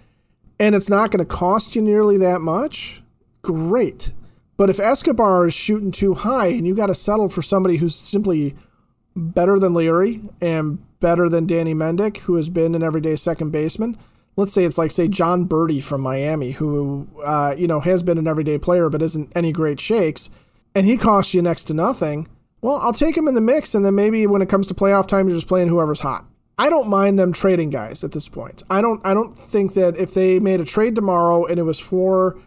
and 0.60 0.76
it's 0.76 0.90
not 0.90 1.12
going 1.12 1.20
to 1.20 1.26
cost 1.26 1.76
you 1.76 1.82
nearly 1.82 2.18
that 2.18 2.42
much, 2.42 3.02
great. 3.42 4.12
But 4.58 4.70
if 4.70 4.80
Escobar 4.80 5.48
is 5.48 5.54
shooting 5.54 5.92
too 5.92 6.14
high 6.14 6.48
and 6.48 6.66
you 6.66 6.76
got 6.76 6.88
to 6.88 6.96
settle 6.96 7.28
for 7.28 7.42
somebody 7.42 7.78
who's 7.78 7.96
simply 7.96 8.56
better 9.16 9.60
than 9.60 9.74
Leury 9.74 10.30
and 10.42 10.80
better 11.00 11.28
than 11.28 11.46
Danny 11.46 11.74
Mendick, 11.74 12.18
who 12.18 12.36
has 12.36 12.50
been 12.50 12.76
an 12.76 12.84
everyday 12.84 13.16
second 13.16 13.52
baseman. 13.52 13.98
Let's 14.38 14.54
say 14.54 14.64
it's 14.64 14.78
like 14.78 14.92
say 14.92 15.08
Jon 15.08 15.48
Berti 15.48 15.82
from 15.82 16.02
Miami, 16.02 16.52
who 16.52 17.08
uh, 17.24 17.56
you 17.58 17.68
know 17.68 17.80
has 17.80 18.04
been 18.04 18.18
an 18.18 18.28
everyday 18.28 18.58
player 18.58 18.90
but 18.90 19.02
isn't 19.02 19.32
any 19.36 19.52
great 19.52 19.80
shakes, 19.80 20.30
and 20.76 20.86
he 20.86 20.98
costs 20.98 21.34
you 21.34 21.42
next 21.42 21.64
to 21.66 21.74
nothing. 21.74 22.28
Well, 22.62 22.78
I'll 22.78 22.94
take 22.94 23.16
him 23.16 23.28
in 23.28 23.34
the 23.34 23.42
mix, 23.42 23.74
and 23.74 23.86
then 23.86 23.96
maybe 23.96 24.28
when 24.28 24.42
it 24.42 24.50
comes 24.50 24.68
to 24.68 24.74
playoff 24.74 25.08
time, 25.08 25.28
you're 25.28 25.38
just 25.38 25.48
playing 25.48 25.70
whoever's 25.70 26.00
hot. 26.00 26.26
I 26.58 26.70
don't 26.70 26.90
mind 26.90 27.20
them 27.20 27.34
trading 27.34 27.70
guys 27.70 28.04
at 28.04 28.12
this 28.12 28.30
point. 28.30 28.64
I 28.70 28.82
don't. 28.82 29.06
I 29.06 29.14
don't 29.14 29.38
think 29.38 29.74
that 29.74 29.98
if 29.98 30.14
they 30.14 30.40
made 30.40 30.62
a 30.62 30.66
trade 30.66 30.96
tomorrow 30.96 31.46
and 31.46 31.60
it 31.60 31.64
was 31.64 31.80
for 31.80 32.40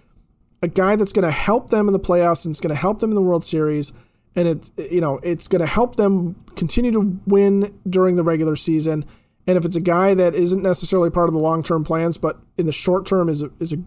a 0.63 0.69
guy 0.69 0.97
that's 0.97 1.13
going 1.13 1.25
to 1.25 1.31
help 1.31 1.71
them 1.71 1.89
in 1.89 1.93
the 1.93 2.01
playoffs 2.01 2.45
and 2.45 2.53
it's 2.53 2.61
going 2.61 2.75
to 2.75 2.81
help 2.81 3.01
them 3.01 3.11
in 3.11 3.17
the 3.17 3.23
World 3.23 3.45
Series, 3.45 3.93
and 4.35 4.49
it 4.49 4.71
you 4.91 5.01
know 5.01 5.21
it's 5.23 5.47
going 5.47 5.61
to 5.61 5.67
help 5.67 5.97
them 5.97 6.35
continue 6.57 6.91
to 6.93 7.21
win 7.27 7.79
during 7.89 8.17
the 8.17 8.25
regular 8.25 8.57
season. 8.57 9.05
And 9.47 9.57
if 9.57 9.65
it's 9.65 9.77
a 9.77 9.81
guy 9.81 10.13
that 10.13 10.35
isn't 10.35 10.63
necessarily 10.63 11.09
part 11.09 11.29
of 11.29 11.35
the 11.35 11.41
long 11.41 11.63
term 11.63 11.85
plans, 11.85 12.19
but 12.19 12.39
in 12.59 12.67
the 12.67 12.73
short 12.73 13.07
term 13.07 13.29
is 13.29 13.43
a, 13.43 13.51
is 13.61 13.73
a 13.73 13.79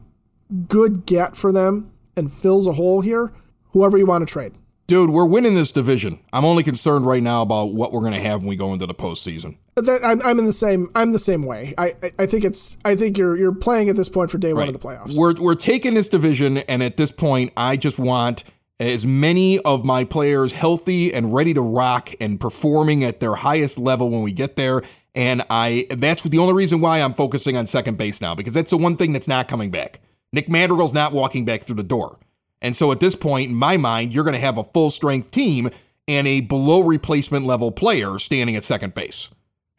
good 0.68 1.06
get 1.06 1.36
for 1.36 1.52
them 1.52 1.92
and 2.16 2.32
fills 2.32 2.68
a 2.68 2.74
hole 2.74 3.02
here, 3.02 3.32
whoever 3.72 3.98
you 3.98 4.06
want 4.06 4.28
to 4.28 4.32
trade. 4.32 4.54
Dude, 4.88 5.10
we're 5.10 5.26
winning 5.26 5.56
this 5.56 5.72
division. 5.72 6.20
I'm 6.34 6.44
only 6.44 6.64
concerned 6.64 7.06
right 7.06 7.24
now 7.24 7.44
about 7.44 7.74
what 7.74 7.94
we're 7.94 8.02
going 8.02 8.12
to 8.14 8.20
have 8.20 8.42
when 8.42 8.50
we 8.50 8.58
go 8.58 8.74
into 8.74 8.86
the 8.86 8.94
postseason. 8.94 9.58
That, 9.76 10.02
I'm, 10.04 10.22
I'm 10.22 10.38
in 10.38 10.46
the 10.46 10.52
same 10.52 10.90
I'm 10.96 11.14
the 11.14 11.20
same 11.20 11.44
way. 11.44 11.74
I, 11.78 11.96
I, 12.04 12.12
I 12.20 12.26
think 12.26 12.44
it's 12.44 12.78
I 12.84 12.98
think 12.98 13.18
you're 13.18 13.38
you're 13.38 13.54
playing 13.54 13.88
at 13.88 13.96
this 13.96 14.10
point 14.10 14.30
for 14.30 14.38
day 14.38 14.52
one 14.52 14.68
of 14.68 14.74
the 14.74 14.80
playoffs. 14.80 15.16
We're 15.16 15.34
we're 15.40 15.56
taking 15.56 15.94
this 15.94 16.10
division, 16.10 16.58
and 16.58 16.84
at 16.84 16.98
this 16.98 17.10
point, 17.10 17.54
I 17.56 17.78
just 17.78 18.00
want 18.00 18.44
as 18.82 19.06
many 19.06 19.60
of 19.60 19.86
my 19.86 20.04
players 20.04 20.52
healthy 20.52 21.14
and 21.14 21.34
ready 21.34 21.54
to 21.54 21.62
rock 21.62 22.10
and 22.20 22.38
performing 22.38 23.04
at 23.04 23.20
their 23.22 23.36
highest 23.36 23.78
level 23.78 24.10
when 24.10 24.24
we 24.24 24.34
get 24.34 24.58
there. 24.58 24.82
And 25.16 25.42
I 25.50 25.88
that's 25.90 26.24
the 26.24 26.38
only 26.40 26.54
reason 26.54 26.82
why 26.82 27.00
I'm 27.00 27.14
focusing 27.14 27.56
on 27.56 27.66
second 27.66 27.98
base 27.98 28.20
now 28.20 28.36
because 28.36 28.54
that's 28.54 28.72
the 28.72 28.78
one 28.78 28.98
thing 28.98 29.14
that's 29.14 29.28
not 29.28 29.48
coming 29.48 29.72
back. 29.72 30.02
Nick 30.34 30.50
Madrigal's 30.50 30.94
not 30.94 31.14
walking 31.14 31.46
back 31.46 31.62
through 31.62 31.78
the 31.78 31.84
door. 31.84 32.20
And 32.62 32.76
so 32.76 32.92
at 32.92 33.00
this 33.00 33.16
point, 33.16 33.50
in 33.50 33.56
my 33.56 33.78
mind, 33.78 34.14
you're 34.14 34.24
going 34.24 34.36
to 34.36 34.40
have 34.40 34.58
a 34.58 34.64
full 34.64 34.90
strength 34.90 35.32
team 35.32 35.70
and 36.08 36.28
a 36.28 36.42
below 36.42 36.82
replacement 36.82 37.46
level 37.46 37.72
player 37.72 38.20
standing 38.20 38.56
at 38.56 38.64
second 38.64 38.94
base. 38.94 39.30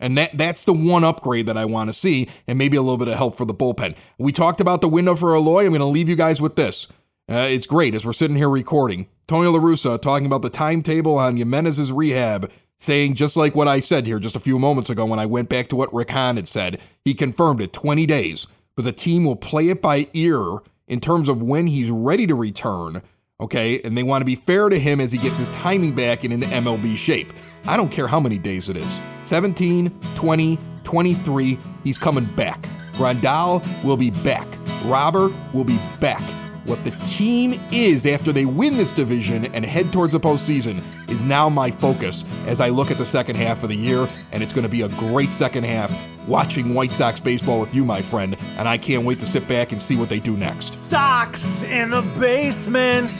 And 0.01 0.19
that 0.19 0.37
that's 0.37 0.65
the 0.65 0.73
one 0.73 1.05
upgrade 1.05 1.47
that 1.47 1.57
I 1.57 1.65
want 1.65 1.89
to 1.89 1.93
see, 1.93 2.29
and 2.49 2.59
maybe 2.59 2.77
a 2.77 2.83
little 2.83 2.99
bit 2.99 3.07
of 3.07 3.15
help 3.15 3.37
for 3.37 3.45
the 3.45 3.55
bullpen. 3.55 3.95
We 4.19 4.33
talked 4.33 4.61
about 4.61 4.81
the 4.81 4.89
window 4.89 5.15
for 5.15 5.35
Eloy. 5.37 5.65
I'm 5.65 5.69
going 5.69 5.79
to 5.79 5.87
leave 5.87 6.09
you 6.09 6.17
guys 6.17 6.41
with 6.41 6.57
this. 6.57 6.89
Uh, 7.31 7.47
it's 7.49 7.67
great 7.67 7.95
as 7.95 8.05
we're 8.05 8.13
sitting 8.13 8.37
here 8.37 8.51
recording. 8.51 9.07
Tony 9.29 9.49
La 9.49 9.61
Russa 9.61 10.01
talking 10.03 10.27
about 10.27 10.43
the 10.43 10.51
timetable 10.51 11.15
on 11.15 11.37
Jimenez's 11.37 11.93
rehab, 11.93 12.51
saying 12.79 13.15
just 13.15 13.37
like 13.37 13.55
what 13.55 13.69
I 13.69 13.79
said 13.79 14.07
here 14.07 14.19
just 14.19 14.35
a 14.35 14.41
few 14.41 14.59
moments 14.59 14.91
ago 14.91 15.07
when 15.07 15.21
I 15.21 15.27
went 15.27 15.49
back 15.49 15.69
to 15.69 15.77
what 15.77 15.95
Rick 15.95 16.11
Hahn 16.11 16.35
had 16.35 16.49
said. 16.49 16.81
He 17.05 17.15
confirmed 17.15 17.61
it 17.61 17.73
20 17.73 18.05
days, 18.05 18.49
but 18.75 18.85
the 18.85 18.93
team 18.93 19.25
will 19.25 19.37
play 19.37 19.69
it 19.69 19.81
by 19.81 20.09
ear 20.13 20.59
in 20.93 21.01
terms 21.01 21.27
of 21.31 21.43
when 21.43 21.67
he's 21.67 21.91
ready 21.91 22.27
to 22.27 22.35
return. 22.35 23.03
Okay, 23.41 23.81
and 23.81 23.97
they 23.97 24.03
want 24.03 24.21
to 24.21 24.27
be 24.27 24.37
fair 24.37 24.69
to 24.69 24.79
him 24.79 25.01
as 25.01 25.11
he 25.11 25.17
gets 25.17 25.39
his 25.39 25.49
timing 25.49 25.95
back 25.95 26.23
and 26.23 26.35
in 26.35 26.39
the 26.39 26.47
MLB 26.47 26.97
shape. 26.97 27.33
I 27.65 27.79
don't 27.79 27.91
care 27.91 28.07
how 28.07 28.21
many 28.21 28.37
days 28.37 28.69
it 28.69 28.77
is 28.77 29.01
17, 29.23 29.91
20, 30.15 30.59
23, 30.85 31.59
he's 31.83 31.97
coming 31.97 32.27
back. 32.37 32.69
Grandal 32.93 33.65
will 33.83 33.97
be 33.97 34.11
back. 34.11 34.47
Robert 34.85 35.33
will 35.55 35.65
be 35.65 35.81
back. 35.99 36.23
What 36.65 36.85
the 36.85 36.93
team 37.05 37.61
is 37.73 38.07
after 38.07 38.33
they 38.33 38.45
win 38.45 38.77
this 38.77 38.93
division 38.93 39.47
and 39.47 39.65
head 39.65 39.93
towards 39.93 40.13
the 40.13 40.21
postseason 40.21 40.81
is 41.11 41.25
now 41.25 41.49
my 41.49 41.73
focus 41.73 42.25
as 42.47 42.61
I 42.61 42.69
look 42.69 42.93
at 42.93 42.99
the 42.99 43.05
second 43.05 43.37
half 43.37 43.65
of 43.65 43.69
the 43.69 43.75
year, 43.77 44.09
and 44.31 44.43
it's 44.43 44.53
going 44.53 44.63
to 44.63 44.69
be 44.69 44.83
a 44.83 44.89
great 44.89 45.33
second 45.33 45.65
half 45.65 45.97
watching 46.29 46.73
White 46.73 46.93
Sox 46.93 47.19
baseball 47.19 47.59
with 47.59 47.75
you, 47.75 47.85
my 47.85 48.01
friend, 48.01 48.37
and 48.57 48.69
I 48.69 48.79
can't 48.79 49.05
wait 49.05 49.19
to 49.21 49.27
sit 49.27 49.49
back 49.49 49.73
and 49.73 49.83
see 49.83 49.97
what 49.97 50.09
they 50.09 50.21
do 50.21 50.37
next. 50.37 50.73
Sox 50.73 51.65
in 51.65 51.91
the 51.91 52.03
basement. 52.21 53.11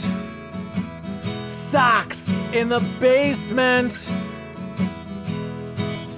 Sox 1.49 2.29
in 2.53 2.69
the 2.69 2.79
basement. 3.01 4.09